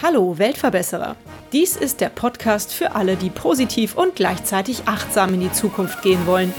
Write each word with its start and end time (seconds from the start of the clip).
Hallo 0.00 0.38
Weltverbesserer. 0.38 1.16
Dies 1.52 1.74
ist 1.74 2.00
der 2.00 2.10
Podcast 2.10 2.72
für 2.72 2.94
alle, 2.94 3.16
die 3.16 3.30
positiv 3.30 3.96
und 3.96 4.14
gleichzeitig 4.14 4.82
achtsam 4.86 5.34
in 5.34 5.40
die 5.40 5.50
Zukunft 5.50 6.00
gehen 6.02 6.24
wollen. 6.28 6.54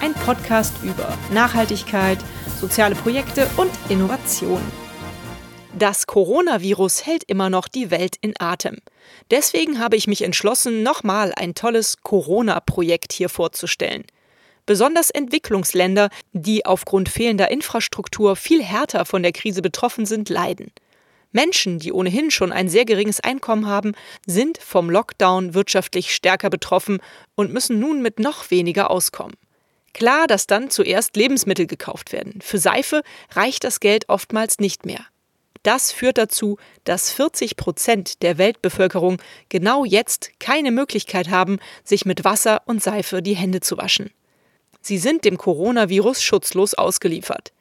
Ein 0.00 0.14
Podcast 0.14 0.72
über 0.82 1.14
Nachhaltigkeit, 1.30 2.18
soziale 2.58 2.94
Projekte 2.94 3.46
und 3.58 3.70
Innovation. 3.90 4.62
Das 5.78 6.06
Coronavirus 6.06 7.04
hält 7.04 7.24
immer 7.24 7.50
noch 7.50 7.68
die 7.68 7.90
Welt 7.90 8.16
in 8.22 8.32
Atem. 8.38 8.78
Deswegen 9.30 9.78
habe 9.78 9.96
ich 9.96 10.06
mich 10.06 10.22
entschlossen, 10.22 10.82
nochmal 10.82 11.34
ein 11.36 11.54
tolles 11.54 11.98
Corona-Projekt 12.02 13.12
hier 13.12 13.28
vorzustellen. 13.28 14.04
Besonders 14.66 15.10
Entwicklungsländer, 15.10 16.08
die 16.32 16.64
aufgrund 16.64 17.08
fehlender 17.08 17.50
Infrastruktur 17.50 18.34
viel 18.36 18.62
härter 18.62 19.04
von 19.04 19.22
der 19.22 19.32
Krise 19.32 19.60
betroffen 19.60 20.06
sind, 20.06 20.28
leiden. 20.30 20.72
Menschen, 21.32 21.80
die 21.80 21.92
ohnehin 21.92 22.30
schon 22.30 22.52
ein 22.52 22.68
sehr 22.68 22.84
geringes 22.84 23.20
Einkommen 23.20 23.66
haben, 23.66 23.92
sind 24.24 24.56
vom 24.58 24.88
Lockdown 24.88 25.52
wirtschaftlich 25.52 26.14
stärker 26.14 26.48
betroffen 26.48 27.00
und 27.34 27.52
müssen 27.52 27.80
nun 27.80 28.00
mit 28.00 28.20
noch 28.20 28.50
weniger 28.50 28.90
auskommen. 28.90 29.34
Klar, 29.92 30.26
dass 30.26 30.46
dann 30.46 30.70
zuerst 30.70 31.16
Lebensmittel 31.16 31.66
gekauft 31.66 32.12
werden. 32.12 32.40
Für 32.40 32.58
Seife 32.58 33.02
reicht 33.32 33.64
das 33.64 33.80
Geld 33.80 34.08
oftmals 34.08 34.58
nicht 34.58 34.86
mehr. 34.86 35.06
Das 35.62 35.92
führt 35.92 36.18
dazu, 36.18 36.58
dass 36.84 37.10
40 37.10 37.56
Prozent 37.56 38.22
der 38.22 38.38
Weltbevölkerung 38.38 39.20
genau 39.48 39.84
jetzt 39.84 40.30
keine 40.38 40.70
Möglichkeit 40.70 41.30
haben, 41.30 41.58
sich 41.84 42.04
mit 42.04 42.24
Wasser 42.24 42.62
und 42.66 42.82
Seife 42.82 43.22
die 43.22 43.36
Hände 43.36 43.60
zu 43.60 43.76
waschen. 43.78 44.10
Sie 44.86 44.98
sind 44.98 45.24
dem 45.24 45.38
Coronavirus 45.38 46.22
schutzlos 46.22 46.74
ausgeliefert. 46.74 47.54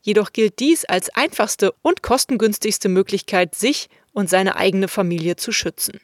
Jedoch 0.00 0.32
gilt 0.32 0.60
dies 0.60 0.84
als 0.84 1.10
einfachste 1.10 1.74
und 1.82 2.04
kostengünstigste 2.04 2.88
Möglichkeit, 2.88 3.56
sich 3.56 3.88
und 4.12 4.30
seine 4.30 4.54
eigene 4.54 4.86
Familie 4.86 5.34
zu 5.34 5.50
schützen. 5.50 5.98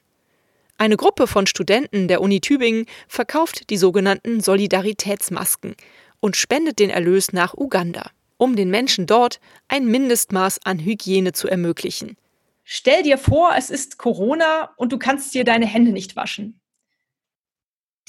Eine 0.77 0.97
Gruppe 0.97 1.29
von 1.29 1.47
Studenten 1.47 2.09
der 2.09 2.21
Uni 2.21 2.41
Tübingen 2.41 2.87
verkauft 3.07 3.71
die 3.71 3.77
sogenannten 3.77 4.41
Solidaritätsmasken 4.41 5.77
und 6.19 6.37
spendet 6.37 6.81
den 6.81 6.91
Erlös 6.91 7.33
nach 7.33 7.55
Uganda, 7.55 8.11
um 8.37 8.57
den 8.57 8.69
Menschen 8.69 9.07
dort 9.07 9.39
ein 9.69 9.87
Mindestmaß 9.87 10.59
an 10.65 10.81
Hygiene 10.81 11.31
zu 11.31 11.47
ermöglichen. 11.47 12.17
Stell 12.65 13.05
dir 13.05 13.17
vor, 13.17 13.53
es 13.57 13.71
ist 13.71 13.97
Corona 13.97 14.73
und 14.77 14.93
du 14.93 14.99
kannst 14.99 15.35
dir 15.35 15.45
deine 15.45 15.67
Hände 15.67 15.93
nicht 15.93 16.17
waschen 16.17 16.61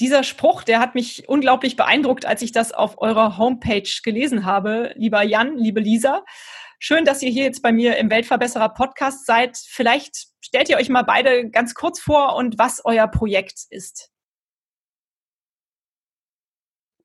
dieser 0.00 0.22
Spruch, 0.22 0.62
der 0.62 0.80
hat 0.80 0.94
mich 0.94 1.28
unglaublich 1.28 1.76
beeindruckt, 1.76 2.26
als 2.26 2.42
ich 2.42 2.52
das 2.52 2.72
auf 2.72 3.00
eurer 3.00 3.38
Homepage 3.38 3.88
gelesen 4.02 4.44
habe. 4.44 4.92
Lieber 4.96 5.22
Jan, 5.22 5.56
liebe 5.56 5.80
Lisa, 5.80 6.24
schön, 6.78 7.04
dass 7.04 7.22
ihr 7.22 7.30
hier 7.30 7.44
jetzt 7.44 7.62
bei 7.62 7.72
mir 7.72 7.96
im 7.96 8.10
Weltverbesserer 8.10 8.70
Podcast 8.70 9.26
seid. 9.26 9.56
Vielleicht 9.56 10.28
stellt 10.40 10.68
ihr 10.68 10.76
euch 10.76 10.88
mal 10.88 11.02
beide 11.02 11.50
ganz 11.50 11.74
kurz 11.74 12.00
vor 12.00 12.36
und 12.36 12.58
was 12.58 12.82
euer 12.84 13.08
Projekt 13.08 13.60
ist. 13.70 14.10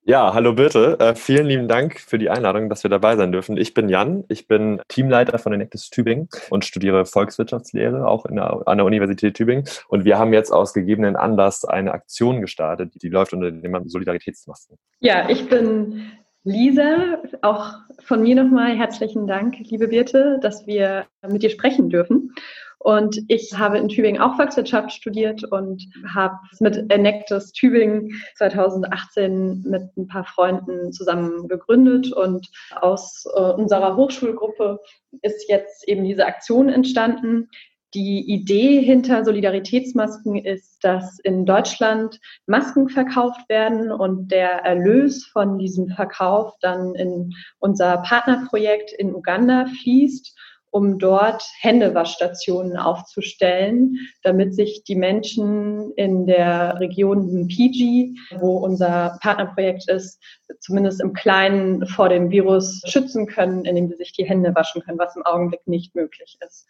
Ja, 0.04 0.34
hallo 0.34 0.52
Birte. 0.52 0.98
Äh, 0.98 1.14
vielen 1.14 1.46
lieben 1.46 1.68
Dank 1.68 2.00
für 2.00 2.18
die 2.18 2.28
Einladung, 2.28 2.68
dass 2.68 2.82
wir 2.82 2.90
dabei 2.90 3.14
sein 3.14 3.30
dürfen. 3.30 3.56
Ich 3.56 3.72
bin 3.72 3.88
Jan, 3.88 4.24
ich 4.26 4.48
bin 4.48 4.80
Teamleiter 4.88 5.38
von 5.38 5.52
Enactus 5.52 5.90
Tübingen 5.90 6.28
und 6.50 6.64
studiere 6.64 7.06
Volkswirtschaftslehre 7.06 8.08
auch 8.08 8.26
der, 8.28 8.66
an 8.66 8.78
der 8.78 8.84
Universität 8.84 9.34
Tübingen. 9.34 9.64
Und 9.86 10.04
wir 10.04 10.18
haben 10.18 10.32
jetzt 10.32 10.50
aus 10.50 10.74
gegebenen 10.74 11.14
Anlass 11.14 11.64
eine 11.64 11.92
Aktion 11.92 12.40
gestartet, 12.40 13.00
die 13.00 13.10
läuft 13.10 13.32
unter 13.32 13.52
dem 13.52 13.70
Namen 13.70 13.88
Solidaritätsmasken. 13.88 14.76
Ja, 14.98 15.30
ich 15.30 15.48
bin 15.48 16.02
Lisa, 16.42 17.18
auch 17.42 17.74
von 18.02 18.22
mir 18.22 18.34
nochmal 18.34 18.76
herzlichen 18.76 19.28
Dank, 19.28 19.54
liebe 19.60 19.86
Birte, 19.86 20.40
dass 20.42 20.66
wir 20.66 21.06
mit 21.28 21.44
dir 21.44 21.50
sprechen 21.50 21.90
dürfen. 21.90 22.34
Und 22.82 23.20
ich 23.28 23.56
habe 23.56 23.78
in 23.78 23.88
Tübingen 23.88 24.20
auch 24.20 24.34
Volkswirtschaft 24.34 24.90
studiert 24.90 25.44
und 25.44 25.86
habe 26.12 26.34
mit 26.58 26.90
Enactus 26.90 27.52
Tübingen 27.52 28.10
2018 28.36 29.62
mit 29.62 29.96
ein 29.96 30.08
paar 30.08 30.24
Freunden 30.24 30.92
zusammen 30.92 31.46
gegründet. 31.46 32.12
Und 32.12 32.48
aus 32.80 33.24
äh, 33.36 33.40
unserer 33.40 33.96
Hochschulgruppe 33.96 34.80
ist 35.22 35.48
jetzt 35.48 35.86
eben 35.86 36.02
diese 36.02 36.26
Aktion 36.26 36.68
entstanden. 36.68 37.48
Die 37.94 38.20
Idee 38.26 38.80
hinter 38.80 39.24
Solidaritätsmasken 39.24 40.44
ist, 40.44 40.82
dass 40.82 41.20
in 41.20 41.46
Deutschland 41.46 42.18
Masken 42.46 42.88
verkauft 42.88 43.48
werden 43.48 43.92
und 43.92 44.32
der 44.32 44.64
Erlös 44.64 45.26
von 45.26 45.58
diesem 45.58 45.88
Verkauf 45.88 46.54
dann 46.60 46.96
in 46.96 47.32
unser 47.60 47.98
Partnerprojekt 47.98 48.92
in 48.92 49.14
Uganda 49.14 49.66
fließt 49.66 50.34
um 50.72 50.98
dort 50.98 51.44
Händewaschstationen 51.60 52.78
aufzustellen, 52.78 53.98
damit 54.22 54.54
sich 54.54 54.84
die 54.84 54.96
Menschen 54.96 55.92
in 55.96 56.26
der 56.26 56.80
Region 56.80 57.44
Mpiji, 57.44 58.16
wo 58.40 58.56
unser 58.56 59.18
Partnerprojekt 59.20 59.88
ist, 59.90 60.18
zumindest 60.60 61.02
im 61.02 61.12
Kleinen 61.12 61.86
vor 61.86 62.08
dem 62.08 62.30
Virus 62.30 62.80
schützen 62.86 63.26
können, 63.26 63.66
indem 63.66 63.88
sie 63.88 63.96
sich 63.96 64.12
die 64.12 64.24
Hände 64.24 64.54
waschen 64.54 64.82
können, 64.82 64.98
was 64.98 65.14
im 65.14 65.26
Augenblick 65.26 65.60
nicht 65.66 65.94
möglich 65.94 66.38
ist. 66.44 66.66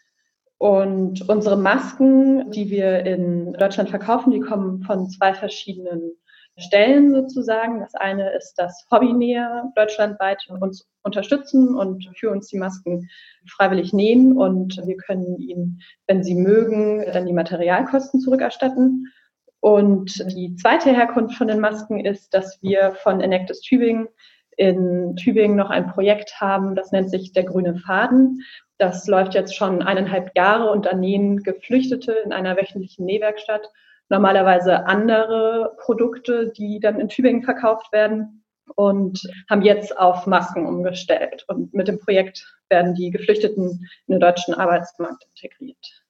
Und 0.59 1.29
unsere 1.29 1.57
Masken, 1.57 2.51
die 2.51 2.71
wir 2.71 3.07
in 3.07 3.53
Deutschland 3.53 3.91
verkaufen, 3.91 4.33
die 4.33 4.41
kommen 4.41 4.83
von 4.83 5.09
zwei 5.11 5.33
verschiedenen 5.33 6.17
Stellen 6.59 7.13
sozusagen. 7.13 7.81
Das 7.81 7.95
eine 7.95 8.33
ist, 8.35 8.55
dass 8.55 8.87
Hobbynäher 8.91 9.73
deutschlandweit 9.75 10.47
uns 10.61 10.87
unterstützen 11.03 11.75
und 11.75 12.11
für 12.17 12.31
uns 12.31 12.49
die 12.49 12.59
Masken 12.59 13.09
freiwillig 13.49 13.93
nähen 13.93 14.37
und 14.37 14.81
wir 14.87 14.97
können 14.97 15.39
ihnen, 15.39 15.81
wenn 16.07 16.23
sie 16.23 16.35
mögen, 16.35 17.05
dann 17.13 17.27
die 17.27 17.33
Materialkosten 17.33 18.21
zurückerstatten. 18.21 19.13
Und 19.61 20.19
die 20.37 20.57
zweite 20.57 20.91
Herkunft 20.91 21.37
von 21.37 21.49
den 21.49 21.61
Masken 21.61 22.05
ist, 22.05 22.35
dass 22.35 22.61
wir 22.63 22.93
von 23.03 23.21
Enactus 23.21 23.61
Tübingen 23.61 24.09
in 24.57 25.17
Tübingen 25.17 25.57
noch 25.57 25.71
ein 25.71 25.87
Projekt 25.89 26.41
haben, 26.41 26.75
das 26.75 26.93
nennt 26.93 27.11
sich 27.11 27.33
der 27.33 27.45
grüne 27.45 27.77
Faden. 27.77 28.43
Das 28.79 29.07
läuft 29.07 29.35
jetzt 29.35 29.55
schon 29.57 29.83
eineinhalb 29.83 30.37
Jahre 30.37 30.71
und 30.71 30.87
da 30.87 30.95
nähen 30.95 31.39
Geflüchtete 31.39 32.13
in 32.25 32.33
einer 32.33 32.57
wöchentlichen 32.57 33.07
Nähwerkstatt 33.07 33.71
normalerweise 34.13 34.87
andere 34.87 35.75
Produkte, 35.81 36.53
die 36.57 36.79
dann 36.81 37.01
in 37.01 37.09
Tübingen 37.09 37.43
verkauft 37.43 37.91
werden 37.93 38.45
und 38.77 39.19
haben 39.51 39.63
jetzt 39.63 39.99
auf 39.99 40.27
Masken 40.27 40.67
umgestellt. 40.67 41.45
Und 41.49 41.73
mit 41.75 41.89
dem 41.89 41.99
Projekt 41.99 42.47
werden 42.69 42.95
die 42.95 43.11
Geflüchteten 43.11 43.89
in 44.07 44.13
den 44.15 44.21
deutschen 44.21 44.55
Arbeitsmarkt 44.55 45.25
integriert. 45.31 46.05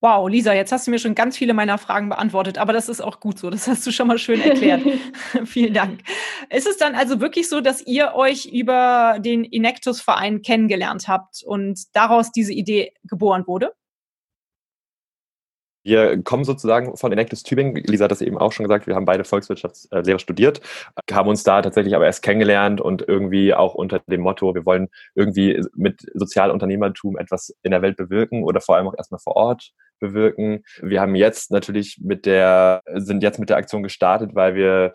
Wow, 0.00 0.28
Lisa, 0.28 0.52
jetzt 0.52 0.72
hast 0.72 0.86
du 0.86 0.90
mir 0.90 0.98
schon 0.98 1.14
ganz 1.14 1.36
viele 1.36 1.54
meiner 1.54 1.78
Fragen 1.78 2.08
beantwortet, 2.08 2.58
aber 2.58 2.72
das 2.72 2.88
ist 2.88 3.00
auch 3.00 3.20
gut 3.20 3.38
so. 3.38 3.50
Das 3.50 3.68
hast 3.68 3.86
du 3.86 3.92
schon 3.92 4.08
mal 4.08 4.18
schön 4.18 4.40
erklärt. 4.40 4.82
Vielen 5.44 5.74
Dank. 5.74 6.00
Ist 6.50 6.66
es 6.66 6.76
dann 6.76 6.96
also 6.96 7.20
wirklich 7.20 7.48
so, 7.48 7.60
dass 7.60 7.86
ihr 7.86 8.14
euch 8.14 8.46
über 8.46 9.18
den 9.20 9.44
Inectus-Verein 9.44 10.42
kennengelernt 10.42 11.06
habt 11.06 11.44
und 11.44 11.78
daraus 11.94 12.32
diese 12.32 12.52
Idee 12.52 12.94
geboren 13.04 13.46
wurde? 13.46 13.74
Wir 15.82 16.22
kommen 16.22 16.44
sozusagen 16.44 16.96
von 16.96 17.12
Enactus 17.12 17.42
Tübingen. 17.42 17.74
Lisa 17.74 18.04
hat 18.04 18.10
das 18.10 18.22
eben 18.22 18.38
auch 18.38 18.52
schon 18.52 18.64
gesagt. 18.64 18.86
Wir 18.86 18.94
haben 18.94 19.04
beide 19.04 19.24
Volkswirtschaftslehre 19.24 20.18
studiert, 20.18 20.60
haben 21.10 21.28
uns 21.28 21.42
da 21.42 21.62
tatsächlich 21.62 21.94
aber 21.94 22.06
erst 22.06 22.22
kennengelernt 22.22 22.80
und 22.80 23.02
irgendwie 23.06 23.54
auch 23.54 23.74
unter 23.74 24.00
dem 24.00 24.20
Motto, 24.20 24.54
wir 24.54 24.64
wollen 24.64 24.88
irgendwie 25.14 25.60
mit 25.74 26.06
Sozialunternehmertum 26.14 27.18
etwas 27.18 27.54
in 27.62 27.70
der 27.70 27.82
Welt 27.82 27.96
bewirken 27.96 28.44
oder 28.44 28.60
vor 28.60 28.76
allem 28.76 28.88
auch 28.88 28.96
erstmal 28.96 29.20
vor 29.20 29.36
Ort 29.36 29.72
bewirken. 29.98 30.64
Wir 30.80 31.00
haben 31.00 31.14
jetzt 31.14 31.50
natürlich 31.50 31.98
mit 32.02 32.26
der, 32.26 32.82
sind 32.94 33.22
jetzt 33.22 33.38
mit 33.38 33.48
der 33.48 33.56
Aktion 33.56 33.82
gestartet, 33.82 34.34
weil 34.34 34.54
wir 34.54 34.92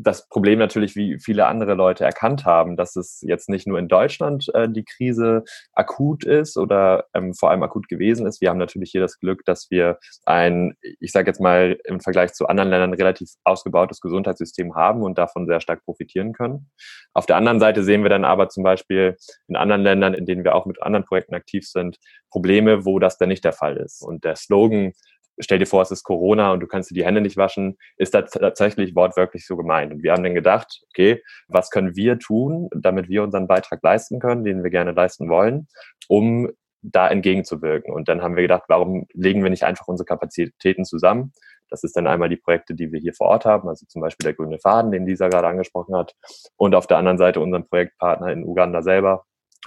das 0.00 0.28
Problem 0.28 0.60
natürlich, 0.60 0.94
wie 0.94 1.18
viele 1.18 1.46
andere 1.46 1.74
Leute 1.74 2.04
erkannt 2.04 2.44
haben, 2.44 2.76
dass 2.76 2.94
es 2.94 3.20
jetzt 3.22 3.48
nicht 3.48 3.66
nur 3.66 3.78
in 3.80 3.88
Deutschland 3.88 4.48
äh, 4.54 4.68
die 4.68 4.84
Krise 4.84 5.42
akut 5.72 6.24
ist 6.24 6.56
oder 6.56 7.06
ähm, 7.14 7.34
vor 7.34 7.50
allem 7.50 7.64
akut 7.64 7.88
gewesen 7.88 8.26
ist. 8.26 8.40
Wir 8.40 8.50
haben 8.50 8.58
natürlich 8.58 8.92
hier 8.92 9.00
das 9.00 9.18
Glück, 9.18 9.44
dass 9.44 9.70
wir 9.70 9.98
ein, 10.24 10.74
ich 11.00 11.10
sage 11.10 11.28
jetzt 11.28 11.40
mal 11.40 11.78
im 11.84 12.00
Vergleich 12.00 12.32
zu 12.32 12.46
anderen 12.46 12.70
Ländern 12.70 12.94
relativ 12.94 13.30
ausgebautes 13.42 14.00
Gesundheitssystem 14.00 14.76
haben 14.76 15.02
und 15.02 15.18
davon 15.18 15.46
sehr 15.46 15.60
stark 15.60 15.84
profitieren 15.84 16.32
können. 16.32 16.70
Auf 17.12 17.26
der 17.26 17.36
anderen 17.36 17.58
Seite 17.58 17.82
sehen 17.82 18.04
wir 18.04 18.10
dann 18.10 18.24
aber 18.24 18.48
zum 18.48 18.62
Beispiel 18.62 19.16
in 19.48 19.56
anderen 19.56 19.82
Ländern, 19.82 20.14
in 20.14 20.26
denen 20.26 20.44
wir 20.44 20.54
auch 20.54 20.66
mit 20.66 20.80
anderen 20.80 21.04
Projekten 21.04 21.34
aktiv 21.34 21.66
sind, 21.66 21.98
Probleme, 22.30 22.84
wo 22.84 23.00
das 23.00 23.18
dann 23.18 23.30
nicht 23.30 23.44
der 23.44 23.52
Fall 23.52 23.76
ist. 23.76 24.02
Und 24.02 24.24
der 24.24 24.36
Slogan 24.36 24.92
stell 25.40 25.58
dir 25.58 25.66
vor, 25.66 25.82
es 25.82 25.90
ist 25.90 26.02
Corona 26.04 26.52
und 26.52 26.60
du 26.60 26.66
kannst 26.66 26.90
dir 26.90 26.94
die 26.94 27.04
Hände 27.04 27.20
nicht 27.20 27.36
waschen, 27.36 27.76
ist 27.96 28.14
das 28.14 28.30
tatsächlich 28.30 28.94
wortwörtlich 28.94 29.46
so 29.46 29.56
gemeint. 29.56 29.92
Und 29.92 30.02
wir 30.02 30.12
haben 30.12 30.22
dann 30.22 30.34
gedacht, 30.34 30.82
okay, 30.90 31.22
was 31.48 31.70
können 31.70 31.96
wir 31.96 32.18
tun, 32.18 32.68
damit 32.74 33.08
wir 33.08 33.22
unseren 33.22 33.46
Beitrag 33.46 33.80
leisten 33.82 34.20
können, 34.20 34.44
den 34.44 34.62
wir 34.62 34.70
gerne 34.70 34.92
leisten 34.92 35.28
wollen, 35.28 35.68
um 36.08 36.50
da 36.82 37.08
entgegenzuwirken. 37.08 37.92
Und 37.92 38.08
dann 38.08 38.22
haben 38.22 38.36
wir 38.36 38.42
gedacht, 38.42 38.64
warum 38.68 39.06
legen 39.12 39.42
wir 39.42 39.50
nicht 39.50 39.64
einfach 39.64 39.88
unsere 39.88 40.06
Kapazitäten 40.06 40.84
zusammen, 40.84 41.32
Das 41.70 41.84
ist 41.84 41.96
dann 41.96 42.06
einmal 42.06 42.28
die 42.28 42.36
Projekte, 42.36 42.74
die 42.74 42.92
wir 42.92 43.00
hier 43.00 43.14
vor 43.14 43.28
Ort 43.28 43.44
haben, 43.44 43.68
also 43.68 43.86
zum 43.86 44.02
Beispiel 44.02 44.24
der 44.24 44.34
grüne 44.34 44.58
Faden, 44.58 44.90
den 44.90 45.06
Lisa 45.06 45.28
gerade 45.28 45.48
angesprochen 45.48 45.96
hat, 45.96 46.14
und 46.56 46.74
auf 46.74 46.86
der 46.86 46.98
anderen 46.98 47.18
Seite 47.18 47.40
unseren 47.40 47.66
Projektpartner 47.68 48.32
in 48.32 48.44
Uganda 48.44 48.82
selber, 48.82 49.24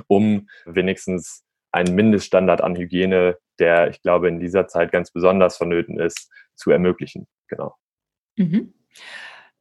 um 0.07 0.47
wenigstens 0.65 1.43
einen 1.71 1.95
Mindeststandard 1.95 2.61
an 2.61 2.75
Hygiene, 2.75 3.37
der, 3.61 3.89
ich 3.89 4.01
glaube, 4.01 4.27
in 4.27 4.39
dieser 4.39 4.67
Zeit 4.67 4.91
ganz 4.91 5.11
besonders 5.11 5.55
vonnöten 5.55 5.99
ist, 5.99 6.29
zu 6.55 6.71
ermöglichen. 6.71 7.27
Genau. 7.47 7.75
Mhm. 8.35 8.73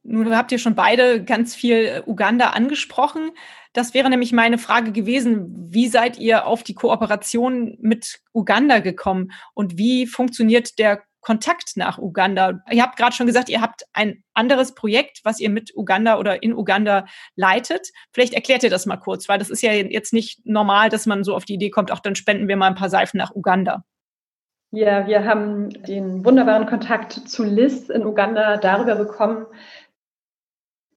Nun 0.03 0.35
habt 0.35 0.51
ihr 0.51 0.57
schon 0.57 0.75
beide 0.75 1.23
ganz 1.23 1.53
viel 1.53 2.01
Uganda 2.07 2.49
angesprochen. 2.49 3.31
Das 3.73 3.93
wäre 3.93 4.09
nämlich 4.09 4.33
meine 4.33 4.57
Frage 4.57 4.91
gewesen. 4.91 5.53
Wie 5.71 5.87
seid 5.87 6.17
ihr 6.17 6.47
auf 6.47 6.63
die 6.63 6.73
Kooperation 6.73 7.77
mit 7.79 8.19
Uganda 8.33 8.79
gekommen 8.79 9.31
und 9.53 9.77
wie 9.77 10.07
funktioniert 10.07 10.79
der 10.79 11.03
Kontakt 11.21 11.73
nach 11.75 11.99
Uganda? 11.99 12.61
Ihr 12.71 12.81
habt 12.81 12.97
gerade 12.97 13.15
schon 13.15 13.27
gesagt, 13.27 13.47
ihr 13.47 13.61
habt 13.61 13.83
ein 13.93 14.23
anderes 14.33 14.73
Projekt, 14.73 15.19
was 15.23 15.39
ihr 15.39 15.51
mit 15.51 15.71
Uganda 15.75 16.17
oder 16.17 16.41
in 16.41 16.53
Uganda 16.53 17.05
leitet. 17.35 17.89
Vielleicht 18.11 18.33
erklärt 18.33 18.63
ihr 18.63 18.71
das 18.71 18.87
mal 18.87 18.97
kurz, 18.97 19.29
weil 19.29 19.37
das 19.37 19.51
ist 19.51 19.61
ja 19.61 19.71
jetzt 19.71 20.13
nicht 20.13 20.43
normal, 20.45 20.89
dass 20.89 21.05
man 21.05 21.23
so 21.23 21.35
auf 21.35 21.45
die 21.45 21.53
Idee 21.53 21.69
kommt, 21.69 21.91
auch 21.91 21.99
dann 21.99 22.15
spenden 22.15 22.47
wir 22.47 22.57
mal 22.57 22.67
ein 22.67 22.75
paar 22.75 22.89
Seifen 22.89 23.19
nach 23.19 23.35
Uganda. 23.35 23.83
Ja, 24.73 25.05
wir 25.05 25.25
haben 25.25 25.69
den 25.83 26.23
wunderbaren 26.23 26.65
Kontakt 26.65 27.11
zu 27.11 27.43
Liz 27.43 27.89
in 27.89 28.05
Uganda 28.05 28.55
darüber 28.55 28.95
bekommen, 28.95 29.45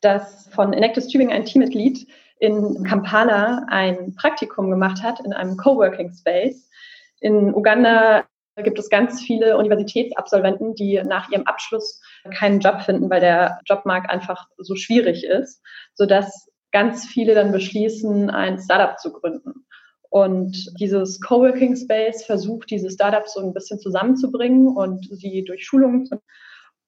dass 0.00 0.48
von 0.54 0.72
Enactus 0.72 1.08
Tübingen 1.08 1.34
ein 1.34 1.44
Teammitglied 1.44 2.06
in 2.38 2.84
Kampala 2.84 3.66
ein 3.68 4.14
Praktikum 4.14 4.70
gemacht 4.70 5.02
hat 5.02 5.18
in 5.24 5.32
einem 5.32 5.56
Coworking 5.56 6.12
Space. 6.12 6.70
In 7.18 7.52
Uganda 7.52 8.24
gibt 8.62 8.78
es 8.78 8.90
ganz 8.90 9.20
viele 9.20 9.56
Universitätsabsolventen, 9.56 10.76
die 10.76 11.02
nach 11.04 11.28
ihrem 11.30 11.48
Abschluss 11.48 12.00
keinen 12.32 12.60
Job 12.60 12.82
finden, 12.82 13.10
weil 13.10 13.20
der 13.20 13.58
Jobmarkt 13.64 14.08
einfach 14.08 14.46
so 14.56 14.76
schwierig 14.76 15.24
ist, 15.24 15.60
sodass 15.94 16.48
ganz 16.70 17.06
viele 17.06 17.34
dann 17.34 17.50
beschließen, 17.50 18.30
ein 18.30 18.60
Startup 18.60 19.00
zu 19.00 19.12
gründen. 19.12 19.66
Und 20.14 20.72
dieses 20.78 21.20
Coworking 21.20 21.74
Space 21.74 22.24
versucht, 22.24 22.70
diese 22.70 22.88
Startups 22.88 23.34
so 23.34 23.40
ein 23.40 23.52
bisschen 23.52 23.80
zusammenzubringen 23.80 24.68
und 24.68 25.08
sie 25.10 25.42
durch 25.42 25.66
Schulungen 25.66 26.06
zu 26.06 26.20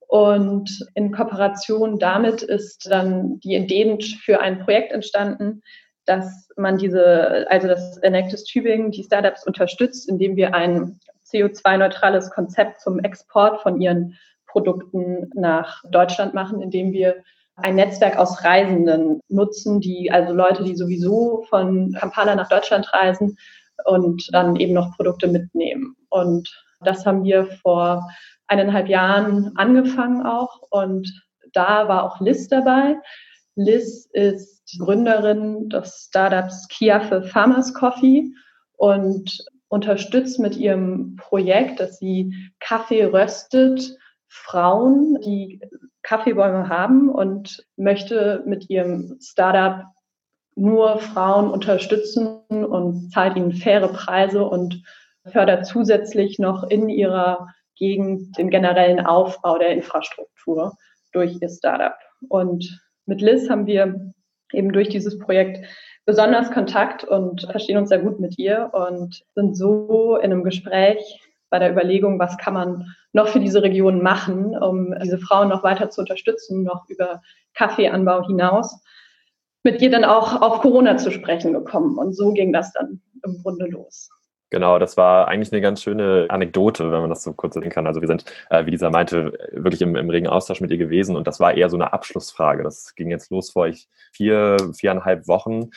und 0.07 0.87
in 0.95 1.11
Kooperation 1.11 1.99
damit 1.99 2.43
ist 2.43 2.89
dann 2.89 3.41
die 3.41 3.57
Idee 3.57 3.99
für 4.23 4.39
ein 4.39 4.61
Projekt 4.61 4.93
entstanden, 4.93 5.61
dass 6.05 6.49
man 6.57 6.79
diese, 6.79 7.47
also 7.51 7.67
das 7.67 7.97
Enactus 7.99 8.45
Tübingen, 8.45 8.93
die 8.93 9.03
Startups 9.03 9.45
unterstützt, 9.45 10.09
indem 10.09 10.37
wir 10.37 10.55
ein 10.55 11.01
CO2-neutrales 11.29 12.31
Konzept 12.31 12.81
zum 12.81 13.01
Export 13.01 13.61
von 13.61 13.81
ihren 13.81 14.17
Produkten 14.47 15.33
nach 15.35 15.83
Deutschland 15.91 16.33
machen, 16.33 16.63
indem 16.63 16.93
wir 16.93 17.25
ein 17.57 17.75
Netzwerk 17.77 18.19
aus 18.19 18.45
Reisenden 18.45 19.21
nutzen, 19.29 19.81
die 19.81 20.11
also 20.11 20.35
Leute, 20.35 20.65
die 20.65 20.77
sowieso 20.77 21.45
von 21.49 21.93
Kampala 21.93 22.35
nach 22.35 22.49
Deutschland 22.49 22.93
reisen 22.93 23.37
und 23.85 24.29
dann 24.33 24.57
eben 24.57 24.75
noch 24.75 24.97
Produkte 24.97 25.27
mitnehmen. 25.27 25.97
Und 26.11 26.51
das 26.81 27.07
haben 27.07 27.25
wir 27.25 27.47
vor 27.63 28.09
eineinhalb 28.47 28.89
Jahren 28.89 29.53
angefangen 29.57 30.25
auch 30.25 30.61
und 30.71 31.11
da 31.53 31.89
war 31.89 32.05
auch 32.05 32.21
Liz 32.21 32.49
dabei. 32.49 32.97
Liz 33.55 34.07
ist 34.13 34.79
Gründerin 34.79 35.71
des 35.71 36.09
Startups 36.09 36.69
Kia 36.69 37.01
für 37.01 37.23
Farmers 37.23 37.73
Coffee 37.73 38.31
und 38.77 39.45
unterstützt 39.69 40.39
mit 40.39 40.57
ihrem 40.57 41.17
Projekt, 41.17 41.81
dass 41.81 41.99
sie 41.99 42.35
Kaffee 42.61 43.05
röstet, 43.05 43.97
Frauen, 44.29 45.19
die 45.25 45.61
Kaffeebäume 46.07 46.69
haben 46.69 47.11
und 47.11 47.67
möchte 47.77 48.43
mit 48.47 48.71
ihrem 48.71 49.19
Startup 49.21 49.87
nur 50.55 50.99
Frauen 51.01 51.51
unterstützen 51.51 52.39
und 52.49 53.11
zahlt 53.11 53.37
ihnen 53.37 53.53
faire 53.53 53.89
Preise 53.89 54.45
und 54.45 54.83
fördert 55.27 55.67
zusätzlich 55.67 56.39
noch 56.39 56.63
in 56.71 56.89
ihrer 56.89 57.49
gegen 57.75 58.31
den 58.33 58.51
generellen 58.51 59.05
Aufbau 59.05 59.59
der 59.59 59.71
Infrastruktur 59.71 60.73
durch 61.13 61.37
ihr 61.41 61.49
Startup. 61.49 61.97
Und 62.29 62.81
mit 63.07 63.21
Liz 63.21 63.51
haben 63.51 63.67
wir 63.67 64.13
eben 64.53 64.73
durch 64.73 64.89
dieses 64.89 65.19
Projekt 65.19 65.67
besonders 66.05 66.53
Kontakt 66.53 67.03
und 67.03 67.43
verstehen 67.51 67.79
uns 67.79 67.89
sehr 67.89 67.99
gut 67.99 68.21
mit 68.21 68.39
ihr 68.39 68.71
und 68.73 69.25
sind 69.35 69.57
so 69.57 70.17
in 70.17 70.33
einem 70.33 70.45
Gespräch 70.45 71.21
bei 71.51 71.59
der 71.59 71.71
Überlegung, 71.71 72.19
was 72.19 72.37
kann 72.39 72.55
man 72.55 72.95
noch 73.13 73.29
für 73.29 73.41
diese 73.41 73.63
Region 73.63 74.03
machen, 74.03 74.57
um 74.57 74.95
diese 75.03 75.19
Frauen 75.19 75.49
noch 75.49 75.63
weiter 75.63 75.91
zu 75.91 76.01
unterstützen, 76.01 76.65
noch 76.65 76.89
über 76.89 77.23
Kaffeeanbau 77.55 78.27
hinaus, 78.27 78.83
mit 79.63 79.81
ihr 79.81 79.91
dann 79.91 80.05
auch 80.05 80.43
auf 80.43 80.61
Corona 80.61 80.97
zu 80.97 81.11
sprechen 81.11 81.53
gekommen. 81.53 81.99
Und 81.99 82.15
so 82.15 82.33
ging 82.33 82.53
das 82.53 82.73
dann 82.73 83.01
im 83.25 83.43
Grunde 83.43 83.67
los. 83.67 84.11
Genau, 84.51 84.79
das 84.79 84.97
war 84.97 85.27
eigentlich 85.27 85.53
eine 85.53 85.61
ganz 85.61 85.83
schöne 85.83 86.27
Anekdote, 86.29 86.93
wenn 86.93 87.01
man 87.01 87.11
das 87.11 87.25
so 87.25 87.33
kurz 87.33 87.55
sehen 87.55 87.69
kann. 87.69 87.89
Also 87.89 88.01
wir 88.01 88.07
sind, 88.07 88.25
äh, 88.49 88.65
wie 88.65 88.71
dieser 88.71 88.91
meinte, 88.91 89.33
wirklich 89.53 89.83
im, 89.83 89.97
im 89.97 90.09
regen 90.09 90.29
Austausch 90.29 90.61
mit 90.61 90.71
ihr 90.71 90.79
gewesen 90.79 91.17
und 91.17 91.27
das 91.27 91.41
war 91.41 91.55
eher 91.55 91.69
so 91.69 91.77
eine 91.77 91.93
Abschlussfrage. 91.93 92.63
Das 92.63 92.95
ging 92.95 93.11
jetzt 93.11 93.31
los 93.31 93.51
vor 93.51 93.67
ich 93.67 93.89
vier, 94.13 94.57
viereinhalb 94.73 95.27
Wochen. 95.27 95.71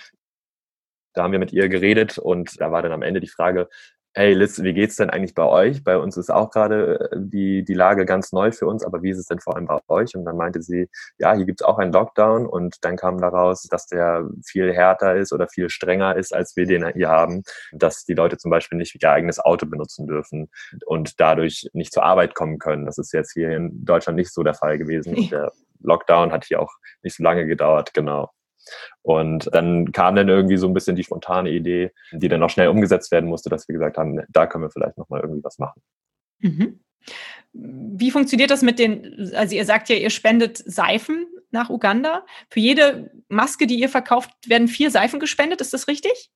Da 1.14 1.24
haben 1.24 1.32
wir 1.32 1.40
mit 1.40 1.52
ihr 1.52 1.68
geredet 1.68 2.20
und 2.20 2.62
da 2.62 2.72
war 2.72 2.84
dann 2.84 2.92
am 2.92 3.02
Ende 3.02 3.20
die 3.20 3.28
Frage, 3.28 3.70
hey 4.14 4.34
Liz, 4.34 4.62
wie 4.64 4.74
geht's 4.74 4.96
denn 4.96 5.10
eigentlich 5.10 5.36
bei 5.36 5.46
euch? 5.46 5.84
Bei 5.84 5.98
uns 5.98 6.18
ist 6.18 6.30
auch 6.30 6.50
gerade 6.50 7.12
äh, 7.12 7.18
die, 7.20 7.64
die 7.64 7.74
Lage 7.74 8.06
ganz 8.06 8.32
neu 8.32 8.52
für 8.52 8.66
uns, 8.66 8.84
aber 8.84 9.04
wie 9.04 9.12
ist 9.12 9.20
es 9.20 9.28
denn 9.28 9.40
vor 9.40 9.56
allem 9.56 9.68
bei 9.68 9.80
euch? 9.88 10.16
Und 10.16 10.26
dann 10.26 10.36
meinte 10.36 10.62
sie, 10.62 10.90
ja, 11.20 11.34
hier 11.36 11.46
gibt's 11.46 11.62
auch 11.62 11.78
einen 11.78 11.94
Lockdown 11.94 12.48
und 12.48 12.84
dann 12.84 12.98
kam 12.98 13.20
daraus, 13.20 13.64
dass 13.64 13.88
der 13.88 14.28
viel 14.46 14.74
härter 14.74 15.16
ist 15.16 15.32
oder 15.32 15.48
viel 15.48 15.70
strenger 15.70 16.16
ist, 16.16 16.34
als 16.34 16.56
wir 16.56 16.66
den 16.66 16.88
hier 16.94 17.10
haben, 17.10 17.44
dass 17.72 18.04
die 18.04 18.14
Leute 18.14 18.38
zum 18.38 18.52
Beispiel 18.52 18.78
nicht 18.78 19.02
ihr 19.02 19.12
eigenes 19.12 19.40
Auto 19.40 19.66
benutzen 19.66 20.08
dürfen 20.08 20.50
und 20.86 21.20
dadurch 21.20 21.70
nicht 21.74 21.94
zur 21.94 22.04
Arbeit 22.04 22.36
kommen 22.36 22.58
können. 22.60 22.86
Das 22.86 22.98
ist 22.98 23.14
jetzt 23.14 23.34
hier 23.34 23.52
in 23.52 23.86
Deutschland 23.86 24.18
nicht 24.18 24.34
so 24.34 24.44
der 24.44 24.56
Fall 24.56 24.78
gewesen. 24.78 25.16
Und 25.16 25.32
der 25.32 25.52
Lockdown 25.82 26.32
hat 26.32 26.46
hier 26.46 26.62
auch 26.62 26.74
nicht 27.04 27.16
so 27.16 27.24
lange 27.24 27.46
gedauert, 27.46 27.94
genau. 27.94 28.32
Und 29.02 29.50
dann 29.54 29.92
kam 29.92 30.16
dann 30.16 30.30
irgendwie 30.30 30.58
so 30.58 30.68
ein 30.68 30.74
bisschen 30.74 30.96
die 30.96 31.04
spontane 31.04 31.50
Idee, 31.50 31.92
die 32.12 32.28
dann 32.28 32.40
noch 32.40 32.50
schnell 32.50 32.68
umgesetzt 32.68 33.12
werden 33.12 33.30
musste, 33.30 33.50
dass 33.50 33.68
wir 33.68 33.74
gesagt 33.74 33.98
haben, 33.98 34.22
da 34.30 34.48
können 34.48 34.64
wir 34.64 34.72
vielleicht 34.72 34.98
nochmal 34.98 35.22
irgendwie 35.22 35.44
was 35.44 35.58
machen. 35.60 35.82
Mhm. 36.40 36.80
Wie 37.54 38.12
funktioniert 38.12 38.52
das 38.52 38.62
mit 38.62 38.80
den, 38.80 39.32
also 39.36 39.56
ihr 39.56 39.66
sagt 39.66 39.90
ja, 39.90 39.96
ihr 39.96 40.10
spendet 40.10 40.58
Seifen 40.58 41.28
nach 41.52 41.70
Uganda. 41.70 42.26
Für 42.50 42.60
jede 42.60 43.12
Maske, 43.28 43.68
die 43.68 43.80
ihr 43.80 43.90
verkauft, 43.90 44.30
werden 44.48 44.68
vier 44.68 44.92
Seifen 44.92 45.20
gespendet, 45.20 45.62
ist 45.62 45.74
das 45.74 45.88
richtig? 45.88 46.30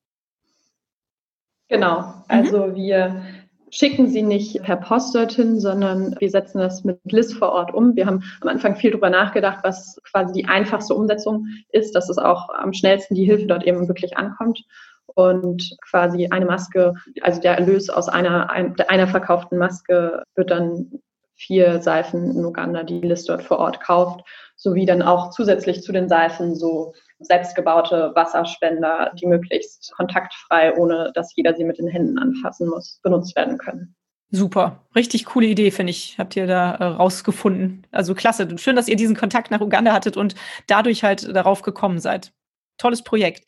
Genau, 1.67 2.01
mhm. 2.01 2.23
also 2.27 2.67
mhm. 2.67 2.75
wir 2.75 3.25
schicken 3.73 4.07
sie 4.07 4.21
nicht 4.21 4.61
per 4.61 4.77
Post 4.77 5.15
dorthin, 5.15 5.59
sondern 5.59 6.15
wir 6.19 6.29
setzen 6.29 6.59
das 6.59 6.83
mit 6.83 6.99
Liz 7.05 7.33
vor 7.33 7.51
Ort 7.51 7.73
um. 7.73 7.95
Wir 7.95 8.05
haben 8.05 8.23
am 8.41 8.47
Anfang 8.47 8.75
viel 8.75 8.91
darüber 8.91 9.09
nachgedacht, 9.09 9.63
was 9.63 9.99
quasi 10.11 10.31
die 10.31 10.45
einfachste 10.45 10.93
Umsetzung 10.93 11.47
ist, 11.69 11.95
dass 11.95 12.07
es 12.07 12.19
auch 12.19 12.49
am 12.49 12.73
schnellsten 12.73 13.15
die 13.15 13.25
Hilfe 13.25 13.47
dort 13.47 13.63
eben 13.63 13.87
wirklich 13.87 14.15
ankommt. 14.15 14.63
Und 15.07 15.75
quasi 15.89 16.27
eine 16.27 16.45
Maske, 16.45 16.93
also 17.21 17.41
der 17.41 17.57
Erlös 17.57 17.89
aus 17.89 18.09
einer, 18.09 18.51
einer 18.51 19.07
verkauften 19.07 19.57
Maske 19.57 20.21
wird 20.35 20.51
dann 20.51 21.01
vier 21.35 21.81
Seifen 21.81 22.29
in 22.31 22.45
Uganda, 22.45 22.83
die 22.83 23.01
Liz 23.01 23.25
dort 23.25 23.41
vor 23.41 23.57
Ort 23.57 23.81
kauft, 23.81 24.21
sowie 24.55 24.85
dann 24.85 25.01
auch 25.01 25.31
zusätzlich 25.31 25.81
zu 25.81 25.91
den 25.91 26.07
Seifen 26.07 26.55
so 26.55 26.93
selbstgebaute 27.25 28.11
Wasserspender, 28.15 29.11
die 29.19 29.27
möglichst 29.27 29.93
kontaktfrei, 29.95 30.75
ohne 30.75 31.11
dass 31.13 31.35
jeder 31.35 31.53
sie 31.55 31.63
mit 31.63 31.77
den 31.77 31.87
Händen 31.87 32.17
anfassen 32.17 32.69
muss, 32.69 32.99
benutzt 33.03 33.35
werden 33.35 33.57
können. 33.57 33.95
Super, 34.35 34.83
richtig 34.95 35.25
coole 35.25 35.45
Idee, 35.45 35.69
finde 35.69 35.91
ich, 35.91 36.17
habt 36.17 36.35
ihr 36.35 36.47
da 36.47 36.73
äh, 36.73 36.83
rausgefunden. 36.85 37.85
Also 37.91 38.15
klasse, 38.15 38.57
schön, 38.57 38.75
dass 38.75 38.87
ihr 38.87 38.95
diesen 38.95 39.15
Kontakt 39.15 39.51
nach 39.51 39.61
Uganda 39.61 39.93
hattet 39.93 40.17
und 40.17 40.33
dadurch 40.65 41.03
halt 41.03 41.35
darauf 41.35 41.61
gekommen 41.61 41.99
seid. 41.99 42.33
Tolles 42.79 43.03
Projekt. 43.03 43.47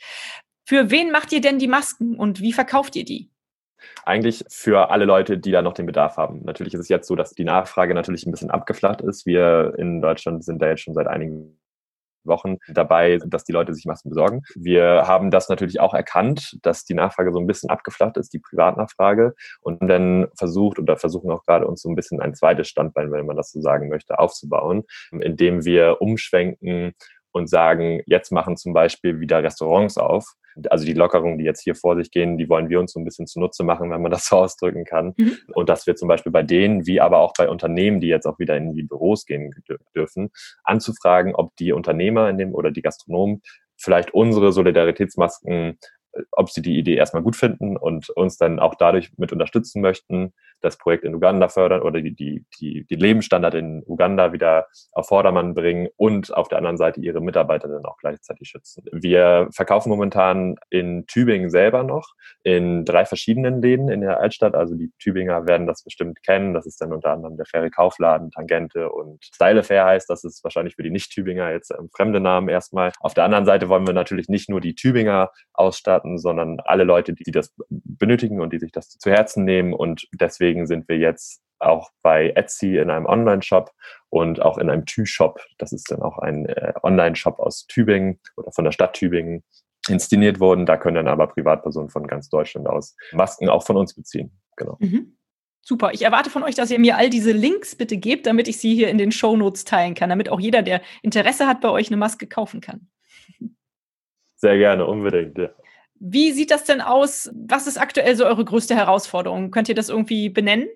Für 0.64 0.92
wen 0.92 1.12
macht 1.12 1.32
ihr 1.32 1.42
denn 1.42 1.58
die 1.58 1.68
Masken 1.68 2.16
und 2.16 2.40
wie 2.40 2.54
verkauft 2.54 2.96
ihr 2.96 3.04
die? 3.04 3.32
Eigentlich 4.06 4.44
für 4.50 4.92
alle 4.92 5.06
Leute, 5.06 5.40
die 5.40 5.52
da 5.52 5.64
noch 5.64 5.74
den 5.74 5.88
Bedarf 5.88 6.18
haben. 6.18 6.44
Natürlich 6.44 6.76
ist 6.76 6.82
es 6.82 6.90
jetzt 6.90 7.08
so, 7.08 7.16
dass 7.16 7.34
die 7.34 7.46
Nachfrage 7.46 7.96
natürlich 7.96 8.28
ein 8.28 8.32
bisschen 8.32 8.52
abgeflacht 8.52 9.02
ist. 9.02 9.26
Wir 9.26 9.74
in 9.80 10.02
Deutschland 10.02 10.44
sind 10.44 10.62
da 10.62 10.70
jetzt 10.70 10.82
schon 10.82 10.94
seit 10.94 11.08
einigen 11.08 11.60
Wochen 12.26 12.58
dabei, 12.68 13.20
dass 13.26 13.44
die 13.44 13.52
Leute 13.52 13.74
sich 13.74 13.86
Masken 13.86 14.10
besorgen. 14.10 14.44
Wir 14.56 15.04
haben 15.08 15.32
das 15.32 15.50
natürlich 15.50 15.80
auch 15.80 15.94
erkannt, 15.94 16.58
dass 16.62 16.86
die 16.86 16.94
Nachfrage 16.94 17.32
so 17.32 17.40
ein 17.40 17.48
bisschen 17.48 17.70
abgeflacht 17.70 18.18
ist, 18.18 18.34
die 18.34 18.40
Privatnachfrage, 18.40 19.36
und 19.62 19.88
dann 19.88 20.28
versucht 20.36 20.80
oder 20.80 20.98
versuchen 20.98 21.32
auch 21.32 21.44
gerade 21.44 21.68
uns 21.68 21.82
so 21.82 21.90
ein 21.90 21.96
bisschen 21.96 22.22
ein 22.22 22.36
zweites 22.36 22.68
Standbein, 22.68 23.12
wenn 23.12 23.26
man 23.26 23.36
das 23.36 23.52
so 23.52 23.62
sagen 23.62 23.90
möchte, 23.90 24.20
aufzubauen, 24.20 24.84
indem 25.12 25.66
wir 25.66 26.02
umschwenken 26.02 26.94
und 27.32 27.50
sagen, 27.50 28.02
jetzt 28.06 28.32
machen 28.32 28.58
zum 28.58 28.74
Beispiel 28.74 29.20
wieder 29.20 29.44
Restaurants 29.44 29.98
auf, 29.98 30.36
Also 30.70 30.86
die 30.86 30.94
Lockerungen, 30.94 31.38
die 31.38 31.46
jetzt 31.46 31.62
hier 31.62 31.76
vor 31.76 31.96
sich 31.96 32.12
gehen, 32.12 32.38
die 32.38 32.50
wollen 32.50 32.70
wir 32.70 32.80
uns 32.80 32.94
so 32.94 33.00
ein 33.00 33.06
bisschen 33.06 33.28
zunutze 33.28 33.64
machen, 33.64 33.92
wenn 33.92 34.02
man 34.02 34.12
das 34.12 34.28
so 34.28 34.38
ausdrücken 34.38 34.86
kann. 34.86 35.14
Mhm. 35.18 35.38
Und 35.54 35.70
dass 35.70 35.88
wir 35.88 35.96
zum 35.96 36.08
Beispiel 36.08 36.32
bei 36.32 36.44
denen, 36.44 36.86
wie 36.86 37.02
aber 37.02 37.20
auch 37.20 37.34
bei 37.38 37.50
Unternehmen, 37.50 38.00
die 38.00 38.08
jetzt 38.08 38.26
auch 38.26 38.40
wieder 38.40 38.56
in 38.58 38.74
die 38.74 38.84
Büros 38.84 39.26
gehen 39.26 39.52
dürfen, 39.96 40.30
anzufragen, 40.64 41.36
ob 41.36 41.56
die 41.58 41.72
Unternehmer 41.72 42.30
in 42.30 42.38
dem 42.38 42.54
oder 42.54 42.72
die 42.72 42.82
Gastronomen 42.82 43.42
vielleicht 43.78 44.14
unsere 44.14 44.52
Solidaritätsmasken 44.54 45.78
ob 46.32 46.50
sie 46.50 46.62
die 46.62 46.78
Idee 46.78 46.96
erstmal 46.96 47.24
gut 47.24 47.36
finden 47.36 47.78
und 47.78 48.10
uns 48.10 48.38
dann 48.38 48.60
auch 48.60 48.76
dadurch 48.76 49.12
mit 49.18 49.32
unterstützen 49.32 49.82
möchten, 49.82 50.34
das 50.62 50.78
Projekt 50.78 51.04
in 51.04 51.16
Uganda 51.16 51.48
fördern 51.48 51.82
oder 51.82 52.02
die, 52.02 52.16
die, 52.16 52.46
die, 52.60 52.86
die 52.86 52.96
Lebensstandard 52.96 53.56
in 53.56 53.84
Uganda 53.86 54.34
wieder 54.34 54.68
auf 54.92 55.08
Vordermann 55.08 55.54
bringen 55.54 55.88
und 55.98 56.34
auf 56.34 56.48
der 56.48 56.58
anderen 56.58 56.78
Seite 56.78 57.02
ihre 57.02 57.22
Mitarbeiter 57.22 57.68
dann 57.68 57.86
auch 57.86 57.98
gleichzeitig 57.98 58.50
schützen. 58.50 58.84
Wir 58.92 59.48
verkaufen 59.54 59.90
momentan 59.90 60.56
in 60.70 61.06
Tübingen 61.08 61.50
selber 61.50 61.84
noch 61.84 62.14
in 62.44 62.86
drei 62.86 63.06
verschiedenen 63.06 63.62
Läden 63.62 63.90
in 63.90 64.02
der 64.02 64.20
Altstadt. 64.20 64.56
Also 64.56 64.76
die 64.76 64.92
Tübinger 65.00 65.48
werden 65.48 65.68
das 65.68 65.84
bestimmt 65.84 66.24
kennen. 66.24 66.54
Das 66.54 66.66
ist 66.66 66.82
dann 66.82 66.94
unter 66.94 67.12
anderem 67.12 67.38
der 67.38 67.46
Faire 67.46 67.70
Kaufladen, 67.70 68.32
Tangente 68.32 68.90
und 68.92 69.24
Style 69.24 69.64
Fair 69.64 69.86
heißt. 69.86 70.10
Das 70.10 70.24
ist 70.24 70.44
wahrscheinlich 70.44 70.76
für 70.76 70.84
die 70.84 70.92
Nicht-Tübinger 70.92 71.52
jetzt 71.52 71.72
ähm, 71.72 71.90
fremde 71.96 72.20
Namen 72.20 72.50
erstmal. 72.50 72.92
Auf 73.00 73.14
der 73.14 73.24
anderen 73.24 73.46
Seite 73.46 73.70
wollen 73.70 73.88
wir 73.88 73.94
natürlich 73.94 74.30
nicht 74.30 74.50
nur 74.50 74.62
die 74.62 74.76
Tübinger 74.76 75.32
ausstatten, 75.54 76.18
sondern 76.18 76.60
alle 76.66 76.84
Leute, 76.84 77.14
die 77.14 77.32
das 77.32 77.54
benötigen 77.70 78.42
und 78.42 78.54
die 78.54 78.60
sich 78.60 78.72
das 78.72 78.90
zu 78.90 79.12
Herzen 79.12 79.44
nehmen. 79.44 79.74
Und 79.74 80.08
deswegen 80.14 80.45
sind 80.66 80.88
wir 80.88 80.98
jetzt 80.98 81.42
auch 81.60 81.90
bei 82.02 82.32
Etsy 82.36 82.78
in 82.78 82.90
einem 82.90 83.06
Online-Shop 83.06 83.72
und 84.10 84.42
auch 84.42 84.58
in 84.58 84.70
einem 84.70 84.86
Tü-Shop. 84.86 85.40
Das 85.58 85.72
ist 85.72 85.90
dann 85.92 86.02
auch 86.02 86.20
ein 86.20 86.46
äh, 86.46 86.74
Online-Shop 86.84 87.40
aus 87.40 87.66
Tübingen 87.68 88.20
oder 88.38 88.52
von 88.52 88.66
der 88.66 88.72
Stadt 88.72 88.94
Tübingen 88.94 89.44
inszeniert 89.88 90.40
worden. 90.40 90.66
Da 90.66 90.78
können 90.78 90.96
dann 90.96 91.08
aber 91.08 91.28
Privatpersonen 91.28 91.90
von 91.90 92.08
ganz 92.08 92.30
Deutschland 92.30 92.68
aus 92.68 92.96
Masken 93.12 93.50
auch 93.50 93.66
von 93.66 93.78
uns 93.78 93.94
beziehen. 93.94 94.32
Genau. 94.58 94.78
Mhm. 94.80 95.18
Super. 95.62 95.92
Ich 95.94 96.04
erwarte 96.04 96.30
von 96.30 96.44
euch, 96.44 96.56
dass 96.56 96.70
ihr 96.70 96.80
mir 96.80 96.98
all 96.98 97.10
diese 97.10 97.32
Links 97.32 97.76
bitte 97.76 97.98
gebt, 97.98 98.28
damit 98.28 98.48
ich 98.48 98.58
sie 98.60 98.76
hier 98.76 98.90
in 98.90 99.00
den 99.00 99.12
Show 99.12 99.36
Notes 99.36 99.66
teilen 99.66 99.96
kann, 99.96 100.10
damit 100.10 100.30
auch 100.30 100.40
jeder, 100.40 100.62
der 100.62 100.82
Interesse 101.02 101.48
hat, 101.48 101.62
bei 101.62 101.70
euch 101.70 101.88
eine 101.88 101.98
Maske 101.98 102.28
kaufen 102.28 102.62
kann. 102.62 102.88
Sehr 104.36 104.58
gerne, 104.58 104.86
unbedingt. 104.86 105.38
Ja. 105.38 105.50
Wie 106.08 106.34
sieht 106.34 106.52
das 106.52 106.66
denn 106.66 106.82
aus? 106.82 107.32
Was 107.34 107.66
ist 107.66 107.82
aktuell 107.82 108.16
so 108.16 108.26
eure 108.28 108.46
größte 108.46 108.76
Herausforderung? 108.76 109.50
Könnt 109.50 109.70
ihr 109.70 109.76
das 109.76 109.90
irgendwie 109.90 110.30
benennen? 110.30 110.68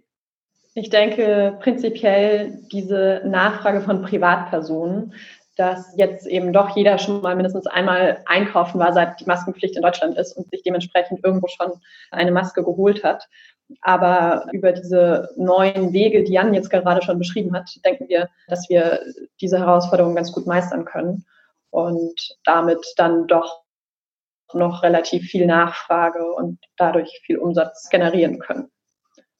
Ich 0.73 0.89
denke 0.89 1.55
prinzipiell 1.59 2.63
diese 2.71 3.21
Nachfrage 3.25 3.81
von 3.81 4.01
Privatpersonen, 4.01 5.13
dass 5.55 5.93
jetzt 5.95 6.25
eben 6.25 6.51
doch 6.51 6.75
jeder 6.75 6.97
schon 6.97 7.21
mal 7.21 7.35
mindestens 7.35 7.67
einmal 7.67 8.23
einkaufen 8.25 8.79
war, 8.79 8.91
seit 8.91 9.19
die 9.19 9.25
Maskenpflicht 9.25 9.75
in 9.75 9.83
Deutschland 9.83 10.17
ist 10.17 10.33
und 10.33 10.49
sich 10.49 10.63
dementsprechend 10.63 11.23
irgendwo 11.23 11.45
schon 11.47 11.73
eine 12.09 12.31
Maske 12.31 12.63
geholt 12.63 13.03
hat. 13.03 13.27
Aber 13.81 14.47
über 14.51 14.71
diese 14.71 15.29
neuen 15.37 15.93
Wege, 15.93 16.23
die 16.23 16.33
Jan 16.33 16.55
jetzt 16.55 16.71
gerade 16.71 17.03
schon 17.03 17.19
beschrieben 17.19 17.55
hat, 17.55 17.69
denken 17.85 18.09
wir, 18.09 18.29
dass 18.47 18.67
wir 18.67 19.01
diese 19.41 19.59
Herausforderung 19.59 20.15
ganz 20.15 20.31
gut 20.31 20.47
meistern 20.47 20.85
können 20.85 21.23
und 21.69 22.35
damit 22.45 22.83
dann 22.97 23.27
doch 23.27 23.61
noch 24.53 24.83
relativ 24.83 25.25
viel 25.25 25.45
Nachfrage 25.45 26.25
und 26.33 26.59
dadurch 26.77 27.21
viel 27.25 27.37
Umsatz 27.37 27.89
generieren 27.89 28.39
können. 28.39 28.71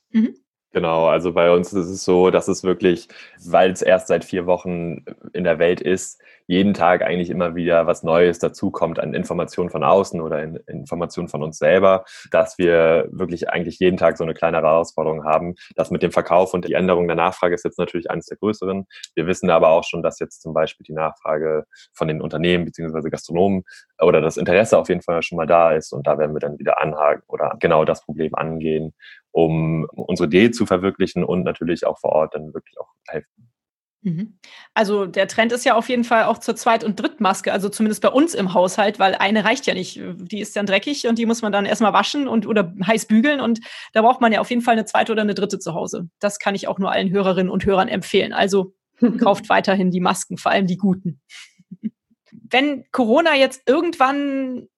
Mhm. 0.10 0.36
Genau, 0.72 1.08
also 1.08 1.34
bei 1.34 1.52
uns 1.52 1.74
ist 1.74 1.88
es 1.88 2.04
so, 2.06 2.30
dass 2.30 2.48
es 2.48 2.64
wirklich, 2.64 3.08
weil 3.44 3.72
es 3.72 3.82
erst 3.82 4.08
seit 4.08 4.24
vier 4.24 4.46
Wochen 4.46 5.04
in 5.34 5.44
der 5.44 5.58
Welt 5.58 5.82
ist, 5.82 6.22
jeden 6.46 6.74
Tag 6.76 7.02
eigentlich 7.04 7.30
immer 7.32 7.56
wieder 7.56 7.86
was 7.88 8.02
Neues 8.04 8.40
dazukommt 8.40 9.00
an 9.00 9.14
Informationen 9.14 9.70
von 9.70 9.84
außen 9.84 10.20
oder 10.22 10.42
in 10.44 10.56
Informationen 10.68 11.28
von 11.28 11.44
uns 11.44 11.58
selber, 11.60 12.06
dass 12.32 12.58
wir 12.58 13.08
wirklich 13.12 13.50
eigentlich 13.50 13.80
jeden 13.80 13.98
Tag 13.98 14.18
so 14.18 14.24
eine 14.24 14.34
kleine 14.34 14.58
Herausforderung 14.58 15.26
haben. 15.26 15.56
Das 15.76 15.92
mit 15.92 16.02
dem 16.04 16.12
Verkauf 16.12 16.54
und 16.56 16.68
die 16.68 16.74
Änderung 16.74 17.08
der 17.08 17.16
Nachfrage 17.16 17.54
ist 17.56 17.66
jetzt 17.66 17.78
natürlich 17.80 18.10
eines 18.10 18.26
der 18.28 18.38
größeren. 18.38 18.86
Wir 19.16 19.28
wissen 19.28 19.50
aber 19.52 19.70
auch 19.70 19.84
schon, 19.84 20.02
dass 20.04 20.20
jetzt 20.20 20.42
zum 20.42 20.54
Beispiel 20.54 20.84
die 20.86 20.94
Nachfrage 20.94 21.66
von 21.94 22.08
den 22.08 22.22
Unternehmen 22.22 22.66
beziehungsweise 22.66 23.10
Gastronomen 23.12 23.64
oder 24.02 24.22
das 24.22 24.38
Interesse 24.38 24.78
auf 24.78 24.90
jeden 24.90 25.02
Fall 25.02 25.22
schon 25.22 25.36
mal 25.38 25.48
da 25.48 25.72
ist 25.74 25.94
und 25.94 26.08
da 26.08 26.18
werden 26.18 26.36
wir 26.36 26.40
dann 26.40 26.58
wieder 26.58 26.82
anhaken 26.82 27.24
oder 27.28 27.56
genau 27.60 27.86
das 27.86 28.04
Problem 28.04 28.34
angehen, 28.36 28.94
um 29.32 29.88
unsere 29.92 30.28
Idee 30.28 30.52
zu 30.52 30.66
verwirklichen 30.66 31.24
und 31.24 31.44
natürlich 31.44 31.86
auch 31.86 32.00
vor 32.00 32.12
Ort 32.12 32.36
dann 32.36 32.54
wirklich 32.54 32.80
auch 32.80 32.90
helfen. 33.08 33.50
Mhm. 34.02 34.40
Also 34.74 35.06
der 35.06 35.28
Trend 35.28 35.52
ist 35.52 35.66
ja 35.66 35.76
auf 35.76 35.90
jeden 35.90 36.06
Fall 36.06 36.24
auch 36.24 36.38
zur 36.38 36.56
Zweit- 36.56 36.86
und 36.86 37.00
Drittmaske, 37.00 37.52
also 37.52 37.68
zumindest 37.68 38.02
bei 38.02 38.10
uns 38.10 38.34
im 38.34 38.54
Haushalt, 38.54 38.98
weil 38.98 39.16
eine 39.16 39.44
reicht 39.44 39.66
ja 39.68 39.74
nicht. 39.74 40.00
Die 40.00 40.40
ist 40.40 40.56
dann 40.56 40.66
dreckig 40.66 41.06
und 41.08 41.18
die 41.18 41.26
muss 41.26 41.42
man 41.42 41.52
dann 41.52 41.66
erstmal 41.66 41.92
waschen 41.92 42.28
und 42.28 42.48
oder 42.48 42.74
heiß 42.86 43.08
bügeln 43.08 43.42
und 43.42 43.60
da 43.92 44.02
braucht 44.02 44.22
man 44.22 44.32
ja 44.32 44.40
auf 44.40 44.50
jeden 44.50 44.62
Fall 44.62 44.74
eine 44.74 44.86
zweite 44.86 45.12
oder 45.12 45.22
eine 45.22 45.34
dritte 45.34 45.60
zu 45.60 45.74
Hause. 45.74 46.10
Das 46.20 46.40
kann 46.40 46.56
ich 46.56 46.68
auch 46.70 46.80
nur 46.80 46.92
allen 46.92 47.10
Hörerinnen 47.10 47.52
und 47.52 47.66
Hörern 47.66 47.90
empfehlen. 47.90 48.32
Also 48.32 48.74
kauft 49.20 49.50
weiterhin 49.50 49.92
die 49.92 50.00
Masken, 50.00 50.38
vor 50.38 50.52
allem 50.52 50.68
die 50.68 50.78
guten. 50.78 51.20
Wenn 52.32 52.86
Corona 52.92 53.36
jetzt 53.36 53.64
irgendwann 53.68 54.70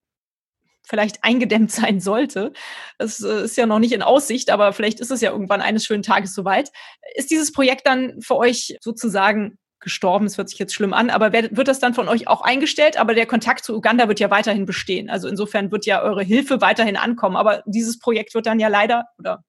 vielleicht 0.83 1.23
eingedämmt 1.23 1.71
sein 1.71 2.00
sollte. 2.00 2.53
Es 2.97 3.21
äh, 3.23 3.43
ist 3.43 3.57
ja 3.57 3.65
noch 3.65 3.79
nicht 3.79 3.93
in 3.93 4.01
Aussicht, 4.01 4.50
aber 4.50 4.73
vielleicht 4.73 5.00
ist 5.00 5.11
es 5.11 5.21
ja 5.21 5.31
irgendwann 5.31 5.61
eines 5.61 5.85
schönen 5.85 6.03
Tages 6.03 6.33
soweit. 6.33 6.71
Ist 7.15 7.31
dieses 7.31 7.51
Projekt 7.51 7.88
dann 7.88 8.21
für 8.21 8.38
euch 8.38 8.77
sozusagen 8.81 9.57
gestorben? 9.79 10.25
Es 10.25 10.38
hört 10.38 10.50
sich 10.50 10.59
jetzt 10.59 10.73
schlimm 10.73 10.93
an, 10.93 11.09
aber 11.09 11.33
wird 11.33 11.67
das 11.67 11.79
dann 11.79 11.93
von 11.93 12.07
euch 12.07 12.27
auch 12.27 12.41
eingestellt? 12.41 12.97
Aber 12.97 13.13
der 13.13 13.25
Kontakt 13.25 13.65
zu 13.65 13.75
Uganda 13.75 14.07
wird 14.07 14.19
ja 14.19 14.29
weiterhin 14.29 14.65
bestehen. 14.65 15.09
Also 15.09 15.27
insofern 15.27 15.71
wird 15.71 15.85
ja 15.85 16.01
eure 16.01 16.23
Hilfe 16.23 16.61
weiterhin 16.61 16.97
ankommen. 16.97 17.35
Aber 17.35 17.63
dieses 17.65 18.00
Projekt 18.00 18.33
wird 18.33 18.45
dann 18.45 18.59
ja 18.59 18.67
leider, 18.67 19.05
oder 19.17 19.43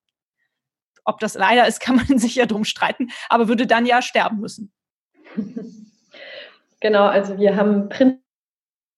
ob 1.05 1.19
das 1.21 1.35
leider 1.35 1.67
ist, 1.67 1.81
kann 1.85 1.97
man 1.97 2.19
sich 2.19 2.35
ja 2.35 2.47
drum 2.47 2.65
streiten, 2.65 3.11
aber 3.29 3.49
würde 3.49 3.67
dann 3.67 3.87
ja 3.87 4.03
sterben 4.03 4.41
müssen. 4.41 4.73
Genau, 6.83 7.05
also 7.05 7.39
wir 7.39 7.55
haben 7.55 7.89
prinzipiell 7.89 8.23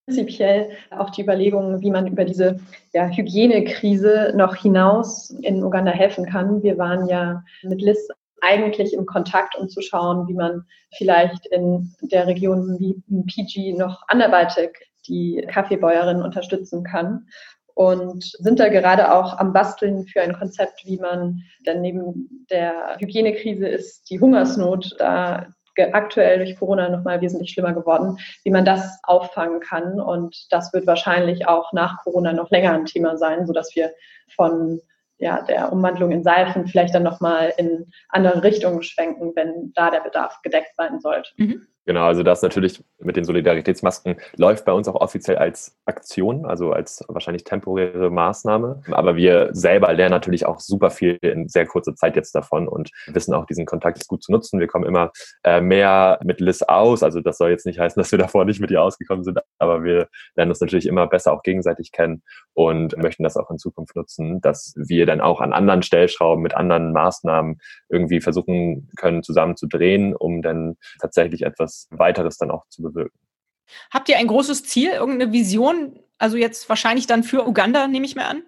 prinzipiell 0.05 0.71
auch 0.91 1.11
die 1.11 1.23
Überlegungen, 1.23 1.81
wie 1.81 1.91
man 1.91 2.07
über 2.07 2.25
diese 2.25 2.59
ja, 2.93 3.09
Hygienekrise 3.09 4.33
noch 4.37 4.57
hinaus 4.57 5.31
in 5.31 5.63
Uganda 5.63 5.93
helfen 5.93 6.27
kann. 6.27 6.63
Wir 6.63 6.79
waren 6.79 7.09
ja 7.09 7.43
mit 7.63 7.81
Liz 7.81 8.09
eigentlich 8.41 8.93
im 8.93 9.07
Kontakt, 9.07 9.57
um 9.57 9.69
zu 9.69 9.81
schauen, 9.81 10.29
wie 10.29 10.35
man 10.35 10.65
vielleicht 10.97 11.47
in 11.47 11.95
der 12.03 12.27
Region 12.27 12.79
wie 12.79 13.03
PG 13.23 13.73
noch 13.79 14.03
anderweitig 14.09 14.71
die 15.09 15.45
Kaffeebäuerinnen 15.49 16.23
unterstützen 16.23 16.85
kann. 16.85 17.27
Und 17.77 18.25
sind 18.39 18.61
da 18.61 18.69
gerade 18.69 19.13
auch 19.13 19.39
am 19.39 19.53
Basteln 19.53 20.07
für 20.07 20.21
ein 20.21 20.35
Konzept, 20.35 20.85
wie 20.85 20.99
man 20.99 21.43
dann 21.65 21.81
neben 21.81 22.47
der 22.49 22.97
Hygienekrise 23.01 23.67
ist 23.67 24.09
die 24.11 24.21
Hungersnot 24.21 24.95
da 24.99 25.49
aktuell 25.93 26.38
durch 26.38 26.59
Corona 26.59 26.88
nochmal 26.88 27.21
wesentlich 27.21 27.50
schlimmer 27.50 27.73
geworden, 27.73 28.19
wie 28.43 28.50
man 28.50 28.64
das 28.64 28.99
auffangen 29.02 29.61
kann. 29.61 30.00
Und 30.00 30.47
das 30.50 30.73
wird 30.73 30.87
wahrscheinlich 30.87 31.49
auch 31.49 31.73
nach 31.73 32.02
Corona 32.02 32.33
noch 32.33 32.50
länger 32.50 32.73
ein 32.73 32.87
Thema 32.87 33.16
sein, 33.16 33.47
sodass 33.47 33.75
wir 33.75 33.93
von 34.35 34.81
ja, 35.19 35.43
der 35.43 35.73
Umwandlung 35.73 36.11
in 36.11 36.25
Seifen 36.25 36.66
vielleicht 36.66 36.95
dann 36.95 37.04
nochmal 37.04 37.52
in 37.57 37.87
andere 38.09 38.43
Richtungen 38.43 38.83
schwenken, 38.83 39.33
wenn 39.35 39.73
da 39.75 39.90
der 39.90 40.00
Bedarf 40.00 40.40
gedeckt 40.43 40.75
sein 40.76 41.00
sollte. 41.00 41.31
Mhm. 41.37 41.66
Genau, 41.87 42.05
also 42.07 42.23
das 42.23 42.41
natürlich 42.41 42.83
mit 42.99 43.17
den 43.17 43.25
Solidaritätsmasken 43.25 44.17
läuft 44.37 44.64
bei 44.64 44.73
uns 44.73 44.88
auch 44.88 44.95
offiziell 44.95 45.37
als 45.37 45.76
Aktion, 45.85 46.47
also 46.47 46.73
als 46.73 47.05
wahrscheinlich 47.09 47.45
temporäre 47.45 48.11
Maßnahme. 48.11 48.83
Aber 48.91 49.17
wir 49.17 49.50
selber 49.53 49.93
lernen 49.93 50.12
natürlich 50.12 50.47
auch 50.47 50.61
super 50.61 50.91
viel 50.91 51.19
in 51.21 51.47
sehr 51.49 51.67
kurzer 51.67 51.95
Zeit 51.95 52.17
jetzt 52.17 52.35
davon 52.35 52.69
und 52.69 52.91
wissen 53.09 53.35
auch 53.35 53.45
diesen 53.45 53.67
Kontakt 53.67 54.09
gut 54.09 54.23
zu 54.23 54.33
nutzen. 54.33 54.61
Wir 54.61 54.67
kommen 54.67 54.87
immer 54.87 55.12
äh, 55.43 55.61
mehr 55.61 56.19
mit 56.25 56.41
Liz 56.41 56.62
aus. 56.62 57.03
Also 57.03 57.21
das 57.21 57.37
soll 57.37 57.50
jetzt 57.50 57.67
nicht 57.67 57.79
heißen, 57.79 58.00
dass 58.00 58.12
wir 58.12 58.19
davor 58.19 58.47
nicht 58.47 58.61
mit 58.61 58.71
ihr 58.71 58.83
ausgekommen 58.83 59.23
sind, 59.23 59.38
aber 59.59 59.85
wir 59.85 60.09
lernen 60.37 60.53
uns 60.53 60.61
natürlich 60.61 60.87
immer 60.87 61.07
besser 61.07 61.33
auch 61.33 61.43
gegenseitig 61.43 61.93
kennen 61.93 62.23
und 62.55 62.97
möchten 62.97 63.25
das 63.25 63.37
auch 63.37 63.50
in 63.50 63.59
Zukunft 63.59 63.95
nutzen, 63.95 64.41
dass 64.41 64.73
wir 64.76 65.05
dann 65.05 65.21
auch 65.21 65.43
an 65.43 65.53
anderen 65.53 65.83
Stellschrauben 65.83 66.43
mit 66.43 66.55
anderen 66.55 66.93
Maßnahmen 66.93 67.61
irgendwie 67.91 68.23
versuchen 68.23 68.88
können, 68.97 69.23
zusammen 69.23 69.57
zu 69.57 69.67
drehen, 69.67 70.17
um 70.17 70.41
dann 70.41 70.76
tatsächlich 70.99 71.43
etwas 71.43 71.74
etwas 71.75 71.88
weiteres 71.90 72.38
dann 72.38 72.50
auch 72.50 72.66
zu 72.69 72.83
bewirken. 72.83 73.19
Habt 73.90 74.09
ihr 74.09 74.19
ein 74.19 74.26
großes 74.26 74.64
Ziel, 74.64 74.90
irgendeine 74.90 75.33
Vision? 75.33 75.99
Also 76.19 76.37
jetzt 76.37 76.69
wahrscheinlich 76.69 77.07
dann 77.07 77.23
für 77.23 77.47
Uganda, 77.47 77.88
nehme 77.88 78.07
ich 78.07 78.14
mir 78.14 78.26
an? 78.26 78.43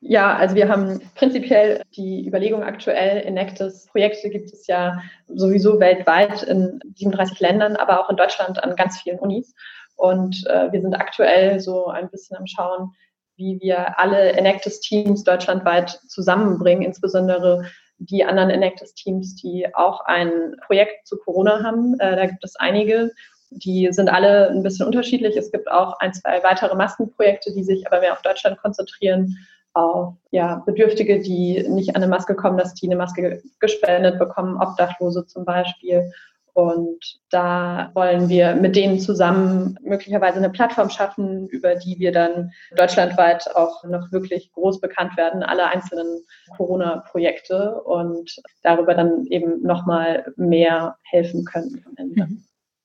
Ja, 0.00 0.36
also 0.36 0.54
wir 0.54 0.68
haben 0.68 1.00
prinzipiell 1.14 1.82
die 1.96 2.26
Überlegung 2.26 2.62
aktuell, 2.62 3.22
Enactus 3.22 3.86
Projekte 3.86 4.28
gibt 4.28 4.52
es 4.52 4.66
ja 4.66 5.00
sowieso 5.28 5.80
weltweit 5.80 6.42
in 6.42 6.78
37 6.96 7.40
Ländern, 7.40 7.76
aber 7.76 8.00
auch 8.00 8.10
in 8.10 8.16
Deutschland 8.16 8.62
an 8.62 8.76
ganz 8.76 9.00
vielen 9.00 9.18
Unis. 9.18 9.54
Und 9.96 10.46
äh, 10.46 10.70
wir 10.72 10.82
sind 10.82 10.94
aktuell 10.94 11.58
so 11.60 11.86
ein 11.86 12.10
bisschen 12.10 12.36
am 12.36 12.46
Schauen, 12.46 12.92
wie 13.36 13.58
wir 13.62 13.98
alle 13.98 14.32
Enactus-Teams 14.32 15.24
deutschlandweit 15.24 16.00
zusammenbringen, 16.08 16.82
insbesondere 16.82 17.64
die 18.04 18.24
anderen 18.24 18.50
Enactus-Teams, 18.50 19.36
die 19.36 19.66
auch 19.74 20.00
ein 20.06 20.56
Projekt 20.66 21.06
zu 21.06 21.16
Corona 21.18 21.62
haben. 21.62 21.98
Äh, 22.00 22.16
da 22.16 22.26
gibt 22.26 22.44
es 22.44 22.56
einige, 22.56 23.10
Die 23.50 23.88
sind 23.92 24.08
alle 24.08 24.50
ein 24.50 24.62
bisschen 24.62 24.86
unterschiedlich. 24.86 25.36
Es 25.36 25.52
gibt 25.52 25.70
auch 25.70 25.98
ein, 26.00 26.12
zwei 26.12 26.42
weitere 26.42 26.74
Maskenprojekte, 26.74 27.52
die 27.54 27.62
sich 27.62 27.86
aber 27.86 28.00
mehr 28.00 28.12
auf 28.12 28.22
Deutschland 28.22 28.58
konzentrieren, 28.58 29.36
auf 29.74 30.14
ja, 30.30 30.62
Bedürftige, 30.66 31.20
die 31.20 31.64
nicht 31.68 31.90
an 31.90 32.02
eine 32.02 32.08
Maske 32.08 32.34
kommen, 32.34 32.58
dass 32.58 32.74
die 32.74 32.86
eine 32.86 32.96
Maske 32.96 33.42
gespendet 33.60 34.18
bekommen, 34.18 34.60
Obdachlose 34.60 35.26
zum 35.26 35.44
Beispiel. 35.44 36.10
Und 36.54 37.18
da 37.30 37.90
wollen 37.94 38.28
wir 38.28 38.54
mit 38.54 38.76
denen 38.76 39.00
zusammen 39.00 39.76
möglicherweise 39.82 40.38
eine 40.38 40.50
Plattform 40.50 40.88
schaffen, 40.88 41.48
über 41.48 41.74
die 41.74 41.98
wir 41.98 42.12
dann 42.12 42.52
deutschlandweit 42.76 43.56
auch 43.56 43.82
noch 43.84 44.12
wirklich 44.12 44.52
groß 44.52 44.80
bekannt 44.80 45.16
werden, 45.16 45.42
alle 45.42 45.66
einzelnen 45.66 46.22
Corona-Projekte 46.56 47.82
und 47.82 48.36
darüber 48.62 48.94
dann 48.94 49.26
eben 49.26 49.62
nochmal 49.62 50.32
mehr 50.36 50.96
helfen 51.02 51.44
können 51.44 51.84
am 51.86 51.94
Ende. 51.96 52.26
Mhm. 52.26 52.44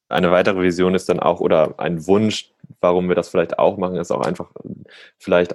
Eine 0.10 0.32
weitere 0.32 0.64
Vision 0.64 0.96
ist 0.96 1.08
dann 1.08 1.20
auch 1.20 1.40
oder 1.40 1.76
ein 1.78 2.08
Wunsch, 2.08 2.52
warum 2.82 3.08
wir 3.08 3.16
das 3.16 3.30
vielleicht 3.30 3.60
auch 3.60 3.78
machen, 3.78 3.98
ist 3.98 4.12
auch 4.12 4.26
einfach 4.26 4.52
vielleicht 5.20 5.54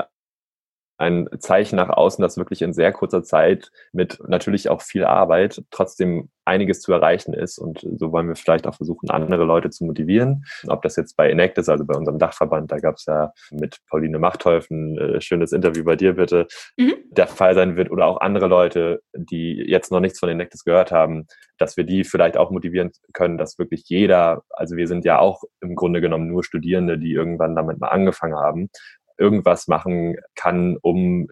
ein 0.97 1.29
Zeichen 1.39 1.77
nach 1.77 1.89
außen, 1.89 2.23
dass 2.23 2.37
wirklich 2.37 2.63
in 2.63 2.73
sehr 2.73 2.93
kurzer 2.93 3.23
Zeit 3.23 3.71
mit 3.93 4.19
natürlich 4.29 4.69
auch 4.69 4.81
viel 4.81 5.05
Arbeit 5.05 5.63
trotzdem 5.71 6.29
einiges 6.45 6.81
zu 6.81 6.93
erreichen 6.93 7.33
ist. 7.33 7.59
Und 7.59 7.87
so 7.97 8.13
wollen 8.13 8.29
wir 8.29 8.37
vielleicht 8.37 8.67
auch 8.67 8.75
versuchen, 8.75 9.11
andere 9.11 9.45
Leute 9.45 9.71
zu 9.71 9.85
motivieren. 9.85 10.45
Ob 10.67 10.83
das 10.83 10.97
jetzt 10.97 11.17
bei 11.17 11.31
Enect 11.31 11.59
ist, 11.59 11.69
also 11.69 11.85
bei 11.85 11.97
unserem 11.97 12.19
Dachverband, 12.19 12.71
da 12.71 12.79
gab 12.79 12.97
es 12.97 13.07
ja 13.07 13.33
mit 13.51 13.79
Pauline 13.89 14.19
Machtolf 14.19 14.71
ein 14.71 14.99
äh, 14.99 15.21
schönes 15.21 15.53
Interview 15.53 15.85
bei 15.85 15.97
dir 15.97 16.15
bitte, 16.15 16.47
mhm. 16.77 16.95
der 17.11 17.27
Fall 17.27 17.55
sein 17.55 17.77
wird 17.77 17.91
oder 17.91 18.07
auch 18.07 18.21
andere 18.21 18.47
Leute, 18.47 19.03
die 19.15 19.55
jetzt 19.67 19.91
noch 19.91 20.01
nichts 20.01 20.21
von 20.21 20.29
Enectis 20.29 20.65
gehört 20.65 20.93
haben, 20.93 21.27
dass 21.59 21.77
wir 21.77 21.85
die 21.85 22.05
vielleicht 22.05 22.37
auch 22.37 22.51
motivieren 22.51 22.91
können, 23.13 23.39
dass 23.39 23.59
wirklich 23.59 23.85
jeder, 23.87 24.43
also 24.51 24.77
wir 24.77 24.87
sind 24.87 25.05
ja 25.05 25.19
auch 25.19 25.43
im 25.61 25.75
Grunde 25.75 26.01
genommen 26.01 26.29
nur 26.29 26.45
Studierende, 26.45 26.99
die 26.99 27.13
irgendwann 27.13 27.57
damit 27.57 27.81
mal 27.81 27.89
angefangen 27.89 28.37
haben 28.37 28.71
irgendwas 29.19 29.69
machen 29.69 30.17
kann, 30.35 30.77
um, 30.83 31.29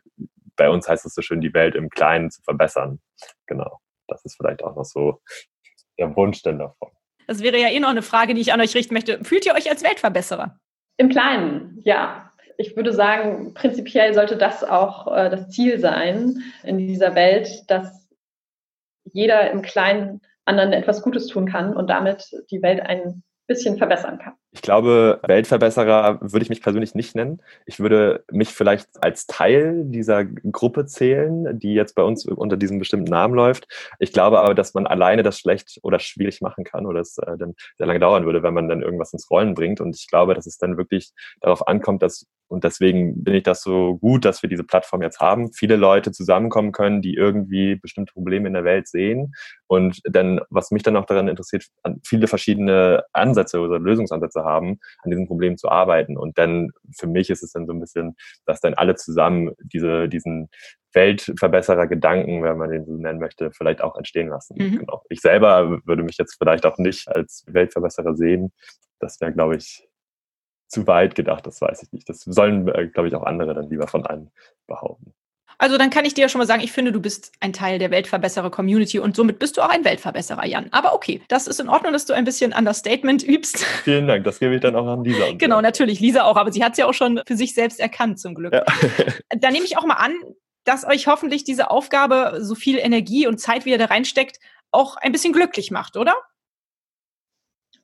bei 0.56 0.70
uns 0.70 0.88
heißt 0.88 1.06
es 1.06 1.14
so 1.14 1.22
schön, 1.22 1.40
die 1.40 1.54
Welt 1.54 1.74
im 1.74 1.88
Kleinen 1.88 2.30
zu 2.30 2.42
verbessern. 2.42 3.00
Genau. 3.46 3.80
Das 4.08 4.24
ist 4.24 4.36
vielleicht 4.36 4.62
auch 4.62 4.76
noch 4.76 4.84
so 4.84 5.20
der 5.98 6.14
Wunsch 6.16 6.42
denn 6.42 6.58
davon. 6.58 6.90
Das 7.26 7.42
wäre 7.42 7.58
ja 7.58 7.68
eh 7.68 7.80
noch 7.80 7.88
eine 7.88 8.02
Frage, 8.02 8.34
die 8.34 8.40
ich 8.40 8.52
an 8.52 8.60
euch 8.60 8.74
richten 8.74 8.94
möchte. 8.94 9.22
Fühlt 9.24 9.46
ihr 9.46 9.54
euch 9.54 9.70
als 9.70 9.82
Weltverbesserer? 9.82 10.58
Im 10.96 11.08
Kleinen, 11.08 11.80
ja. 11.84 12.30
Ich 12.58 12.76
würde 12.76 12.92
sagen, 12.92 13.54
prinzipiell 13.54 14.12
sollte 14.12 14.36
das 14.36 14.62
auch 14.62 15.06
äh, 15.16 15.30
das 15.30 15.48
Ziel 15.48 15.80
sein 15.80 16.42
in 16.62 16.78
dieser 16.78 17.14
Welt, 17.14 17.48
dass 17.68 18.08
jeder 19.04 19.50
im 19.50 19.62
Kleinen 19.62 20.20
anderen 20.44 20.72
etwas 20.72 21.02
Gutes 21.02 21.26
tun 21.28 21.46
kann 21.46 21.74
und 21.74 21.88
damit 21.88 22.30
die 22.50 22.62
Welt 22.62 22.80
ein 22.80 23.22
bisschen 23.46 23.78
verbessern 23.78 24.18
kann. 24.18 24.34
Ich 24.54 24.60
glaube, 24.60 25.18
Weltverbesserer 25.26 26.18
würde 26.20 26.42
ich 26.42 26.50
mich 26.50 26.60
persönlich 26.60 26.94
nicht 26.94 27.14
nennen. 27.14 27.40
Ich 27.64 27.80
würde 27.80 28.22
mich 28.30 28.50
vielleicht 28.50 28.86
als 29.02 29.26
Teil 29.26 29.84
dieser 29.86 30.26
Gruppe 30.26 30.84
zählen, 30.84 31.58
die 31.58 31.72
jetzt 31.72 31.94
bei 31.94 32.02
uns 32.02 32.26
unter 32.26 32.58
diesem 32.58 32.78
bestimmten 32.78 33.10
Namen 33.10 33.32
läuft. 33.32 33.66
Ich 33.98 34.12
glaube 34.12 34.40
aber, 34.40 34.54
dass 34.54 34.74
man 34.74 34.86
alleine 34.86 35.22
das 35.22 35.38
schlecht 35.38 35.78
oder 35.82 35.98
schwierig 35.98 36.42
machen 36.42 36.64
kann 36.64 36.84
oder 36.84 37.00
es 37.00 37.16
äh, 37.16 37.38
dann 37.38 37.54
sehr 37.78 37.86
lange 37.86 38.00
dauern 38.00 38.26
würde, 38.26 38.42
wenn 38.42 38.52
man 38.52 38.68
dann 38.68 38.82
irgendwas 38.82 39.14
ins 39.14 39.30
Rollen 39.30 39.54
bringt. 39.54 39.80
Und 39.80 39.96
ich 39.96 40.06
glaube, 40.06 40.34
dass 40.34 40.46
es 40.46 40.58
dann 40.58 40.76
wirklich 40.76 41.12
darauf 41.40 41.66
ankommt, 41.66 42.02
dass, 42.02 42.26
und 42.48 42.62
deswegen 42.62 43.24
bin 43.24 43.34
ich 43.34 43.44
das 43.44 43.62
so 43.62 43.96
gut, 43.96 44.26
dass 44.26 44.42
wir 44.42 44.50
diese 44.50 44.64
Plattform 44.64 45.00
jetzt 45.00 45.20
haben, 45.20 45.54
viele 45.54 45.76
Leute 45.76 46.12
zusammenkommen 46.12 46.72
können, 46.72 47.00
die 47.00 47.14
irgendwie 47.14 47.76
bestimmte 47.76 48.12
Probleme 48.12 48.48
in 48.48 48.54
der 48.54 48.64
Welt 48.64 48.86
sehen. 48.86 49.32
Und 49.66 50.00
dann, 50.04 50.40
was 50.50 50.70
mich 50.70 50.82
dann 50.82 50.96
auch 50.98 51.06
daran 51.06 51.28
interessiert, 51.28 51.64
viele 52.04 52.26
verschiedene 52.26 53.04
Ansätze 53.14 53.58
oder 53.58 53.78
Lösungsansätze 53.78 54.41
haben, 54.44 54.78
an 55.02 55.10
diesem 55.10 55.26
Problem 55.26 55.56
zu 55.56 55.68
arbeiten. 55.68 56.16
Und 56.16 56.38
dann 56.38 56.70
für 56.96 57.06
mich 57.06 57.30
ist 57.30 57.42
es 57.42 57.52
dann 57.52 57.66
so 57.66 57.72
ein 57.72 57.80
bisschen, 57.80 58.16
dass 58.46 58.60
dann 58.60 58.74
alle 58.74 58.94
zusammen 58.94 59.52
diese, 59.62 60.08
diesen 60.08 60.48
Weltverbesserer-Gedanken, 60.92 62.42
wenn 62.42 62.58
man 62.58 62.70
den 62.70 62.84
so 62.84 62.92
nennen 62.92 63.18
möchte, 63.18 63.50
vielleicht 63.52 63.82
auch 63.82 63.96
entstehen 63.96 64.28
lassen. 64.28 64.56
Mhm. 64.58 64.80
Genau. 64.80 65.02
Ich 65.08 65.20
selber 65.20 65.80
würde 65.84 66.02
mich 66.02 66.18
jetzt 66.18 66.36
vielleicht 66.38 66.66
auch 66.66 66.78
nicht 66.78 67.08
als 67.08 67.44
Weltverbesserer 67.46 68.14
sehen. 68.14 68.52
Das 68.98 69.20
wäre, 69.20 69.32
glaube 69.32 69.56
ich, 69.56 69.88
zu 70.68 70.86
weit 70.86 71.14
gedacht, 71.14 71.46
das 71.46 71.60
weiß 71.60 71.82
ich 71.82 71.92
nicht. 71.92 72.08
Das 72.08 72.20
sollen, 72.20 72.66
äh, 72.68 72.88
glaube 72.88 73.08
ich, 73.08 73.14
auch 73.14 73.24
andere 73.24 73.54
dann 73.54 73.68
lieber 73.68 73.86
von 73.86 74.06
einem 74.06 74.30
behaupten. 74.66 75.14
Also 75.62 75.78
dann 75.78 75.90
kann 75.90 76.04
ich 76.04 76.12
dir 76.12 76.22
ja 76.22 76.28
schon 76.28 76.40
mal 76.40 76.46
sagen, 76.46 76.60
ich 76.60 76.72
finde, 76.72 76.90
du 76.90 77.00
bist 77.00 77.30
ein 77.38 77.52
Teil 77.52 77.78
der 77.78 77.92
Weltverbesserer-Community 77.92 78.98
und 78.98 79.14
somit 79.14 79.38
bist 79.38 79.56
du 79.56 79.60
auch 79.60 79.68
ein 79.68 79.84
Weltverbesserer, 79.84 80.44
Jan. 80.44 80.66
Aber 80.72 80.92
okay, 80.92 81.22
das 81.28 81.46
ist 81.46 81.60
in 81.60 81.68
Ordnung, 81.68 81.92
dass 81.92 82.04
du 82.04 82.14
ein 82.14 82.24
bisschen 82.24 82.52
Understatement 82.52 83.22
übst. 83.22 83.58
Vielen 83.84 84.08
Dank, 84.08 84.24
das 84.24 84.40
gebe 84.40 84.56
ich 84.56 84.60
dann 84.60 84.74
auch 84.74 84.88
an 84.88 85.04
Lisa. 85.04 85.26
genau, 85.38 85.60
natürlich, 85.60 86.00
Lisa 86.00 86.24
auch, 86.24 86.34
aber 86.34 86.50
sie 86.50 86.64
hat 86.64 86.72
es 86.72 86.78
ja 86.78 86.86
auch 86.86 86.94
schon 86.94 87.22
für 87.28 87.36
sich 87.36 87.54
selbst 87.54 87.78
erkannt, 87.78 88.18
zum 88.18 88.34
Glück. 88.34 88.52
Ja. 88.52 88.64
da 89.38 89.52
nehme 89.52 89.64
ich 89.64 89.78
auch 89.78 89.84
mal 89.84 89.94
an, 89.94 90.16
dass 90.64 90.84
euch 90.84 91.06
hoffentlich 91.06 91.44
diese 91.44 91.70
Aufgabe, 91.70 92.38
so 92.40 92.56
viel 92.56 92.76
Energie 92.78 93.28
und 93.28 93.38
Zeit, 93.38 93.64
wie 93.64 93.70
ihr 93.70 93.78
da 93.78 93.84
reinsteckt, 93.84 94.40
auch 94.72 94.96
ein 94.96 95.12
bisschen 95.12 95.32
glücklich 95.32 95.70
macht, 95.70 95.96
oder? 95.96 96.16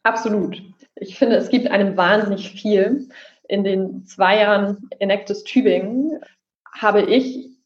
Absolut. 0.03 0.61
Ich 0.97 1.17
finde, 1.17 1.37
es 1.37 1.49
gibt 1.49 1.69
einem 1.69 1.97
wahnsinnig 1.97 2.51
viel. 2.51 3.09
In 3.49 3.63
den 3.63 4.05
zwei 4.05 4.41
Jahren 4.41 4.91
Enactus 4.99 5.45
Tübingen 5.45 6.21
habe 6.73 7.03
ich 7.03 7.58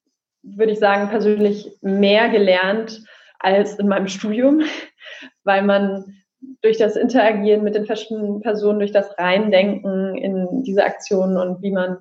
würde 0.42 0.72
ich 0.72 0.78
sagen, 0.78 1.08
persönlich 1.08 1.70
mehr 1.80 2.28
gelernt 2.28 3.02
als 3.38 3.78
in 3.78 3.88
meinem 3.88 4.08
Studium, 4.08 4.62
weil 5.44 5.62
man 5.62 6.04
durch 6.60 6.78
das 6.78 6.96
Interagieren 6.96 7.62
mit 7.62 7.74
den 7.74 7.86
verschiedenen 7.86 8.40
Personen, 8.40 8.80
durch 8.80 8.92
das 8.92 9.16
Reindenken 9.18 10.16
in 10.16 10.62
diese 10.64 10.84
Aktionen 10.84 11.36
und 11.36 11.62
wie 11.62 11.70
man 11.70 11.98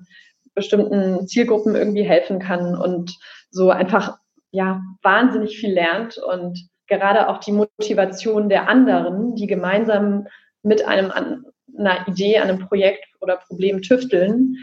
bestimmten 0.54 1.26
Zielgruppen 1.26 1.74
irgendwie 1.74 2.02
helfen 2.02 2.38
kann 2.38 2.76
und 2.76 3.16
so 3.50 3.70
einfach 3.70 4.18
ja 4.50 4.82
wahnsinnig 5.02 5.58
viel 5.58 5.72
lernt 5.72 6.18
und 6.18 6.68
gerade 6.86 7.28
auch 7.28 7.38
die 7.38 7.52
Motivation 7.52 8.48
der 8.48 8.68
anderen, 8.68 9.34
die 9.34 9.46
gemeinsam 9.46 10.26
mit 10.62 10.86
einem 10.86 11.10
an 11.10 11.44
einer 11.78 12.06
Idee, 12.06 12.38
einem 12.38 12.58
Projekt 12.58 13.06
oder 13.20 13.36
Problem 13.36 13.80
tüfteln, 13.80 14.56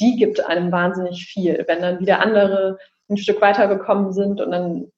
die 0.00 0.16
gibt 0.16 0.44
einem 0.44 0.72
wahnsinnig 0.72 1.26
viel. 1.26 1.64
Wenn 1.68 1.82
dann 1.82 2.00
wieder 2.00 2.20
andere 2.20 2.78
ein 3.08 3.16
Stück 3.16 3.40
weitergekommen 3.40 4.12
sind 4.12 4.40
und 4.40 4.50
dann 4.50 4.92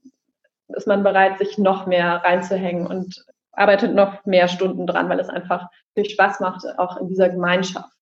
ist 0.69 0.87
man 0.87 1.03
bereit, 1.03 1.39
sich 1.39 1.59
noch 1.59 1.87
mehr 1.87 2.23
reinzuhängen 2.25 2.87
und 2.87 3.25
arbeitet 3.53 3.95
noch 3.95 4.25
mehr 4.25 4.49
Stunden 4.49 4.87
dran, 4.87 5.09
weil 5.09 5.21
es 5.21 5.29
einfach 5.29 5.69
viel 5.95 6.09
Spaß 6.09 6.41
macht, 6.41 6.65
auch 6.79 6.99
in 6.99 7.09
dieser 7.09 7.29
Gemeinschaft 7.29 7.98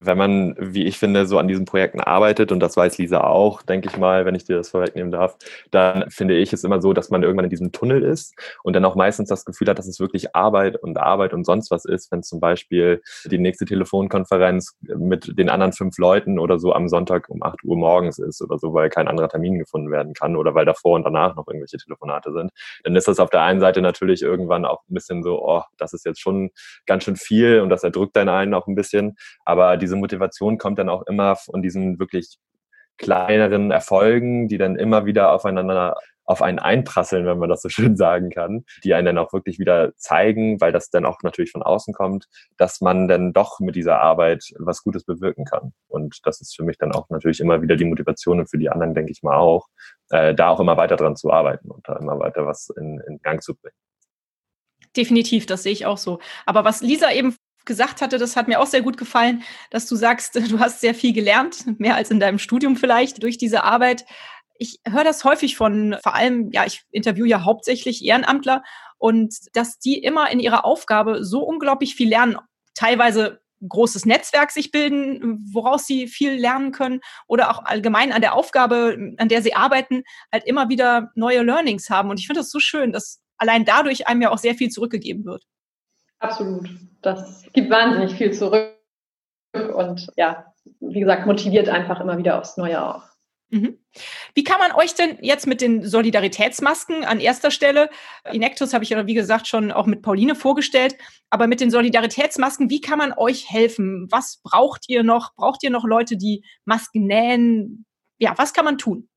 wenn 0.00 0.16
man, 0.16 0.54
wie 0.58 0.84
ich 0.84 0.98
finde, 0.98 1.26
so 1.26 1.38
an 1.38 1.48
diesen 1.48 1.64
Projekten 1.64 2.00
arbeitet, 2.00 2.52
und 2.52 2.60
das 2.60 2.76
weiß 2.76 2.98
Lisa 2.98 3.22
auch, 3.22 3.62
denke 3.62 3.88
ich 3.88 3.96
mal, 3.96 4.24
wenn 4.24 4.34
ich 4.34 4.44
dir 4.44 4.56
das 4.56 4.70
vorwegnehmen 4.70 5.10
darf, 5.10 5.36
dann 5.70 6.08
finde 6.10 6.36
ich 6.36 6.52
es 6.52 6.62
immer 6.62 6.80
so, 6.80 6.92
dass 6.92 7.10
man 7.10 7.22
irgendwann 7.22 7.46
in 7.46 7.50
diesem 7.50 7.72
Tunnel 7.72 8.02
ist 8.04 8.34
und 8.62 8.74
dann 8.74 8.84
auch 8.84 8.94
meistens 8.94 9.28
das 9.28 9.44
Gefühl 9.44 9.68
hat, 9.68 9.78
dass 9.78 9.88
es 9.88 9.98
wirklich 9.98 10.36
Arbeit 10.36 10.76
und 10.76 10.98
Arbeit 10.98 11.32
und 11.34 11.44
sonst 11.44 11.70
was 11.70 11.84
ist, 11.84 12.12
wenn 12.12 12.22
zum 12.22 12.38
Beispiel 12.38 13.02
die 13.24 13.38
nächste 13.38 13.64
Telefonkonferenz 13.64 14.76
mit 14.82 15.36
den 15.36 15.50
anderen 15.50 15.72
fünf 15.72 15.98
Leuten 15.98 16.38
oder 16.38 16.60
so 16.60 16.72
am 16.72 16.88
Sonntag 16.88 17.28
um 17.28 17.42
8 17.42 17.64
Uhr 17.64 17.76
morgens 17.76 18.18
ist 18.18 18.40
oder 18.40 18.58
so, 18.58 18.72
weil 18.74 18.90
kein 18.90 19.08
anderer 19.08 19.28
Termin 19.28 19.58
gefunden 19.58 19.90
werden 19.90 20.14
kann 20.14 20.36
oder 20.36 20.54
weil 20.54 20.64
davor 20.64 20.94
und 20.94 21.04
danach 21.04 21.34
noch 21.34 21.48
irgendwelche 21.48 21.78
Telefonate 21.78 22.32
sind, 22.32 22.52
dann 22.84 22.94
ist 22.94 23.08
das 23.08 23.18
auf 23.18 23.30
der 23.30 23.42
einen 23.42 23.60
Seite 23.60 23.82
natürlich 23.82 24.22
irgendwann 24.22 24.64
auch 24.64 24.82
ein 24.88 24.94
bisschen 24.94 25.24
so, 25.24 25.42
oh, 25.44 25.62
das 25.76 25.92
ist 25.92 26.04
jetzt 26.04 26.20
schon 26.20 26.50
ganz 26.86 27.02
schön 27.02 27.16
viel 27.16 27.60
und 27.60 27.68
das 27.68 27.82
erdrückt 27.82 28.14
deinen 28.14 28.28
einen 28.28 28.54
auch 28.54 28.68
ein 28.68 28.76
bisschen, 28.76 29.16
aber 29.44 29.76
die 29.76 29.87
diese 29.88 29.96
Motivation 29.96 30.58
kommt 30.58 30.78
dann 30.78 30.90
auch 30.90 31.06
immer 31.06 31.34
von 31.36 31.62
diesen 31.62 31.98
wirklich 31.98 32.36
kleineren 32.98 33.70
Erfolgen, 33.70 34.48
die 34.48 34.58
dann 34.58 34.76
immer 34.76 35.06
wieder 35.06 35.32
aufeinander 35.32 35.96
auf 36.26 36.42
einen 36.42 36.58
einprasseln, 36.58 37.24
wenn 37.24 37.38
man 37.38 37.48
das 37.48 37.62
so 37.62 37.68
schön 37.70 37.96
sagen 37.96 38.28
kann, 38.28 38.66
die 38.84 38.92
einen 38.92 39.06
dann 39.06 39.18
auch 39.18 39.32
wirklich 39.32 39.58
wieder 39.58 39.96
zeigen, 39.96 40.60
weil 40.60 40.72
das 40.72 40.90
dann 40.90 41.06
auch 41.06 41.22
natürlich 41.22 41.52
von 41.52 41.62
außen 41.62 41.94
kommt, 41.94 42.26
dass 42.58 42.82
man 42.82 43.08
dann 43.08 43.32
doch 43.32 43.60
mit 43.60 43.76
dieser 43.76 44.00
Arbeit 44.00 44.44
was 44.58 44.82
Gutes 44.82 45.04
bewirken 45.04 45.46
kann. 45.46 45.72
Und 45.86 46.18
das 46.24 46.42
ist 46.42 46.54
für 46.54 46.64
mich 46.64 46.76
dann 46.76 46.92
auch 46.92 47.08
natürlich 47.08 47.40
immer 47.40 47.62
wieder 47.62 47.76
die 47.76 47.86
Motivation 47.86 48.40
und 48.40 48.50
für 48.50 48.58
die 48.58 48.68
anderen, 48.68 48.94
denke 48.94 49.10
ich 49.10 49.22
mal 49.22 49.36
auch, 49.36 49.68
äh, 50.10 50.34
da 50.34 50.50
auch 50.50 50.60
immer 50.60 50.76
weiter 50.76 50.96
dran 50.96 51.16
zu 51.16 51.32
arbeiten 51.32 51.70
und 51.70 51.88
da 51.88 51.96
immer 51.96 52.18
weiter 52.18 52.44
was 52.44 52.68
in, 52.76 53.00
in 53.08 53.20
Gang 53.22 53.42
zu 53.42 53.54
bringen. 53.54 53.76
Definitiv, 54.96 55.46
das 55.46 55.62
sehe 55.62 55.72
ich 55.72 55.86
auch 55.86 55.98
so. 55.98 56.18
Aber 56.44 56.64
was 56.64 56.82
Lisa 56.82 57.10
eben 57.10 57.36
gesagt 57.68 58.02
hatte, 58.02 58.18
das 58.18 58.34
hat 58.34 58.48
mir 58.48 58.58
auch 58.58 58.66
sehr 58.66 58.82
gut 58.82 58.96
gefallen, 58.96 59.44
dass 59.70 59.86
du 59.86 59.94
sagst, 59.94 60.34
du 60.50 60.58
hast 60.58 60.80
sehr 60.80 60.94
viel 60.94 61.12
gelernt, 61.12 61.78
mehr 61.78 61.94
als 61.94 62.10
in 62.10 62.18
deinem 62.18 62.40
Studium 62.40 62.76
vielleicht 62.76 63.22
durch 63.22 63.38
diese 63.38 63.62
Arbeit. 63.62 64.04
Ich 64.58 64.80
höre 64.84 65.04
das 65.04 65.22
häufig 65.22 65.56
von, 65.56 65.96
vor 66.02 66.16
allem, 66.16 66.50
ja, 66.50 66.66
ich 66.66 66.82
interviewe 66.90 67.28
ja 67.28 67.44
hauptsächlich 67.44 68.04
Ehrenamtler 68.04 68.64
und 68.96 69.32
dass 69.52 69.78
die 69.78 69.98
immer 69.98 70.32
in 70.32 70.40
ihrer 70.40 70.64
Aufgabe 70.64 71.24
so 71.24 71.44
unglaublich 71.44 71.94
viel 71.94 72.08
lernen, 72.08 72.38
teilweise 72.74 73.40
großes 73.66 74.04
Netzwerk 74.06 74.50
sich 74.50 74.70
bilden, 74.70 75.44
woraus 75.52 75.86
sie 75.86 76.06
viel 76.06 76.32
lernen 76.32 76.72
können 76.72 77.00
oder 77.26 77.50
auch 77.50 77.64
allgemein 77.64 78.12
an 78.12 78.20
der 78.20 78.34
Aufgabe, 78.34 79.14
an 79.16 79.28
der 79.28 79.42
sie 79.42 79.54
arbeiten, 79.54 80.02
halt 80.32 80.44
immer 80.44 80.68
wieder 80.68 81.10
neue 81.14 81.42
Learnings 81.42 81.90
haben. 81.90 82.10
Und 82.10 82.20
ich 82.20 82.26
finde 82.26 82.40
das 82.40 82.50
so 82.50 82.60
schön, 82.60 82.92
dass 82.92 83.20
allein 83.36 83.64
dadurch 83.64 84.06
einem 84.06 84.22
ja 84.22 84.30
auch 84.30 84.38
sehr 84.38 84.54
viel 84.54 84.70
zurückgegeben 84.70 85.24
wird. 85.24 85.44
Absolut. 86.18 86.68
Das 87.02 87.48
gibt 87.52 87.70
wahnsinnig 87.70 88.14
viel 88.14 88.32
zurück 88.32 88.74
und 89.52 90.06
ja, 90.16 90.52
wie 90.80 91.00
gesagt, 91.00 91.26
motiviert 91.26 91.68
einfach 91.68 92.00
immer 92.00 92.18
wieder 92.18 92.38
aufs 92.38 92.56
Neue 92.56 92.84
auch. 92.84 93.02
Mhm. 93.50 93.78
Wie 94.34 94.44
kann 94.44 94.58
man 94.58 94.72
euch 94.72 94.94
denn 94.94 95.18
jetzt 95.22 95.46
mit 95.46 95.62
den 95.62 95.82
Solidaritätsmasken 95.82 97.04
an 97.04 97.18
erster 97.18 97.50
Stelle, 97.50 97.88
Inectus 98.30 98.74
habe 98.74 98.84
ich 98.84 98.90
ja 98.90 99.06
wie 99.06 99.14
gesagt 99.14 99.46
schon 99.48 99.72
auch 99.72 99.86
mit 99.86 100.02
Pauline 100.02 100.34
vorgestellt, 100.34 100.96
aber 101.30 101.46
mit 101.46 101.60
den 101.60 101.70
Solidaritätsmasken, 101.70 102.68
wie 102.68 102.82
kann 102.82 102.98
man 102.98 103.14
euch 103.16 103.50
helfen? 103.50 104.06
Was 104.10 104.40
braucht 104.42 104.84
ihr 104.88 105.02
noch? 105.02 105.34
Braucht 105.34 105.62
ihr 105.62 105.70
noch 105.70 105.84
Leute, 105.84 106.18
die 106.18 106.44
Masken 106.66 107.06
nähen? 107.06 107.86
Ja, 108.18 108.34
was 108.36 108.52
kann 108.52 108.66
man 108.66 108.76
tun? 108.76 109.08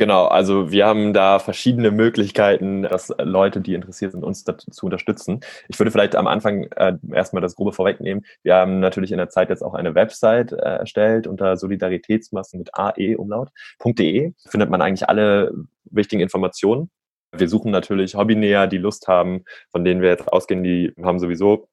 Genau, 0.00 0.24
also 0.28 0.70
wir 0.70 0.86
haben 0.86 1.12
da 1.12 1.38
verschiedene 1.38 1.90
Möglichkeiten, 1.90 2.84
dass 2.84 3.12
Leute, 3.18 3.60
die 3.60 3.74
interessiert 3.74 4.12
sind, 4.12 4.24
uns 4.24 4.44
zu 4.44 4.86
unterstützen. 4.86 5.40
Ich 5.68 5.78
würde 5.78 5.90
vielleicht 5.90 6.16
am 6.16 6.26
Anfang 6.26 6.68
äh, 6.74 6.94
erstmal 7.12 7.42
das 7.42 7.54
Grobe 7.54 7.74
vorwegnehmen. 7.74 8.24
Wir 8.42 8.54
haben 8.54 8.80
natürlich 8.80 9.12
in 9.12 9.18
der 9.18 9.28
Zeit 9.28 9.50
jetzt 9.50 9.60
auch 9.60 9.74
eine 9.74 9.94
Website 9.94 10.52
äh, 10.52 10.56
erstellt 10.56 11.26
unter 11.26 11.58
Solidaritätsmassen 11.58 12.60
mit 12.60 12.70
ae-umlaut.de. 12.72 14.32
Findet 14.48 14.70
man 14.70 14.80
eigentlich 14.80 15.06
alle 15.06 15.52
wichtigen 15.84 16.22
Informationen. 16.22 16.90
Wir 17.36 17.50
suchen 17.50 17.70
natürlich 17.70 18.14
Hobbynäher, 18.14 18.68
die 18.68 18.78
Lust 18.78 19.06
haben, 19.06 19.44
von 19.70 19.84
denen 19.84 20.00
wir 20.00 20.08
jetzt 20.08 20.32
ausgehen, 20.32 20.64
die 20.64 20.94
haben 21.02 21.18
sowieso 21.18 21.68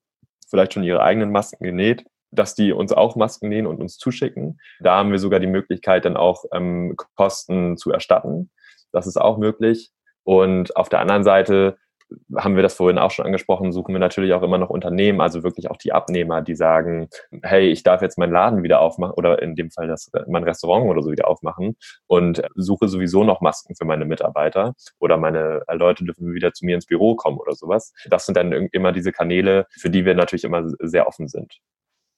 vielleicht 0.49 0.73
schon 0.73 0.83
ihre 0.83 1.01
eigenen 1.01 1.31
Masken 1.31 1.63
genäht 1.63 2.03
dass 2.37 2.55
die 2.55 2.71
uns 2.71 2.91
auch 2.91 3.15
Masken 3.15 3.49
nähen 3.49 3.67
und 3.67 3.81
uns 3.81 3.97
zuschicken. 3.97 4.59
Da 4.79 4.97
haben 4.97 5.11
wir 5.11 5.19
sogar 5.19 5.39
die 5.39 5.47
Möglichkeit, 5.47 6.05
dann 6.05 6.17
auch 6.17 6.45
ähm, 6.53 6.95
Kosten 7.15 7.77
zu 7.77 7.91
erstatten. 7.91 8.49
Das 8.91 9.07
ist 9.07 9.17
auch 9.17 9.37
möglich. 9.37 9.91
Und 10.23 10.75
auf 10.75 10.89
der 10.89 10.99
anderen 10.99 11.23
Seite 11.23 11.77
haben 12.35 12.55
wir 12.55 12.63
das 12.63 12.75
vorhin 12.75 12.97
auch 12.97 13.11
schon 13.11 13.25
angesprochen, 13.25 13.71
suchen 13.71 13.93
wir 13.93 13.99
natürlich 13.99 14.33
auch 14.33 14.41
immer 14.43 14.57
noch 14.57 14.69
Unternehmen, 14.69 15.21
also 15.21 15.43
wirklich 15.43 15.69
auch 15.69 15.77
die 15.77 15.91
Abnehmer, 15.91 16.41
die 16.41 16.55
sagen, 16.55 17.09
hey, 17.43 17.69
ich 17.69 17.83
darf 17.83 18.01
jetzt 18.01 18.17
meinen 18.17 18.31
Laden 18.31 18.63
wieder 18.63 18.79
aufmachen 18.79 19.13
oder 19.15 19.41
in 19.41 19.55
dem 19.55 19.71
Fall 19.71 19.87
das, 19.87 20.09
mein 20.27 20.43
Restaurant 20.43 20.85
oder 20.85 21.01
so 21.01 21.11
wieder 21.11 21.27
aufmachen 21.27 21.75
und 22.07 22.41
suche 22.55 22.87
sowieso 22.87 23.23
noch 23.23 23.41
Masken 23.41 23.75
für 23.75 23.85
meine 23.85 24.05
Mitarbeiter 24.05 24.73
oder 24.99 25.17
meine 25.17 25.63
Leute 25.71 26.05
dürfen 26.05 26.33
wieder 26.33 26.53
zu 26.53 26.65
mir 26.65 26.75
ins 26.75 26.85
Büro 26.85 27.15
kommen 27.15 27.37
oder 27.37 27.53
sowas. 27.53 27.93
Das 28.09 28.25
sind 28.25 28.37
dann 28.37 28.51
immer 28.51 28.91
diese 28.91 29.11
Kanäle, 29.11 29.65
für 29.71 29.89
die 29.89 30.05
wir 30.05 30.15
natürlich 30.15 30.43
immer 30.43 30.63
sehr 30.79 31.07
offen 31.07 31.27
sind. 31.27 31.59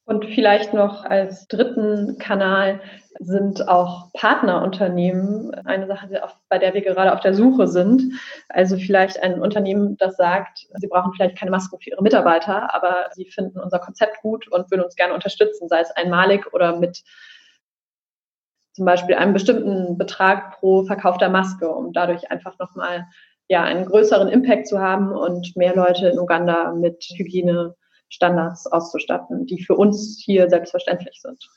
Und 0.09 0.25
vielleicht 0.25 0.73
noch 0.73 1.05
als 1.05 1.47
dritten 1.47 2.17
Kanal 2.17 2.81
sind 3.19 3.67
auch 3.67 4.11
Partnerunternehmen 4.13 5.53
eine 5.65 5.85
Sache, 5.85 6.09
bei 6.49 6.57
der 6.57 6.73
wir 6.73 6.81
gerade 6.81 7.13
auf 7.13 7.19
der 7.19 7.35
Suche 7.35 7.67
sind. 7.67 8.19
Also 8.49 8.75
vielleicht 8.77 9.21
ein 9.21 9.39
Unternehmen, 9.39 9.97
das 9.97 10.17
sagt, 10.17 10.65
sie 10.73 10.87
brauchen 10.87 11.13
vielleicht 11.13 11.37
keine 11.37 11.51
Masken 11.51 11.79
für 11.79 11.91
ihre 11.91 12.01
Mitarbeiter, 12.01 12.73
aber 12.73 13.09
sie 13.13 13.25
finden 13.25 13.59
unser 13.59 13.77
Konzept 13.77 14.19
gut 14.23 14.47
und 14.47 14.71
würden 14.71 14.81
uns 14.81 14.95
gerne 14.95 15.13
unterstützen, 15.13 15.69
sei 15.69 15.81
es 15.81 15.91
einmalig 15.91 16.51
oder 16.53 16.79
mit 16.79 17.03
zum 18.73 18.85
Beispiel 18.85 19.13
einem 19.13 19.33
bestimmten 19.33 19.95
Betrag 19.99 20.59
pro 20.59 20.85
verkaufter 20.85 21.29
Maske, 21.29 21.69
um 21.69 21.93
dadurch 21.93 22.31
einfach 22.31 22.57
nochmal 22.57 23.05
ja, 23.47 23.63
einen 23.63 23.85
größeren 23.85 24.29
Impact 24.29 24.65
zu 24.65 24.79
haben 24.79 25.11
und 25.11 25.55
mehr 25.55 25.75
Leute 25.75 26.07
in 26.07 26.17
Uganda 26.17 26.73
mit 26.73 27.03
Hygiene 27.15 27.75
Standards 28.09 28.67
auszustatten, 28.67 29.45
die 29.45 29.63
für 29.63 29.75
uns 29.75 30.21
hier 30.23 30.49
selbstverständlich 30.49 31.21
sind. 31.21 31.49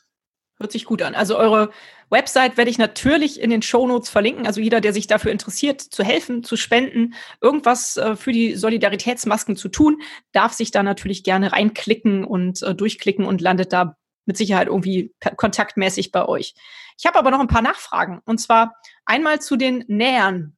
Hört 0.59 0.71
sich 0.71 0.85
gut 0.85 1.03
an. 1.03 1.15
Also 1.15 1.37
eure 1.37 1.71
Website 2.09 2.57
werde 2.57 2.71
ich 2.71 2.79
natürlich 2.79 3.41
in 3.41 3.51
den 3.51 3.63
Show 3.63 3.87
Notes 3.87 4.11
verlinken. 4.11 4.47
Also 4.47 4.61
jeder, 4.61 4.81
der 4.81 4.93
sich 4.93 5.07
dafür 5.07 5.33
interessiert, 5.33 5.81
zu 5.81 6.05
helfen, 6.05 6.45
zu 6.45 6.57
spenden, 6.57 7.15
irgendwas 7.41 7.97
äh, 7.97 8.15
für 8.15 8.33
die 8.33 8.55
Solidaritätsmasken 8.55 9.57
zu 9.57 9.69
tun, 9.69 10.01
darf 10.33 10.53
sich 10.53 10.71
da 10.71 10.83
natürlich 10.83 11.25
gerne 11.25 11.53
reinklicken 11.53 12.25
und 12.25 12.63
äh, 12.63 12.75
durchklicken 12.75 13.25
und 13.25 13.41
landet 13.41 13.73
da 13.73 13.97
mit 14.25 14.37
Sicherheit 14.37 14.69
irgendwie 14.69 15.13
kontaktmäßig 15.37 16.13
bei 16.13 16.27
euch. 16.27 16.55
Ich 16.97 17.07
habe 17.07 17.19
aber 17.19 17.33
noch 17.33 17.41
ein 17.41 17.49
paar 17.49 17.63
Nachfragen. 17.63 18.21
Und 18.25 18.39
zwar 18.39 18.75
einmal 19.05 19.41
zu 19.41 19.57
den 19.57 19.85
Nähern 19.89 20.57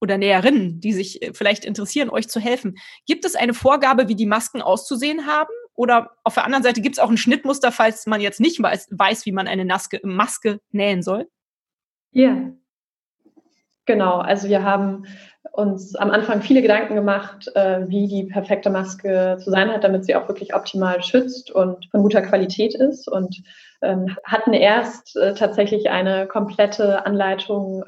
oder 0.00 0.18
Näherinnen, 0.18 0.80
die 0.80 0.92
sich 0.92 1.22
äh, 1.22 1.32
vielleicht 1.34 1.64
interessieren, 1.64 2.10
euch 2.10 2.28
zu 2.28 2.40
helfen. 2.40 2.76
Gibt 3.06 3.24
es 3.24 3.36
eine 3.36 3.54
Vorgabe, 3.54 4.08
wie 4.08 4.16
die 4.16 4.26
Masken 4.26 4.62
auszusehen 4.62 5.26
haben? 5.26 5.50
Oder 5.74 6.10
auf 6.24 6.34
der 6.34 6.44
anderen 6.44 6.62
Seite 6.62 6.80
gibt 6.80 6.96
es 6.96 6.98
auch 6.98 7.10
ein 7.10 7.16
Schnittmuster, 7.16 7.72
falls 7.72 8.06
man 8.06 8.20
jetzt 8.20 8.40
nicht 8.40 8.62
weiß, 8.62 8.88
weiß 8.90 9.24
wie 9.26 9.32
man 9.32 9.46
eine 9.48 9.64
Naske, 9.64 10.00
Maske 10.02 10.60
nähen 10.72 11.02
soll? 11.02 11.28
Ja, 12.12 12.50
genau. 13.86 14.18
Also 14.18 14.48
wir 14.48 14.62
haben 14.62 15.06
uns 15.52 15.94
am 15.96 16.10
Anfang 16.10 16.42
viele 16.42 16.62
Gedanken 16.62 16.94
gemacht, 16.94 17.50
äh, 17.54 17.88
wie 17.88 18.08
die 18.08 18.24
perfekte 18.24 18.70
Maske 18.70 19.38
zu 19.42 19.50
sein 19.50 19.70
hat, 19.70 19.84
damit 19.84 20.04
sie 20.04 20.14
auch 20.14 20.28
wirklich 20.28 20.54
optimal 20.54 21.02
schützt 21.02 21.50
und 21.50 21.88
von 21.90 22.02
guter 22.02 22.22
Qualität 22.22 22.74
ist. 22.74 23.08
Und 23.08 23.42
ähm, 23.82 24.16
hatten 24.24 24.52
erst 24.52 25.16
äh, 25.16 25.34
tatsächlich 25.34 25.90
eine 25.90 26.26
komplette 26.26 27.06
Anleitung 27.06 27.84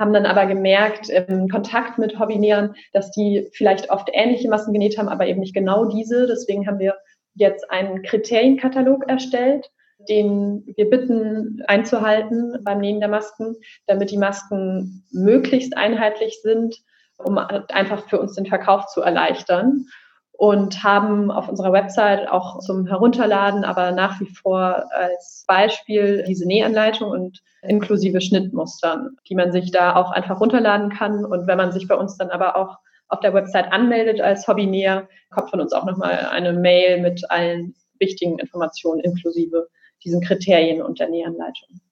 haben 0.00 0.14
dann 0.14 0.26
aber 0.26 0.46
gemerkt 0.46 1.10
im 1.10 1.48
Kontakt 1.48 1.98
mit 1.98 2.18
Hobbynähern, 2.18 2.74
dass 2.94 3.10
die 3.10 3.48
vielleicht 3.52 3.90
oft 3.90 4.08
ähnliche 4.12 4.48
Massen 4.48 4.72
genäht 4.72 4.96
haben, 4.98 5.08
aber 5.08 5.26
eben 5.26 5.40
nicht 5.40 5.54
genau 5.54 5.84
diese. 5.84 6.26
Deswegen 6.26 6.66
haben 6.66 6.78
wir 6.78 6.96
jetzt 7.34 7.70
einen 7.70 8.02
Kriterienkatalog 8.02 9.06
erstellt, 9.08 9.70
den 10.08 10.64
wir 10.74 10.88
bitten 10.88 11.62
einzuhalten 11.66 12.58
beim 12.64 12.80
Nähen 12.80 13.00
der 13.00 13.10
Masken, 13.10 13.56
damit 13.86 14.10
die 14.10 14.16
Masken 14.16 15.04
möglichst 15.12 15.76
einheitlich 15.76 16.40
sind, 16.42 16.76
um 17.18 17.36
einfach 17.36 18.08
für 18.08 18.18
uns 18.18 18.34
den 18.34 18.46
Verkauf 18.46 18.86
zu 18.86 19.02
erleichtern 19.02 19.84
und 20.40 20.82
haben 20.82 21.30
auf 21.30 21.50
unserer 21.50 21.70
Website 21.70 22.26
auch 22.30 22.60
zum 22.60 22.86
Herunterladen, 22.86 23.62
aber 23.62 23.92
nach 23.92 24.18
wie 24.20 24.26
vor 24.26 24.86
als 24.90 25.44
Beispiel 25.46 26.24
diese 26.26 26.46
Nähanleitung 26.46 27.10
und 27.10 27.42
inklusive 27.60 28.22
Schnittmustern, 28.22 29.18
die 29.28 29.34
man 29.34 29.52
sich 29.52 29.70
da 29.70 29.96
auch 29.96 30.10
einfach 30.12 30.40
runterladen 30.40 30.88
kann. 30.88 31.26
Und 31.26 31.46
wenn 31.46 31.58
man 31.58 31.72
sich 31.72 31.86
bei 31.88 31.94
uns 31.94 32.16
dann 32.16 32.30
aber 32.30 32.56
auch 32.56 32.78
auf 33.08 33.20
der 33.20 33.34
Website 33.34 33.70
anmeldet 33.70 34.22
als 34.22 34.48
Hobbynäher, 34.48 35.06
kommt 35.28 35.50
von 35.50 35.60
uns 35.60 35.74
auch 35.74 35.84
nochmal 35.84 36.28
eine 36.30 36.54
Mail 36.54 37.02
mit 37.02 37.30
allen 37.30 37.74
wichtigen 37.98 38.38
Informationen 38.38 39.00
inklusive 39.00 39.68
diesen 40.02 40.22
Kriterien 40.22 40.80
und 40.80 41.00
der 41.00 41.10
Nähanleitung. 41.10 41.82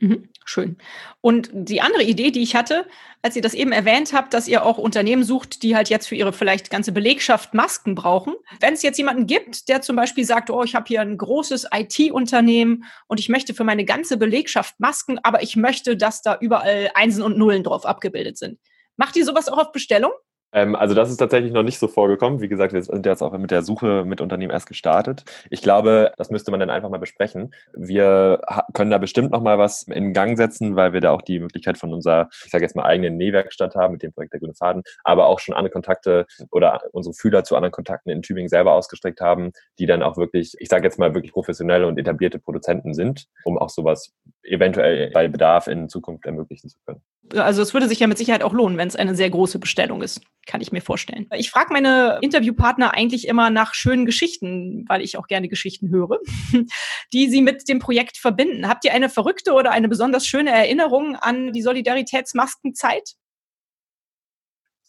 Mhm, 0.00 0.30
schön. 0.46 0.78
Und 1.20 1.50
die 1.52 1.82
andere 1.82 2.02
Idee, 2.02 2.30
die 2.30 2.42
ich 2.42 2.56
hatte, 2.56 2.86
als 3.20 3.36
ihr 3.36 3.42
das 3.42 3.52
eben 3.52 3.70
erwähnt 3.70 4.14
habt, 4.14 4.32
dass 4.32 4.48
ihr 4.48 4.64
auch 4.64 4.78
Unternehmen 4.78 5.24
sucht, 5.24 5.62
die 5.62 5.76
halt 5.76 5.90
jetzt 5.90 6.08
für 6.08 6.14
ihre 6.14 6.32
vielleicht 6.32 6.70
ganze 6.70 6.90
Belegschaft 6.92 7.52
Masken 7.52 7.94
brauchen. 7.94 8.34
Wenn 8.60 8.72
es 8.72 8.82
jetzt 8.82 8.96
jemanden 8.96 9.26
gibt, 9.26 9.68
der 9.68 9.82
zum 9.82 9.96
Beispiel 9.96 10.24
sagt, 10.24 10.48
oh, 10.48 10.64
ich 10.64 10.74
habe 10.74 10.86
hier 10.88 11.02
ein 11.02 11.18
großes 11.18 11.68
IT-Unternehmen 11.70 12.84
und 13.08 13.20
ich 13.20 13.28
möchte 13.28 13.52
für 13.52 13.64
meine 13.64 13.84
ganze 13.84 14.16
Belegschaft 14.16 14.80
Masken, 14.80 15.18
aber 15.22 15.42
ich 15.42 15.56
möchte, 15.56 15.98
dass 15.98 16.22
da 16.22 16.38
überall 16.40 16.90
Einsen 16.94 17.22
und 17.22 17.36
Nullen 17.36 17.62
drauf 17.62 17.84
abgebildet 17.84 18.38
sind. 18.38 18.58
Macht 18.96 19.16
ihr 19.16 19.26
sowas 19.26 19.48
auch 19.48 19.58
auf 19.58 19.72
Bestellung? 19.72 20.12
Ähm, 20.52 20.74
also 20.74 20.94
das 20.94 21.10
ist 21.10 21.18
tatsächlich 21.18 21.52
noch 21.52 21.62
nicht 21.62 21.78
so 21.78 21.88
vorgekommen. 21.88 22.40
Wie 22.40 22.48
gesagt, 22.48 22.72
wir 22.72 22.82
sind 22.82 23.06
jetzt 23.06 23.22
auch 23.22 23.36
mit 23.36 23.50
der 23.50 23.62
Suche 23.62 24.04
mit 24.04 24.20
Unternehmen 24.20 24.52
erst 24.52 24.66
gestartet. 24.66 25.24
Ich 25.50 25.62
glaube, 25.62 26.12
das 26.16 26.30
müsste 26.30 26.50
man 26.50 26.60
dann 26.60 26.70
einfach 26.70 26.88
mal 26.88 26.98
besprechen. 26.98 27.54
Wir 27.72 28.40
können 28.74 28.90
da 28.90 28.98
bestimmt 28.98 29.30
noch 29.30 29.42
mal 29.42 29.58
was 29.58 29.84
in 29.84 30.12
Gang 30.12 30.36
setzen, 30.36 30.76
weil 30.76 30.92
wir 30.92 31.00
da 31.00 31.12
auch 31.12 31.22
die 31.22 31.38
Möglichkeit 31.38 31.78
von 31.78 31.92
unserer, 31.92 32.28
ich 32.44 32.50
sage 32.50 32.64
jetzt 32.64 32.76
mal, 32.76 32.84
eigenen 32.84 33.16
Nähwerkstatt 33.16 33.74
haben 33.74 33.92
mit 33.92 34.02
dem 34.02 34.12
Projekt 34.12 34.32
der 34.32 34.40
Grüne 34.40 34.54
Faden, 34.54 34.82
aber 35.04 35.26
auch 35.26 35.38
schon 35.38 35.54
andere 35.54 35.72
Kontakte 35.72 36.26
oder 36.50 36.80
unsere 36.92 37.14
Fühler 37.14 37.44
zu 37.44 37.56
anderen 37.56 37.72
Kontakten 37.72 38.10
in 38.10 38.22
Tübingen 38.22 38.48
selber 38.48 38.72
ausgestreckt 38.72 39.20
haben, 39.20 39.52
die 39.78 39.86
dann 39.86 40.02
auch 40.02 40.16
wirklich, 40.16 40.54
ich 40.58 40.68
sage 40.68 40.84
jetzt 40.84 40.98
mal, 40.98 41.14
wirklich 41.14 41.32
professionelle 41.32 41.86
und 41.86 41.98
etablierte 41.98 42.38
Produzenten 42.38 42.94
sind, 42.94 43.26
um 43.44 43.58
auch 43.58 43.70
sowas 43.70 44.12
eventuell 44.42 45.10
bei 45.12 45.28
Bedarf 45.28 45.66
in 45.66 45.88
Zukunft 45.88 46.26
ermöglichen 46.26 46.68
zu 46.68 46.78
können. 46.86 47.02
Also 47.36 47.62
es 47.62 47.74
würde 47.74 47.86
sich 47.86 48.00
ja 48.00 48.06
mit 48.06 48.18
Sicherheit 48.18 48.42
auch 48.42 48.52
lohnen, 48.52 48.76
wenn 48.76 48.88
es 48.88 48.96
eine 48.96 49.14
sehr 49.14 49.30
große 49.30 49.58
Bestellung 49.58 50.02
ist 50.02 50.20
kann 50.46 50.60
ich 50.60 50.72
mir 50.72 50.80
vorstellen. 50.80 51.28
Ich 51.36 51.50
frage 51.50 51.72
meine 51.72 52.18
Interviewpartner 52.22 52.94
eigentlich 52.94 53.28
immer 53.28 53.50
nach 53.50 53.74
schönen 53.74 54.06
Geschichten, 54.06 54.84
weil 54.88 55.02
ich 55.02 55.16
auch 55.16 55.26
gerne 55.26 55.48
Geschichten 55.48 55.90
höre, 55.90 56.18
die 57.12 57.28
sie 57.28 57.42
mit 57.42 57.68
dem 57.68 57.78
Projekt 57.78 58.16
verbinden. 58.16 58.68
Habt 58.68 58.84
ihr 58.84 58.92
eine 58.92 59.08
verrückte 59.08 59.52
oder 59.52 59.70
eine 59.70 59.88
besonders 59.88 60.26
schöne 60.26 60.50
Erinnerung 60.50 61.16
an 61.16 61.52
die 61.52 61.62
Solidaritätsmaskenzeit? 61.62 63.14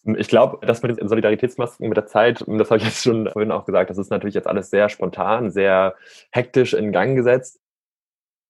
Ich 0.04 0.30
glaube, 0.30 0.66
das 0.66 0.82
mit 0.82 1.00
den 1.00 1.08
Solidaritätsmasken 1.08 1.88
mit 1.88 1.96
der 1.96 2.08
Zeit, 2.08 2.44
das 2.48 2.72
habe 2.72 2.80
ich 2.80 2.86
jetzt 2.86 3.04
schon 3.04 3.30
vorhin 3.30 3.52
auch 3.52 3.66
gesagt, 3.66 3.92
das 3.92 4.00
ist 4.00 4.10
natürlich 4.10 4.34
jetzt 4.34 4.48
alles 4.48 4.72
sehr 4.72 4.90
spontan, 4.90 5.52
sehr 5.52 5.96
hektisch 6.32 6.74
in 6.74 6.92
Gang 6.92 7.16
gesetzt. 7.16 7.60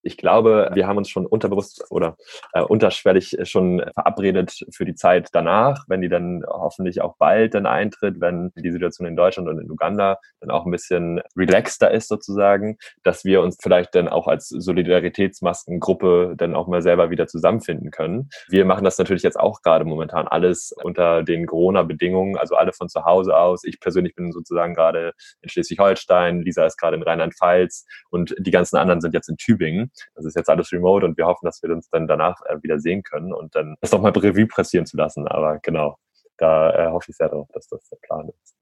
Ich 0.03 0.17
glaube, 0.17 0.69
wir 0.73 0.87
haben 0.87 0.97
uns 0.97 1.09
schon 1.09 1.25
unterbewusst 1.25 1.85
oder 1.89 2.17
äh, 2.53 2.61
unterschwellig 2.61 3.37
schon 3.43 3.83
verabredet 3.93 4.65
für 4.71 4.85
die 4.85 4.95
Zeit 4.95 5.29
danach, 5.31 5.85
wenn 5.87 6.01
die 6.01 6.09
dann 6.09 6.43
hoffentlich 6.47 7.01
auch 7.01 7.15
bald 7.17 7.53
dann 7.53 7.65
eintritt, 7.65 8.19
wenn 8.19 8.51
die 8.55 8.71
Situation 8.71 9.07
in 9.07 9.15
Deutschland 9.15 9.47
und 9.49 9.59
in 9.59 9.69
Uganda 9.69 10.17
dann 10.39 10.51
auch 10.51 10.65
ein 10.65 10.71
bisschen 10.71 11.21
relaxter 11.37 11.91
ist 11.91 12.07
sozusagen, 12.07 12.77
dass 13.03 13.25
wir 13.25 13.41
uns 13.41 13.57
vielleicht 13.61 13.95
dann 13.95 14.07
auch 14.07 14.27
als 14.27 14.49
Solidaritätsmaskengruppe 14.49 16.33
dann 16.37 16.55
auch 16.55 16.67
mal 16.67 16.81
selber 16.81 17.09
wieder 17.09 17.27
zusammenfinden 17.27 17.91
können. 17.91 18.29
Wir 18.49 18.65
machen 18.65 18.83
das 18.83 18.97
natürlich 18.97 19.23
jetzt 19.23 19.39
auch 19.39 19.61
gerade 19.61 19.85
momentan 19.85 20.27
alles 20.27 20.73
unter 20.83 21.23
den 21.23 21.45
Corona-Bedingungen, 21.45 22.37
also 22.37 22.55
alle 22.55 22.73
von 22.73 22.89
zu 22.89 23.05
Hause 23.05 23.37
aus. 23.37 23.63
Ich 23.63 23.79
persönlich 23.79 24.15
bin 24.15 24.31
sozusagen 24.31 24.73
gerade 24.73 25.13
in 25.41 25.49
Schleswig-Holstein, 25.49 26.41
Lisa 26.41 26.65
ist 26.65 26.77
gerade 26.77 26.95
in 26.97 27.03
Rheinland-Pfalz 27.03 27.85
und 28.09 28.35
die 28.39 28.51
ganzen 28.51 28.77
anderen 28.77 29.01
sind 29.01 29.13
jetzt 29.13 29.29
in 29.29 29.37
Tübingen. 29.37 29.90
Das 30.15 30.25
ist 30.25 30.35
jetzt 30.35 30.49
alles 30.49 30.71
remote 30.71 31.05
und 31.05 31.17
wir 31.17 31.25
hoffen, 31.25 31.45
dass 31.45 31.61
wir 31.61 31.69
uns 31.71 31.89
dann 31.89 32.07
danach 32.07 32.41
äh, 32.45 32.61
wieder 32.61 32.79
sehen 32.79 33.03
können 33.03 33.33
und 33.33 33.55
dann 33.55 33.75
das 33.81 33.91
nochmal 33.91 34.11
Revue 34.11 34.47
passieren 34.47 34.85
zu 34.85 34.97
lassen. 34.97 35.27
Aber 35.27 35.59
genau, 35.59 35.97
da 36.37 36.71
äh, 36.71 36.91
hoffe 36.91 37.11
ich 37.11 37.17
sehr 37.17 37.29
darauf, 37.29 37.47
dass 37.53 37.67
das 37.67 37.87
der 37.89 37.97
Plan 38.01 38.29
ist. 38.29 38.55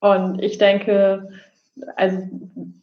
Und 0.00 0.42
ich 0.42 0.58
denke, 0.58 1.28
also 1.96 2.18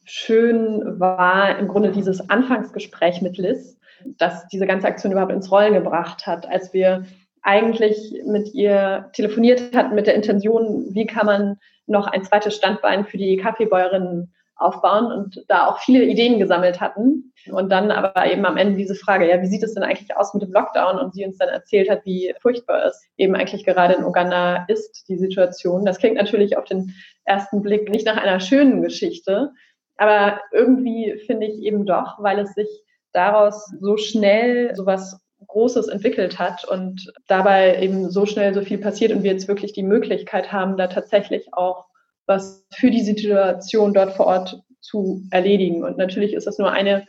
schön 0.05 0.99
war 0.99 1.57
im 1.57 1.67
Grunde 1.67 1.91
dieses 1.91 2.29
Anfangsgespräch 2.29 3.21
mit 3.21 3.38
Liz, 3.38 3.79
das 4.17 4.47
diese 4.47 4.67
ganze 4.67 4.88
Aktion 4.88 5.12
überhaupt 5.12 5.31
ins 5.31 5.51
Rollen 5.51 5.73
gebracht 5.73 6.27
hat, 6.27 6.47
als 6.47 6.73
wir 6.73 7.05
eigentlich 7.41 8.21
mit 8.25 8.53
ihr 8.53 9.09
telefoniert 9.13 9.75
hatten 9.75 9.95
mit 9.95 10.07
der 10.07 10.15
Intention, 10.15 10.88
wie 10.93 11.05
kann 11.05 11.25
man 11.25 11.57
noch 11.86 12.07
ein 12.07 12.23
zweites 12.23 12.55
Standbein 12.55 13.05
für 13.05 13.17
die 13.17 13.38
Kaffeebäuerinnen 13.38 14.33
aufbauen 14.63 15.12
und 15.12 15.43
da 15.47 15.67
auch 15.67 15.80
viele 15.80 16.04
Ideen 16.04 16.39
gesammelt 16.39 16.82
hatten. 16.82 17.34
Und 17.52 17.69
dann 17.69 17.91
aber 17.91 18.32
eben 18.32 18.45
am 18.45 18.58
Ende 18.58 18.78
diese 18.78 18.95
Frage, 18.95 19.30
ja, 19.30 19.41
wie 19.41 19.47
sieht 19.47 19.63
es 19.63 19.73
denn 19.73 19.84
eigentlich 19.84 20.15
aus 20.15 20.34
mit 20.34 20.43
dem 20.43 20.54
Lockdown? 20.54 20.97
Und 20.97 21.13
sie 21.13 21.26
uns 21.26 21.38
dann 21.38 21.49
erzählt 21.49 21.89
hat, 21.89 22.06
wie 22.06 22.34
furchtbar 22.41 22.86
es 22.86 23.06
eben 23.17 23.36
eigentlich 23.36 23.65
gerade 23.65 23.95
in 23.95 24.06
Uganda 24.06 24.65
ist, 24.67 25.08
die 25.10 25.17
Situation. 25.17 25.86
Das 25.86 25.97
klingt 25.97 26.15
natürlich 26.15 26.58
auf 26.58 26.65
den 26.65 26.93
ersten 27.26 27.62
Blick 27.62 27.89
nicht 27.89 28.06
nach 28.06 28.17
einer 28.17 28.39
schönen 28.39 28.82
Geschichte, 28.82 29.52
aber 29.97 30.39
irgendwie 30.52 31.19
finde 31.26 31.47
ich 31.47 31.60
eben 31.62 31.86
doch, 31.86 32.15
weil 32.19 32.39
es 32.39 32.54
sich 32.54 32.67
daraus 33.12 33.71
so 33.80 33.97
schnell 33.97 34.76
sowas 34.76 35.19
Großes 35.47 35.88
entwickelt 35.88 36.39
hat 36.39 36.65
und 36.65 37.12
dabei 37.28 37.82
eben 37.82 38.10
so 38.10 38.26
schnell 38.26 38.54
so 38.54 38.62
viel 38.62 38.78
passiert 38.78 39.12
und 39.12 39.23
wir 39.23 39.32
jetzt 39.32 39.47
wirklich 39.47 39.73
die 39.73 39.84
Möglichkeit 39.84 40.52
haben, 40.52 40.78
da 40.78 40.88
tatsächlich 40.88 41.54
auch 41.54 41.86
was 42.25 42.65
für 42.73 42.91
die 42.91 43.03
Situation 43.03 43.93
dort 43.93 44.13
vor 44.13 44.27
Ort 44.27 44.62
zu 44.81 45.23
erledigen. 45.31 45.83
Und 45.83 45.97
natürlich 45.97 46.33
ist 46.33 46.47
das 46.47 46.57
nur 46.57 46.71
eine 46.71 47.05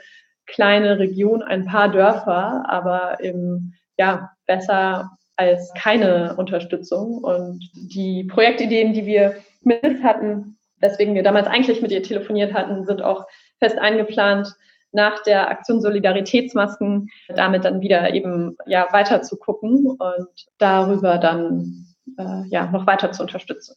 kleine 0.46 0.98
Region, 0.98 1.42
ein 1.42 1.64
paar 1.64 1.90
Dörfer, 1.90 2.64
aber 2.68 3.18
eben, 3.20 3.74
ja, 3.96 4.30
besser 4.46 5.10
als 5.36 5.72
keine 5.76 6.36
Unterstützung. 6.36 7.18
Und 7.18 7.68
die 7.74 8.24
Projektideen, 8.24 8.92
die 8.92 9.06
wir 9.06 9.36
mit 9.62 10.02
hatten, 10.02 10.58
weswegen 10.78 11.14
wir 11.14 11.22
damals 11.22 11.46
eigentlich 11.46 11.80
mit 11.82 11.92
ihr 11.92 12.02
telefoniert 12.02 12.52
hatten, 12.52 12.84
sind 12.84 13.02
auch 13.02 13.26
fest 13.58 13.78
eingeplant, 13.78 14.54
nach 14.94 15.22
der 15.24 15.50
Aktion 15.50 15.80
Solidaritätsmasken 15.80 17.10
damit 17.28 17.64
dann 17.64 17.80
wieder 17.80 18.14
eben 18.14 18.56
ja 18.64 18.86
weiter 18.92 19.22
zu 19.22 19.36
gucken 19.36 19.86
und 19.86 20.28
darüber 20.58 21.18
dann 21.18 21.86
äh, 22.16 22.46
ja 22.48 22.70
noch 22.70 22.86
weiter 22.86 23.10
zu 23.10 23.22
unterstützen. 23.22 23.74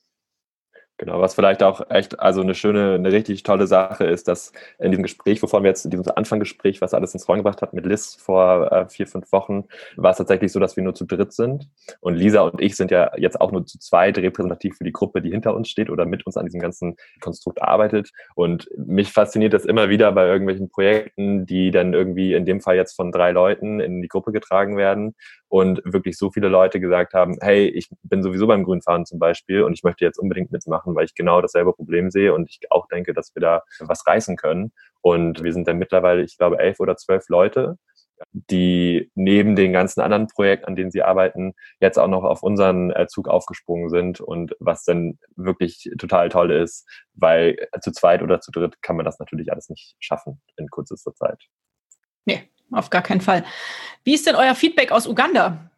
Genau, 0.99 1.21
was 1.21 1.35
vielleicht 1.35 1.61
auch 1.61 1.91
echt, 1.91 2.19
also 2.19 2.41
eine 2.41 2.55
schöne, 2.55 2.95
eine 2.95 3.11
richtig 3.11 3.43
tolle 3.43 3.67
Sache 3.67 4.05
ist, 4.05 4.27
dass 4.27 4.51
in 4.79 4.89
diesem 4.89 5.03
Gespräch, 5.03 5.43
wovon 5.43 5.61
wir 5.61 5.69
jetzt 5.69 5.85
in 5.85 5.91
diesem 5.91 6.05
Anfangsgespräch, 6.15 6.81
was 6.81 6.95
alles 6.95 7.13
ins 7.13 7.27
Rollen 7.27 7.41
gebracht 7.41 7.61
hat 7.61 7.73
mit 7.73 7.85
Liz 7.85 8.15
vor 8.15 8.71
äh, 8.71 8.89
vier, 8.89 9.05
fünf 9.05 9.31
Wochen, 9.31 9.65
war 9.95 10.11
es 10.11 10.17
tatsächlich 10.17 10.51
so, 10.51 10.59
dass 10.59 10.75
wir 10.75 10.83
nur 10.83 10.95
zu 10.95 11.05
dritt 11.05 11.33
sind. 11.33 11.69
Und 11.99 12.15
Lisa 12.15 12.41
und 12.41 12.59
ich 12.59 12.75
sind 12.75 12.89
ja 12.89 13.11
jetzt 13.15 13.39
auch 13.39 13.51
nur 13.51 13.63
zu 13.67 13.77
zweit 13.77 14.17
repräsentativ 14.17 14.75
für 14.75 14.85
die 14.85 14.91
Gruppe, 14.91 15.21
die 15.21 15.29
hinter 15.29 15.55
uns 15.55 15.69
steht 15.69 15.91
oder 15.91 16.07
mit 16.07 16.25
uns 16.25 16.35
an 16.35 16.45
diesem 16.45 16.61
ganzen 16.61 16.95
Konstrukt 17.21 17.61
arbeitet. 17.61 18.11
Und 18.33 18.67
mich 18.75 19.11
fasziniert 19.13 19.53
das 19.53 19.65
immer 19.65 19.89
wieder 19.89 20.11
bei 20.13 20.25
irgendwelchen 20.25 20.69
Projekten, 20.69 21.45
die 21.45 21.69
dann 21.69 21.93
irgendwie 21.93 22.33
in 22.33 22.45
dem 22.45 22.59
Fall 22.59 22.75
jetzt 22.75 22.95
von 22.95 23.11
drei 23.11 23.31
Leuten 23.31 23.79
in 23.79 24.01
die 24.01 24.07
Gruppe 24.07 24.31
getragen 24.31 24.77
werden 24.77 25.13
und 25.49 25.81
wirklich 25.85 26.17
so 26.17 26.31
viele 26.31 26.49
Leute 26.49 26.79
gesagt 26.79 27.13
haben, 27.13 27.37
hey, 27.41 27.67
ich 27.67 27.89
bin 28.03 28.21
sowieso 28.21 28.47
beim 28.47 28.63
Grünfahren 28.63 29.05
zum 29.05 29.19
Beispiel 29.19 29.63
und 29.63 29.73
ich 29.73 29.83
möchte 29.83 30.03
jetzt 30.03 30.17
unbedingt 30.17 30.51
mitmachen, 30.51 30.95
weil 30.95 31.05
ich 31.05 31.15
genau 31.15 31.41
dasselbe 31.41 31.73
Problem 31.73 32.11
sehe 32.11 32.33
und 32.33 32.49
ich 32.49 32.59
auch 32.69 32.87
denke, 32.87 33.13
dass 33.13 33.33
wir 33.35 33.41
da 33.41 33.63
was 33.79 34.05
reißen 34.05 34.35
können. 34.35 34.71
Und 35.01 35.43
wir 35.43 35.53
sind 35.53 35.67
dann 35.67 35.77
mittlerweile, 35.77 36.23
ich 36.23 36.37
glaube, 36.37 36.59
elf 36.59 36.79
oder 36.79 36.97
zwölf 36.97 37.29
Leute, 37.29 37.77
die 38.31 39.11
neben 39.15 39.55
den 39.55 39.73
ganzen 39.73 40.01
anderen 40.01 40.27
Projekten, 40.27 40.65
an 40.65 40.75
denen 40.75 40.91
sie 40.91 41.03
arbeiten, 41.03 41.53
jetzt 41.79 41.97
auch 41.97 42.07
noch 42.07 42.23
auf 42.23 42.43
unseren 42.43 42.91
äh, 42.91 43.07
Zug 43.07 43.27
aufgesprungen 43.27 43.89
sind 43.89 44.21
und 44.21 44.55
was 44.59 44.83
dann 44.83 45.19
wirklich 45.35 45.89
total 45.97 46.29
toll 46.29 46.51
ist, 46.51 46.87
weil 47.13 47.57
zu 47.81 47.91
zweit 47.91 48.21
oder 48.21 48.41
zu 48.41 48.51
dritt 48.51 48.81
kann 48.81 48.95
man 48.95 49.05
das 49.05 49.19
natürlich 49.19 49.51
alles 49.51 49.69
nicht 49.69 49.95
schaffen 49.99 50.41
in 50.57 50.67
kürzester 50.67 51.13
Zeit. 51.13 51.43
Nee, 52.25 52.49
auf 52.71 52.89
gar 52.89 53.01
keinen 53.01 53.21
Fall. 53.21 53.43
Wie 54.03 54.13
ist 54.13 54.27
denn 54.27 54.35
euer 54.35 54.55
Feedback 54.55 54.91
aus 54.91 55.07
Uganda, 55.07 55.69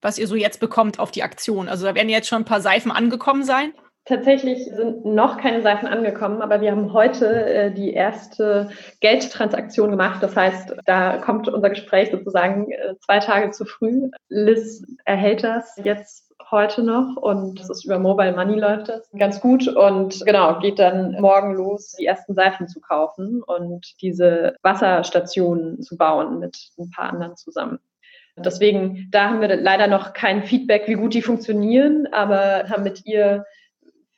was 0.00 0.18
ihr 0.18 0.26
so 0.26 0.36
jetzt 0.36 0.60
bekommt 0.60 0.98
auf 0.98 1.10
die 1.10 1.22
Aktion? 1.22 1.68
Also 1.68 1.86
da 1.86 1.94
werden 1.94 2.08
jetzt 2.08 2.28
schon 2.28 2.42
ein 2.42 2.46
paar 2.46 2.60
Seifen 2.60 2.90
angekommen 2.90 3.44
sein. 3.44 3.72
Tatsächlich 4.08 4.64
sind 4.64 5.04
noch 5.04 5.36
keine 5.36 5.60
Seifen 5.60 5.86
angekommen, 5.86 6.40
aber 6.40 6.62
wir 6.62 6.70
haben 6.70 6.94
heute 6.94 7.44
äh, 7.44 7.70
die 7.70 7.92
erste 7.92 8.70
Geldtransaktion 9.00 9.90
gemacht. 9.90 10.22
Das 10.22 10.34
heißt, 10.34 10.76
da 10.86 11.18
kommt 11.18 11.46
unser 11.46 11.68
Gespräch 11.68 12.10
sozusagen 12.10 12.72
äh, 12.72 12.94
zwei 13.04 13.18
Tage 13.18 13.50
zu 13.50 13.66
früh. 13.66 14.08
Liz 14.30 14.82
erhält 15.04 15.44
das 15.44 15.78
jetzt 15.84 16.32
heute 16.50 16.82
noch 16.82 17.16
und 17.16 17.60
das 17.60 17.68
ist 17.68 17.84
über 17.84 17.98
Mobile 17.98 18.34
Money 18.34 18.58
läuft 18.58 18.88
das 18.88 19.10
ganz 19.18 19.42
gut 19.42 19.68
und 19.68 20.24
genau, 20.24 20.58
geht 20.58 20.78
dann 20.78 21.20
morgen 21.20 21.52
los, 21.52 21.92
die 22.00 22.06
ersten 22.06 22.32
Seifen 22.32 22.66
zu 22.66 22.80
kaufen 22.80 23.42
und 23.42 24.00
diese 24.00 24.56
Wasserstationen 24.62 25.82
zu 25.82 25.98
bauen 25.98 26.38
mit 26.38 26.56
ein 26.78 26.88
paar 26.88 27.12
anderen 27.12 27.36
zusammen. 27.36 27.78
Deswegen, 28.38 29.08
da 29.10 29.28
haben 29.28 29.42
wir 29.42 29.54
leider 29.54 29.86
noch 29.86 30.14
kein 30.14 30.44
Feedback, 30.44 30.84
wie 30.86 30.94
gut 30.94 31.12
die 31.12 31.20
funktionieren, 31.20 32.08
aber 32.10 32.70
haben 32.70 32.84
mit 32.84 33.04
ihr 33.04 33.44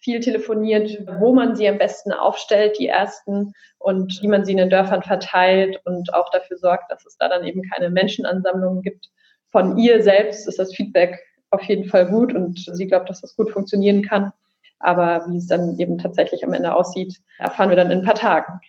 viel 0.00 0.20
telefoniert, 0.20 0.90
wo 1.18 1.32
man 1.32 1.54
sie 1.56 1.68
am 1.68 1.78
besten 1.78 2.12
aufstellt, 2.12 2.78
die 2.78 2.88
ersten, 2.88 3.52
und 3.78 4.20
wie 4.22 4.28
man 4.28 4.44
sie 4.44 4.52
in 4.52 4.58
den 4.58 4.70
Dörfern 4.70 5.02
verteilt 5.02 5.80
und 5.84 6.12
auch 6.12 6.30
dafür 6.30 6.58
sorgt, 6.58 6.90
dass 6.92 7.06
es 7.06 7.16
da 7.16 7.28
dann 7.28 7.44
eben 7.44 7.62
keine 7.62 7.90
Menschenansammlungen 7.90 8.82
gibt. 8.82 9.10
Von 9.50 9.78
ihr 9.78 10.02
selbst 10.02 10.46
ist 10.46 10.58
das 10.58 10.74
Feedback 10.74 11.18
auf 11.50 11.62
jeden 11.62 11.88
Fall 11.88 12.06
gut 12.06 12.34
und 12.34 12.58
sie 12.58 12.86
glaubt, 12.86 13.08
dass 13.08 13.22
das 13.22 13.34
gut 13.36 13.50
funktionieren 13.50 14.02
kann. 14.02 14.32
Aber 14.78 15.26
wie 15.28 15.38
es 15.38 15.46
dann 15.46 15.78
eben 15.78 15.98
tatsächlich 15.98 16.44
am 16.44 16.52
Ende 16.52 16.74
aussieht, 16.74 17.20
erfahren 17.38 17.70
wir 17.70 17.76
dann 17.76 17.90
in 17.90 18.00
ein 18.00 18.04
paar 18.04 18.14
Tagen. 18.14 18.60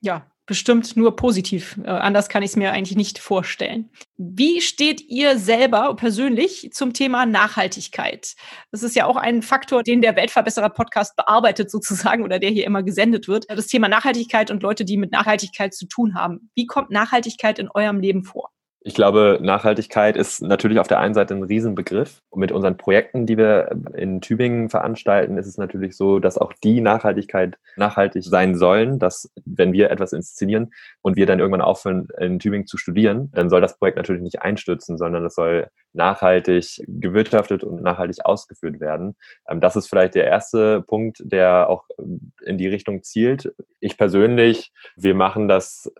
Ja, 0.00 0.26
bestimmt 0.48 0.96
nur 0.96 1.14
positiv. 1.14 1.78
Äh, 1.84 1.90
anders 1.90 2.28
kann 2.28 2.42
ich 2.42 2.50
es 2.50 2.56
mir 2.56 2.72
eigentlich 2.72 2.96
nicht 2.96 3.20
vorstellen. 3.20 3.90
Wie 4.16 4.60
steht 4.60 5.02
ihr 5.02 5.38
selber 5.38 5.94
persönlich 5.94 6.70
zum 6.72 6.94
Thema 6.94 7.26
Nachhaltigkeit? 7.26 8.34
Das 8.72 8.82
ist 8.82 8.96
ja 8.96 9.04
auch 9.04 9.16
ein 9.16 9.42
Faktor, 9.42 9.84
den 9.84 10.02
der 10.02 10.16
Weltverbesserer 10.16 10.70
Podcast 10.70 11.14
bearbeitet 11.14 11.70
sozusagen 11.70 12.24
oder 12.24 12.40
der 12.40 12.50
hier 12.50 12.66
immer 12.66 12.82
gesendet 12.82 13.28
wird. 13.28 13.44
Das 13.48 13.66
Thema 13.68 13.88
Nachhaltigkeit 13.88 14.50
und 14.50 14.62
Leute, 14.62 14.84
die 14.84 14.96
mit 14.96 15.12
Nachhaltigkeit 15.12 15.74
zu 15.74 15.86
tun 15.86 16.14
haben. 16.14 16.50
Wie 16.56 16.66
kommt 16.66 16.90
Nachhaltigkeit 16.90 17.58
in 17.58 17.68
eurem 17.72 18.00
Leben 18.00 18.24
vor? 18.24 18.50
Ich 18.80 18.94
glaube, 18.94 19.38
Nachhaltigkeit 19.42 20.16
ist 20.16 20.40
natürlich 20.40 20.78
auf 20.78 20.86
der 20.86 21.00
einen 21.00 21.12
Seite 21.12 21.34
ein 21.34 21.42
Riesenbegriff. 21.42 22.22
Und 22.30 22.38
mit 22.38 22.52
unseren 22.52 22.76
Projekten, 22.76 23.26
die 23.26 23.36
wir 23.36 23.72
in 23.94 24.20
Tübingen 24.20 24.70
veranstalten, 24.70 25.36
ist 25.36 25.48
es 25.48 25.58
natürlich 25.58 25.96
so, 25.96 26.20
dass 26.20 26.38
auch 26.38 26.52
die 26.52 26.80
Nachhaltigkeit 26.80 27.58
nachhaltig 27.76 28.22
sein 28.22 28.54
sollen, 28.54 29.00
dass 29.00 29.32
wenn 29.44 29.72
wir 29.72 29.90
etwas 29.90 30.12
inszenieren 30.12 30.72
und 31.02 31.16
wir 31.16 31.26
dann 31.26 31.40
irgendwann 31.40 31.60
aufhören, 31.60 32.06
in 32.18 32.38
Tübingen 32.38 32.68
zu 32.68 32.76
studieren, 32.78 33.32
dann 33.34 33.50
soll 33.50 33.60
das 33.60 33.76
Projekt 33.78 33.96
natürlich 33.96 34.22
nicht 34.22 34.42
einstürzen, 34.42 34.96
sondern 34.96 35.24
es 35.24 35.34
soll 35.34 35.68
nachhaltig 35.92 36.80
gewirtschaftet 36.86 37.64
und 37.64 37.82
nachhaltig 37.82 38.24
ausgeführt 38.24 38.78
werden. 38.78 39.16
Ähm, 39.48 39.60
das 39.60 39.74
ist 39.74 39.88
vielleicht 39.88 40.14
der 40.14 40.26
erste 40.26 40.82
Punkt, 40.82 41.20
der 41.24 41.68
auch 41.68 41.84
in 42.44 42.58
die 42.58 42.68
Richtung 42.68 43.02
zielt. 43.02 43.52
Ich 43.80 43.98
persönlich, 43.98 44.72
wir 44.96 45.14
machen 45.14 45.48
das 45.48 45.92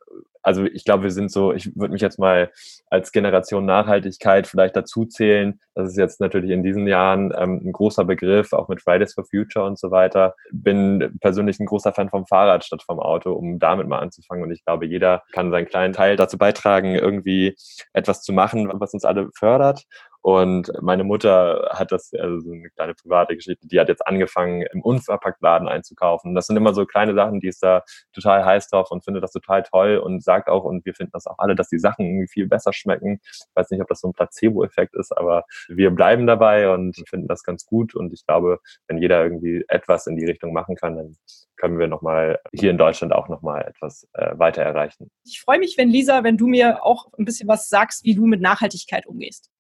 also 0.42 0.64
ich 0.64 0.84
glaube, 0.84 1.04
wir 1.04 1.10
sind 1.10 1.30
so, 1.30 1.52
ich 1.52 1.74
würde 1.76 1.92
mich 1.92 2.02
jetzt 2.02 2.18
mal 2.18 2.50
als 2.90 3.12
Generation 3.12 3.64
Nachhaltigkeit 3.64 4.46
vielleicht 4.46 4.76
dazu 4.76 5.04
zählen. 5.04 5.60
Das 5.74 5.90
ist 5.90 5.96
jetzt 5.96 6.20
natürlich 6.20 6.50
in 6.50 6.62
diesen 6.62 6.86
Jahren 6.86 7.32
ähm, 7.36 7.60
ein 7.64 7.72
großer 7.72 8.04
Begriff, 8.04 8.52
auch 8.52 8.68
mit 8.68 8.82
Fridays 8.82 9.14
for 9.14 9.24
Future 9.24 9.64
und 9.64 9.78
so 9.78 9.90
weiter. 9.90 10.34
Bin 10.52 11.16
persönlich 11.20 11.60
ein 11.60 11.66
großer 11.66 11.92
Fan 11.92 12.08
vom 12.08 12.26
Fahrrad 12.26 12.64
statt 12.64 12.82
vom 12.84 12.98
Auto, 13.00 13.32
um 13.32 13.58
damit 13.58 13.88
mal 13.88 13.98
anzufangen. 13.98 14.44
Und 14.44 14.50
ich 14.50 14.64
glaube, 14.64 14.86
jeder 14.86 15.22
kann 15.32 15.50
seinen 15.50 15.66
kleinen 15.66 15.92
Teil 15.92 16.16
dazu 16.16 16.38
beitragen, 16.38 16.94
irgendwie 16.94 17.56
etwas 17.92 18.22
zu 18.22 18.32
machen, 18.32 18.70
was 18.74 18.94
uns 18.94 19.04
alle 19.04 19.28
fördert. 19.36 19.84
Und 20.28 20.70
meine 20.82 21.04
Mutter 21.04 21.70
hat 21.72 21.90
das, 21.90 22.12
also 22.12 22.40
so 22.40 22.52
eine 22.52 22.68
kleine 22.68 22.92
private 22.92 23.34
Geschichte, 23.34 23.66
die 23.66 23.80
hat 23.80 23.88
jetzt 23.88 24.06
angefangen, 24.06 24.60
im 24.74 24.82
Unverpacktladen 24.82 25.68
einzukaufen. 25.68 26.34
Das 26.34 26.48
sind 26.48 26.58
immer 26.58 26.74
so 26.74 26.84
kleine 26.84 27.14
Sachen, 27.14 27.40
die 27.40 27.48
ist 27.48 27.62
da 27.62 27.82
total 28.12 28.44
heiß 28.44 28.68
drauf 28.68 28.90
und 28.90 29.02
findet 29.02 29.22
das 29.22 29.32
total 29.32 29.62
toll 29.62 29.96
und 29.96 30.22
sagt 30.22 30.50
auch, 30.50 30.64
und 30.64 30.84
wir 30.84 30.92
finden 30.92 31.12
das 31.14 31.26
auch 31.26 31.38
alle, 31.38 31.54
dass 31.54 31.70
die 31.70 31.78
Sachen 31.78 32.04
irgendwie 32.04 32.28
viel 32.28 32.46
besser 32.46 32.74
schmecken. 32.74 33.20
Ich 33.22 33.40
weiß 33.54 33.70
nicht, 33.70 33.80
ob 33.80 33.88
das 33.88 34.00
so 34.00 34.08
ein 34.08 34.12
Placebo-Effekt 34.12 34.94
ist, 34.96 35.16
aber 35.16 35.44
wir 35.66 35.90
bleiben 35.92 36.26
dabei 36.26 36.74
und 36.74 37.02
finden 37.08 37.26
das 37.26 37.42
ganz 37.42 37.64
gut. 37.64 37.94
Und 37.94 38.12
ich 38.12 38.26
glaube, 38.26 38.58
wenn 38.86 38.98
jeder 38.98 39.22
irgendwie 39.22 39.64
etwas 39.68 40.06
in 40.06 40.16
die 40.16 40.26
Richtung 40.26 40.52
machen 40.52 40.76
kann, 40.76 40.96
dann 40.96 41.16
können 41.56 41.78
wir 41.78 41.88
nochmal 41.88 42.38
hier 42.52 42.70
in 42.70 42.76
Deutschland 42.78 43.14
auch 43.14 43.28
nochmal 43.28 43.62
etwas 43.66 44.06
äh, 44.12 44.38
weiter 44.38 44.62
erreichen. 44.62 45.10
Ich 45.24 45.40
freue 45.40 45.58
mich, 45.58 45.76
wenn 45.78 45.88
Lisa, 45.88 46.22
wenn 46.22 46.36
du 46.36 46.46
mir 46.46 46.84
auch 46.84 47.06
ein 47.18 47.24
bisschen 47.24 47.48
was 47.48 47.68
sagst, 47.68 48.04
wie 48.04 48.14
du 48.14 48.26
mit 48.26 48.42
Nachhaltigkeit 48.42 49.06
umgehst. 49.06 49.50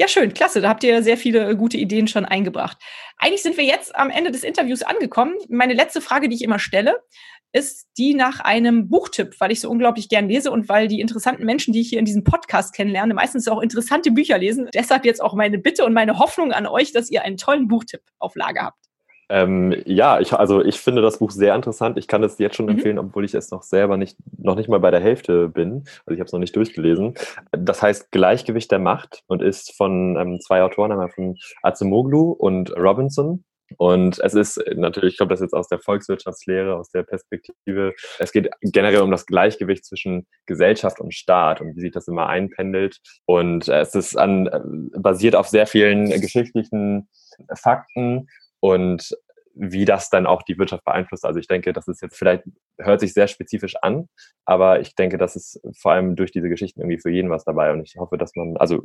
Ja, 0.00 0.06
schön, 0.06 0.32
klasse. 0.32 0.60
Da 0.60 0.68
habt 0.68 0.84
ihr 0.84 1.02
sehr 1.02 1.16
viele 1.16 1.50
äh, 1.50 1.56
gute 1.56 1.76
Ideen 1.76 2.06
schon 2.06 2.24
eingebracht. 2.24 2.78
Eigentlich 3.18 3.42
sind 3.42 3.56
wir 3.56 3.64
jetzt 3.64 3.96
am 3.96 4.10
Ende 4.10 4.30
des 4.30 4.44
Interviews 4.44 4.82
angekommen. 4.84 5.34
Meine 5.48 5.74
letzte 5.74 6.00
Frage, 6.00 6.28
die 6.28 6.36
ich 6.36 6.42
immer 6.42 6.60
stelle, 6.60 7.02
ist 7.52 7.88
die 7.98 8.14
nach 8.14 8.38
einem 8.38 8.88
Buchtipp, 8.88 9.34
weil 9.40 9.50
ich 9.50 9.60
so 9.60 9.68
unglaublich 9.68 10.08
gern 10.08 10.28
lese 10.28 10.52
und 10.52 10.68
weil 10.68 10.86
die 10.86 11.00
interessanten 11.00 11.44
Menschen, 11.44 11.72
die 11.72 11.80
ich 11.80 11.88
hier 11.88 11.98
in 11.98 12.04
diesem 12.04 12.22
Podcast 12.22 12.74
kennenlerne, 12.74 13.12
meistens 13.12 13.48
auch 13.48 13.60
interessante 13.60 14.12
Bücher 14.12 14.38
lesen. 14.38 14.68
Deshalb 14.72 15.04
jetzt 15.04 15.20
auch 15.20 15.34
meine 15.34 15.58
Bitte 15.58 15.84
und 15.84 15.94
meine 15.94 16.20
Hoffnung 16.20 16.52
an 16.52 16.68
euch, 16.68 16.92
dass 16.92 17.10
ihr 17.10 17.22
einen 17.22 17.36
tollen 17.36 17.66
Buchtipp 17.66 18.02
auf 18.20 18.36
Lager 18.36 18.66
habt. 18.66 18.87
Ähm, 19.30 19.74
ja, 19.84 20.20
ich, 20.20 20.32
also 20.32 20.64
ich 20.64 20.80
finde 20.80 21.02
das 21.02 21.18
Buch 21.18 21.30
sehr 21.30 21.54
interessant. 21.54 21.98
Ich 21.98 22.08
kann 22.08 22.22
es 22.22 22.38
jetzt 22.38 22.56
schon 22.56 22.66
mhm. 22.66 22.72
empfehlen, 22.72 22.98
obwohl 22.98 23.24
ich 23.24 23.34
es 23.34 23.50
noch 23.50 23.62
selber 23.62 23.96
nicht, 23.96 24.16
noch 24.38 24.56
nicht 24.56 24.68
mal 24.68 24.80
bei 24.80 24.90
der 24.90 25.00
Hälfte 25.00 25.48
bin. 25.48 25.84
Also 26.06 26.14
ich 26.14 26.20
habe 26.20 26.26
es 26.26 26.32
noch 26.32 26.40
nicht 26.40 26.56
durchgelesen. 26.56 27.14
Das 27.52 27.82
heißt 27.82 28.10
Gleichgewicht 28.10 28.70
der 28.70 28.78
Macht 28.78 29.22
und 29.26 29.42
ist 29.42 29.76
von 29.76 30.16
ähm, 30.16 30.40
zwei 30.40 30.62
Autoren, 30.62 30.92
einmal 30.92 31.10
von 31.10 31.36
Azemoglu 31.62 32.32
und 32.32 32.74
Robinson. 32.76 33.44
Und 33.76 34.18
es 34.20 34.32
ist 34.32 34.62
natürlich, 34.76 35.12
ich 35.12 35.16
glaube, 35.18 35.34
das 35.34 35.40
jetzt 35.40 35.52
aus 35.52 35.68
der 35.68 35.78
Volkswirtschaftslehre, 35.78 36.74
aus 36.74 36.90
der 36.90 37.02
Perspektive. 37.02 37.92
Es 38.18 38.32
geht 38.32 38.48
generell 38.62 39.02
um 39.02 39.10
das 39.10 39.26
Gleichgewicht 39.26 39.84
zwischen 39.84 40.26
Gesellschaft 40.46 41.00
und 41.00 41.12
Staat 41.12 41.60
und 41.60 41.76
wie 41.76 41.80
sich 41.80 41.92
das 41.92 42.08
immer 42.08 42.28
einpendelt. 42.28 42.98
Und 43.26 43.68
es 43.68 43.94
ist 43.94 44.16
an, 44.16 44.46
äh, 44.46 44.60
basiert 44.98 45.36
auf 45.36 45.48
sehr 45.48 45.66
vielen 45.66 46.08
geschichtlichen 46.08 47.08
Fakten 47.54 48.28
und 48.60 49.10
wie 49.60 49.84
das 49.84 50.08
dann 50.08 50.26
auch 50.26 50.42
die 50.42 50.56
Wirtschaft 50.56 50.84
beeinflusst. 50.84 51.24
Also 51.24 51.40
ich 51.40 51.48
denke, 51.48 51.72
das 51.72 51.88
ist 51.88 52.00
jetzt 52.00 52.16
vielleicht, 52.16 52.44
hört 52.78 53.00
sich 53.00 53.12
sehr 53.12 53.26
spezifisch 53.26 53.74
an, 53.82 54.08
aber 54.44 54.80
ich 54.80 54.94
denke, 54.94 55.18
das 55.18 55.34
ist 55.34 55.60
vor 55.76 55.92
allem 55.92 56.14
durch 56.14 56.30
diese 56.30 56.48
Geschichten 56.48 56.80
irgendwie 56.80 57.00
für 57.00 57.10
jeden 57.10 57.28
was 57.28 57.44
dabei. 57.44 57.72
Und 57.72 57.82
ich 57.82 57.96
hoffe, 57.98 58.16
dass 58.18 58.36
man, 58.36 58.56
also 58.56 58.80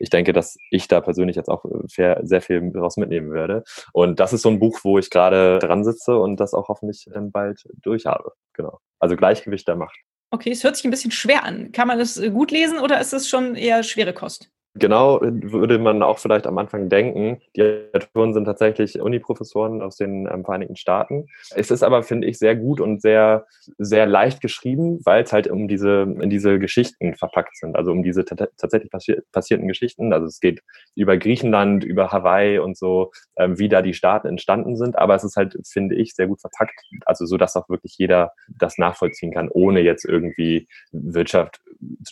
ich 0.00 0.10
denke, 0.10 0.32
dass 0.32 0.56
ich 0.70 0.88
da 0.88 1.00
persönlich 1.00 1.36
jetzt 1.36 1.48
auch 1.48 1.64
sehr 1.86 2.40
viel 2.40 2.72
daraus 2.72 2.96
mitnehmen 2.96 3.32
werde. 3.32 3.62
Und 3.92 4.18
das 4.18 4.32
ist 4.32 4.42
so 4.42 4.48
ein 4.48 4.58
Buch, 4.58 4.80
wo 4.82 4.98
ich 4.98 5.10
gerade 5.10 5.60
dran 5.60 5.84
sitze 5.84 6.16
und 6.16 6.40
das 6.40 6.54
auch 6.54 6.68
hoffentlich 6.68 7.08
dann 7.12 7.30
bald 7.30 7.62
durch 7.80 8.06
habe. 8.06 8.32
Genau. 8.52 8.80
Also 8.98 9.14
Gleichgewicht 9.14 9.68
der 9.68 9.76
Macht. 9.76 9.96
Okay, 10.32 10.50
es 10.50 10.64
hört 10.64 10.74
sich 10.74 10.84
ein 10.84 10.90
bisschen 10.90 11.12
schwer 11.12 11.44
an. 11.44 11.70
Kann 11.70 11.86
man 11.86 12.00
das 12.00 12.20
gut 12.32 12.50
lesen 12.50 12.80
oder 12.80 13.00
ist 13.00 13.12
es 13.12 13.28
schon 13.28 13.54
eher 13.54 13.84
schwere 13.84 14.12
Kost? 14.12 14.50
Genau, 14.78 15.20
würde 15.22 15.78
man 15.78 16.02
auch 16.02 16.18
vielleicht 16.18 16.46
am 16.46 16.58
Anfang 16.58 16.88
denken. 16.90 17.40
Die 17.56 17.62
Autoren 17.94 18.34
sind 18.34 18.44
tatsächlich 18.44 19.00
Uniprofessoren 19.00 19.80
aus 19.80 19.96
den 19.96 20.28
ähm, 20.30 20.44
Vereinigten 20.44 20.76
Staaten. 20.76 21.26
Es 21.54 21.70
ist 21.70 21.82
aber, 21.82 22.02
finde 22.02 22.26
ich, 22.26 22.38
sehr 22.38 22.56
gut 22.56 22.80
und 22.80 23.00
sehr, 23.00 23.46
sehr 23.78 24.06
leicht 24.06 24.42
geschrieben, 24.42 25.00
weil 25.04 25.22
es 25.22 25.32
halt 25.32 25.48
um 25.48 25.66
diese, 25.66 26.02
in 26.20 26.28
diese 26.28 26.58
Geschichten 26.58 27.14
verpackt 27.14 27.56
sind, 27.56 27.74
also 27.74 27.90
um 27.90 28.02
diese 28.02 28.24
tatsächlich 28.24 28.90
passi 28.90 29.16
passierten 29.32 29.66
Geschichten. 29.66 30.12
Also 30.12 30.26
es 30.26 30.40
geht 30.40 30.60
über 30.94 31.16
Griechenland, 31.16 31.82
über 31.82 32.12
Hawaii 32.12 32.58
und 32.58 32.76
so, 32.76 33.12
ähm, 33.38 33.58
wie 33.58 33.68
da 33.68 33.80
die 33.80 33.94
Staaten 33.94 34.28
entstanden 34.28 34.76
sind. 34.76 34.98
Aber 34.98 35.14
es 35.14 35.24
ist 35.24 35.36
halt, 35.36 35.56
finde 35.66 35.94
ich, 35.94 36.14
sehr 36.14 36.26
gut 36.26 36.40
verpackt. 36.40 36.78
Also 37.06 37.24
so, 37.24 37.38
dass 37.38 37.56
auch 37.56 37.68
wirklich 37.70 37.96
jeder 37.96 38.32
das 38.58 38.76
nachvollziehen 38.76 39.32
kann, 39.32 39.48
ohne 39.48 39.80
jetzt 39.80 40.04
irgendwie 40.04 40.68
Wirtschaft 40.92 41.60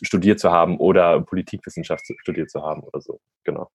studiert 0.03 0.41
zu 0.41 0.51
haben 0.51 0.79
oder 0.79 1.21
Politikwissenschaft 1.21 2.07
studiert 2.19 2.51
zu 2.51 2.63
haben 2.63 2.83
oder 2.83 3.01
so. 3.01 3.21
Genau. 3.45 3.71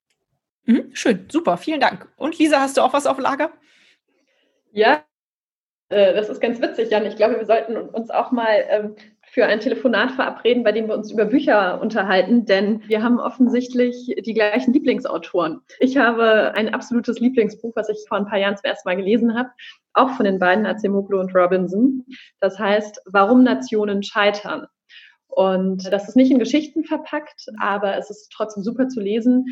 Mhm, 0.65 0.89
schön, 0.93 1.27
super, 1.31 1.57
vielen 1.57 1.79
Dank. 1.79 2.07
Und 2.17 2.37
Lisa, 2.37 2.59
hast 2.59 2.77
du 2.77 2.81
auch 2.81 2.93
was 2.93 3.07
auf 3.07 3.19
Lager? 3.19 3.51
Ja, 4.71 5.03
äh, 5.89 6.13
das 6.13 6.29
ist 6.29 6.39
ganz 6.39 6.61
witzig, 6.61 6.91
Jan. 6.91 7.05
Ich 7.05 7.15
glaube, 7.15 7.37
wir 7.37 7.45
sollten 7.45 7.75
uns 7.75 8.11
auch 8.11 8.31
mal 8.31 8.65
ähm, 8.69 8.95
für 9.31 9.45
ein 9.45 9.59
Telefonat 9.59 10.11
verabreden, 10.11 10.63
bei 10.63 10.71
dem 10.71 10.87
wir 10.87 10.95
uns 10.95 11.11
über 11.11 11.25
Bücher 11.25 11.81
unterhalten, 11.81 12.45
denn 12.45 12.83
wir 12.87 13.03
haben 13.03 13.19
offensichtlich 13.19 14.15
die 14.25 14.33
gleichen 14.33 14.73
Lieblingsautoren. 14.73 15.61
Ich 15.79 15.97
habe 15.97 16.53
ein 16.55 16.73
absolutes 16.73 17.19
Lieblingsbuch, 17.19 17.75
was 17.75 17.89
ich 17.89 18.05
vor 18.07 18.17
ein 18.17 18.25
paar 18.25 18.39
Jahren 18.39 18.57
zum 18.57 18.65
ersten 18.65 18.87
Mal 18.87 18.95
gelesen 18.95 19.37
habe, 19.37 19.49
auch 19.93 20.11
von 20.11 20.25
den 20.25 20.39
beiden 20.39 20.65
Acemoglu 20.65 21.19
und 21.19 21.35
Robinson. 21.35 22.05
Das 22.39 22.57
heißt, 22.57 23.01
Warum 23.05 23.43
Nationen 23.43 24.03
scheitern. 24.03 24.67
Und 25.29 25.91
das 25.91 26.09
ist 26.09 26.15
nicht 26.15 26.31
in 26.31 26.39
Geschichten 26.39 26.83
verpackt, 26.83 27.45
aber 27.59 27.97
es 27.97 28.09
ist 28.09 28.31
trotzdem 28.35 28.63
super 28.63 28.87
zu 28.87 28.99
lesen. 28.99 29.45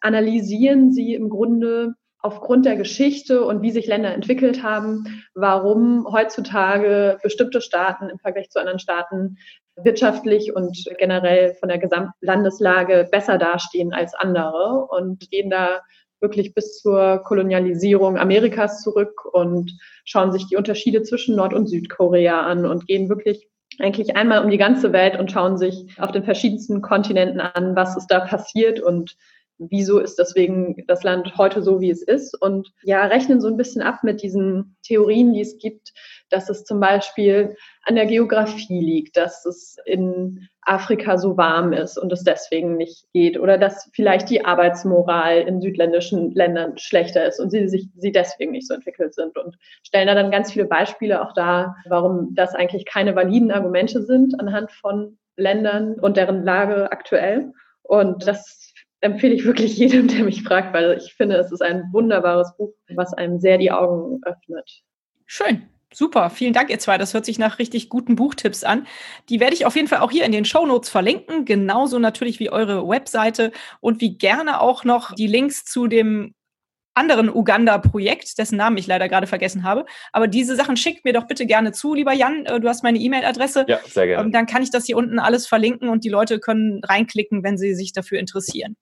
Analysieren 0.00 0.92
Sie 0.92 1.12
im 1.14 1.28
Grunde 1.28 1.94
aufgrund 2.24 2.64
der 2.64 2.76
Geschichte 2.76 3.44
und 3.44 3.60
wie 3.60 3.70
sich 3.70 3.86
Länder 3.86 4.14
entwickelt 4.14 4.62
haben, 4.62 5.22
warum 5.34 6.06
heutzutage 6.10 7.18
bestimmte 7.22 7.60
Staaten 7.60 8.08
im 8.08 8.18
Vergleich 8.18 8.48
zu 8.48 8.58
anderen 8.58 8.78
Staaten 8.78 9.36
wirtschaftlich 9.76 10.54
und 10.54 10.86
generell 10.98 11.54
von 11.54 11.68
der 11.68 11.78
Gesamtlandeslage 11.78 13.08
besser 13.10 13.36
dastehen 13.36 13.92
als 13.92 14.14
andere 14.14 14.86
und 14.88 15.30
gehen 15.30 15.50
da 15.50 15.82
wirklich 16.20 16.54
bis 16.54 16.80
zur 16.80 17.22
Kolonialisierung 17.24 18.16
Amerikas 18.16 18.80
zurück 18.80 19.26
und 19.30 19.76
schauen 20.06 20.32
sich 20.32 20.46
die 20.46 20.56
Unterschiede 20.56 21.02
zwischen 21.02 21.36
Nord- 21.36 21.52
und 21.52 21.66
Südkorea 21.66 22.40
an 22.40 22.64
und 22.64 22.86
gehen 22.86 23.10
wirklich 23.10 23.48
eigentlich 23.80 24.16
einmal 24.16 24.44
um 24.44 24.50
die 24.50 24.58
ganze 24.58 24.92
Welt 24.92 25.18
und 25.18 25.30
schauen 25.30 25.56
sich 25.56 25.86
auf 25.98 26.12
den 26.12 26.24
verschiedensten 26.24 26.82
Kontinenten 26.82 27.40
an, 27.40 27.76
was 27.76 27.96
ist 27.96 28.08
da 28.08 28.20
passiert 28.20 28.80
und 28.80 29.16
wieso 29.58 29.98
ist 29.98 30.18
deswegen 30.18 30.84
das 30.86 31.02
Land 31.02 31.36
heute 31.36 31.62
so, 31.62 31.80
wie 31.80 31.90
es 31.90 32.02
ist. 32.02 32.40
Und 32.40 32.72
ja, 32.82 33.04
rechnen 33.06 33.40
so 33.40 33.48
ein 33.48 33.56
bisschen 33.56 33.82
ab 33.82 34.02
mit 34.02 34.22
diesen 34.22 34.76
Theorien, 34.82 35.32
die 35.32 35.40
es 35.40 35.58
gibt, 35.58 35.92
dass 36.30 36.48
es 36.48 36.64
zum 36.64 36.80
Beispiel 36.80 37.56
an 37.82 37.94
der 37.94 38.06
Geografie 38.06 38.80
liegt, 38.80 39.16
dass 39.16 39.44
es 39.46 39.76
in 39.84 40.48
Afrika 40.62 41.18
so 41.18 41.36
warm 41.36 41.72
ist 41.72 41.98
und 41.98 42.12
es 42.12 42.24
deswegen 42.24 42.76
nicht 42.76 43.04
geht 43.12 43.38
oder 43.38 43.58
dass 43.58 43.90
vielleicht 43.92 44.30
die 44.30 44.44
Arbeitsmoral 44.44 45.42
in 45.42 45.60
südländischen 45.60 46.32
Ländern 46.32 46.78
schlechter 46.78 47.26
ist 47.26 47.38
und 47.38 47.50
sie 47.50 47.68
sich 47.68 47.88
sie 47.96 48.12
deswegen 48.12 48.52
nicht 48.52 48.66
so 48.66 48.74
entwickelt 48.74 49.14
sind 49.14 49.36
und 49.36 49.56
stellen 49.82 50.06
da 50.06 50.14
dann 50.14 50.30
ganz 50.30 50.52
viele 50.52 50.64
Beispiele 50.64 51.22
auch 51.22 51.34
da, 51.34 51.76
warum 51.86 52.34
das 52.34 52.54
eigentlich 52.54 52.86
keine 52.86 53.14
validen 53.14 53.50
Argumente 53.50 54.02
sind 54.02 54.40
anhand 54.40 54.72
von 54.72 55.18
Ländern 55.36 55.94
und 56.00 56.16
deren 56.16 56.44
Lage 56.44 56.90
aktuell. 56.92 57.52
Und 57.82 58.26
das 58.26 58.63
empfehle 59.04 59.34
ich 59.34 59.44
wirklich 59.44 59.76
jedem, 59.76 60.08
der 60.08 60.24
mich 60.24 60.42
fragt, 60.42 60.72
weil 60.72 60.96
ich 60.96 61.14
finde, 61.14 61.36
es 61.36 61.52
ist 61.52 61.62
ein 61.62 61.84
wunderbares 61.92 62.56
Buch, 62.56 62.72
was 62.94 63.12
einem 63.12 63.38
sehr 63.38 63.58
die 63.58 63.70
Augen 63.70 64.20
öffnet. 64.24 64.82
Schön. 65.26 65.68
Super, 65.92 66.28
vielen 66.28 66.52
Dank, 66.52 66.70
ihr 66.70 66.80
zwei. 66.80 66.98
Das 66.98 67.14
hört 67.14 67.24
sich 67.24 67.38
nach 67.38 67.60
richtig 67.60 67.88
guten 67.88 68.16
Buchtipps 68.16 68.64
an. 68.64 68.88
Die 69.28 69.38
werde 69.38 69.54
ich 69.54 69.64
auf 69.64 69.76
jeden 69.76 69.86
Fall 69.86 70.00
auch 70.00 70.10
hier 70.10 70.24
in 70.24 70.32
den 70.32 70.44
Show 70.44 70.66
Notes 70.66 70.90
verlinken. 70.90 71.44
Genauso 71.44 72.00
natürlich 72.00 72.40
wie 72.40 72.50
eure 72.50 72.88
Webseite 72.88 73.52
und 73.80 74.00
wie 74.00 74.18
gerne 74.18 74.60
auch 74.60 74.82
noch 74.82 75.14
die 75.14 75.28
Links 75.28 75.64
zu 75.64 75.86
dem 75.86 76.34
anderen 76.94 77.28
Uganda-Projekt, 77.28 78.38
dessen 78.38 78.56
Namen 78.56 78.76
ich 78.76 78.86
leider 78.86 79.08
gerade 79.08 79.26
vergessen 79.28 79.62
habe. 79.62 79.84
Aber 80.12 80.26
diese 80.26 80.56
Sachen 80.56 80.76
schickt 80.76 81.04
mir 81.04 81.12
doch 81.12 81.28
bitte 81.28 81.46
gerne 81.46 81.70
zu, 81.70 81.94
lieber 81.94 82.12
Jan. 82.12 82.46
Äh, 82.46 82.58
du 82.58 82.68
hast 82.68 82.82
meine 82.82 82.98
E-Mail-Adresse. 82.98 83.66
Ja, 83.68 83.78
sehr 83.84 84.06
gerne. 84.06 84.24
Ähm, 84.24 84.32
dann 84.32 84.46
kann 84.46 84.62
ich 84.62 84.70
das 84.70 84.86
hier 84.86 84.96
unten 84.96 85.20
alles 85.20 85.46
verlinken 85.46 85.88
und 85.88 86.04
die 86.04 86.08
Leute 86.08 86.40
können 86.40 86.82
reinklicken, 86.82 87.44
wenn 87.44 87.58
sie 87.58 87.74
sich 87.74 87.92
dafür 87.92 88.18
interessieren. 88.18 88.76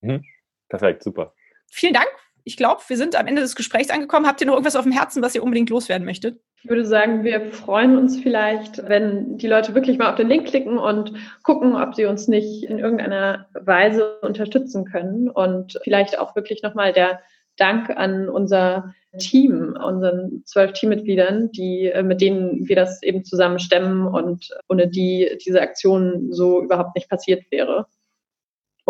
Mhm. 0.00 0.24
Perfekt, 0.68 1.02
super. 1.02 1.34
Vielen 1.70 1.94
Dank 1.94 2.10
ich 2.44 2.56
glaube, 2.56 2.80
wir 2.88 2.96
sind 2.96 3.16
am 3.16 3.26
Ende 3.26 3.42
des 3.42 3.54
Gesprächs 3.54 3.90
angekommen. 3.90 4.26
Habt 4.26 4.40
ihr 4.40 4.46
noch 4.46 4.54
irgendwas 4.54 4.76
auf 4.76 4.84
dem 4.84 4.92
Herzen, 4.92 5.22
was 5.22 5.34
ihr 5.34 5.42
unbedingt 5.42 5.70
loswerden 5.70 6.04
möchtet? 6.04 6.40
Ich 6.62 6.68
würde 6.68 6.84
sagen, 6.84 7.24
wir 7.24 7.52
freuen 7.52 7.96
uns 7.96 8.20
vielleicht, 8.20 8.86
wenn 8.88 9.38
die 9.38 9.46
Leute 9.46 9.74
wirklich 9.74 9.98
mal 9.98 10.10
auf 10.10 10.16
den 10.16 10.28
Link 10.28 10.48
klicken 10.48 10.78
und 10.78 11.12
gucken, 11.42 11.74
ob 11.74 11.94
sie 11.94 12.06
uns 12.06 12.28
nicht 12.28 12.64
in 12.64 12.78
irgendeiner 12.78 13.46
Weise 13.54 14.18
unterstützen 14.20 14.84
können. 14.84 15.30
Und 15.30 15.78
vielleicht 15.82 16.18
auch 16.18 16.36
wirklich 16.36 16.62
nochmal 16.62 16.92
der 16.92 17.20
Dank 17.56 17.90
an 17.90 18.28
unser 18.28 18.94
Team, 19.18 19.76
unseren 19.82 20.42
zwölf 20.44 20.72
Teammitgliedern, 20.72 21.50
die, 21.52 21.86
äh, 21.86 22.02
mit 22.02 22.20
denen 22.20 22.68
wir 22.68 22.76
das 22.76 23.02
eben 23.02 23.24
zusammen 23.24 23.58
stemmen 23.58 24.06
und 24.06 24.50
ohne 24.68 24.88
die 24.88 25.36
diese 25.44 25.60
Aktion 25.60 26.32
so 26.32 26.62
überhaupt 26.62 26.94
nicht 26.94 27.08
passiert 27.08 27.44
wäre. 27.50 27.86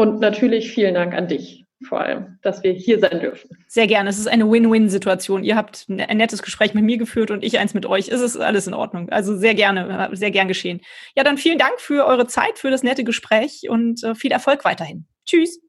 Und 0.01 0.19
natürlich 0.19 0.71
vielen 0.71 0.95
Dank 0.95 1.13
an 1.13 1.29
dich 1.29 1.67
vor 1.87 2.01
allem, 2.01 2.39
dass 2.41 2.63
wir 2.63 2.73
hier 2.73 2.99
sein 3.01 3.21
dürfen. 3.21 3.51
Sehr 3.69 3.87
gerne. 3.87 4.09
Es 4.09 4.19
ist 4.19 4.29
eine 4.29 4.51
Win-Win-Situation. 4.51 5.45
Ihr 5.45 5.57
habt 5.57 5.91
ein 5.91 6.17
nettes 6.17 6.43
Gespräch 6.43 6.73
mit 6.73 6.85
mir 6.85 6.97
geführt 6.97 7.31
und 7.31 7.45
ich 7.45 7.59
eins 7.59 7.75
mit 7.75 7.85
euch. 7.85 8.09
Es 8.09 8.23
ist 8.23 8.39
alles 8.39 8.67
in 8.67 8.73
Ordnung. 8.73 9.11
Also 9.11 9.37
sehr 9.37 9.55
gerne, 9.55 10.09
sehr 10.15 10.31
gern 10.31 10.49
geschehen. 10.49 10.81
Ja, 11.15 11.23
dann 11.23 11.37
vielen 11.37 11.59
Dank 11.59 11.79
für 11.81 12.07
eure 12.07 12.27
Zeit, 12.27 12.59
für 12.59 12.71
das 12.71 12.83
nette 12.83 13.05
Gespräch 13.05 13.69
und 13.69 14.03
äh, 14.03 14.15
viel 14.15 14.33
Erfolg 14.33 14.65
weiterhin. 14.65 15.05
Tschüss. 15.27 15.61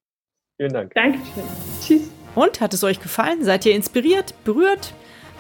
Vielen 0.56 0.72
Dank. 0.72 0.94
Dankeschön. 0.94 1.44
Tschüss. 1.86 2.10
Und 2.34 2.62
hat 2.62 2.74
es 2.74 2.86
euch 2.86 3.02
gefallen? 3.02 3.44
Seid 3.44 3.66
ihr 3.66 3.76
inspiriert, 3.76 4.34
berührt? 4.46 4.94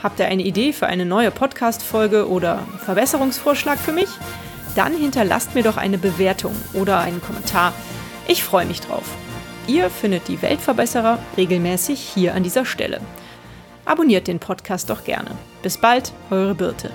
Habt 0.03 0.19
ihr 0.19 0.25
eine 0.25 0.43
Idee 0.43 0.73
für 0.73 0.87
eine 0.87 1.05
neue 1.05 1.31
Podcast-Folge 1.31 2.27
oder 2.27 2.67
Verbesserungsvorschlag 2.83 3.79
für 3.79 3.93
mich? 3.93 4.09
Dann 4.75 4.93
hinterlasst 4.93 5.55
mir 5.55 5.63
doch 5.63 5.77
eine 5.77 5.97
Bewertung 5.97 6.53
oder 6.73 6.99
einen 6.99 7.21
Kommentar. 7.21 7.73
Ich 8.27 8.43
freue 8.43 8.65
mich 8.65 8.81
drauf. 8.81 9.05
Ihr 9.67 9.89
findet 9.89 10.27
die 10.27 10.41
Weltverbesserer 10.41 11.19
regelmäßig 11.37 11.99
hier 11.99 12.33
an 12.33 12.43
dieser 12.43 12.65
Stelle. 12.65 13.01
Abonniert 13.85 14.27
den 14.27 14.39
Podcast 14.39 14.89
doch 14.89 15.03
gerne. 15.03 15.31
Bis 15.63 15.77
bald, 15.77 16.13
eure 16.29 16.55
Birte. 16.55 16.91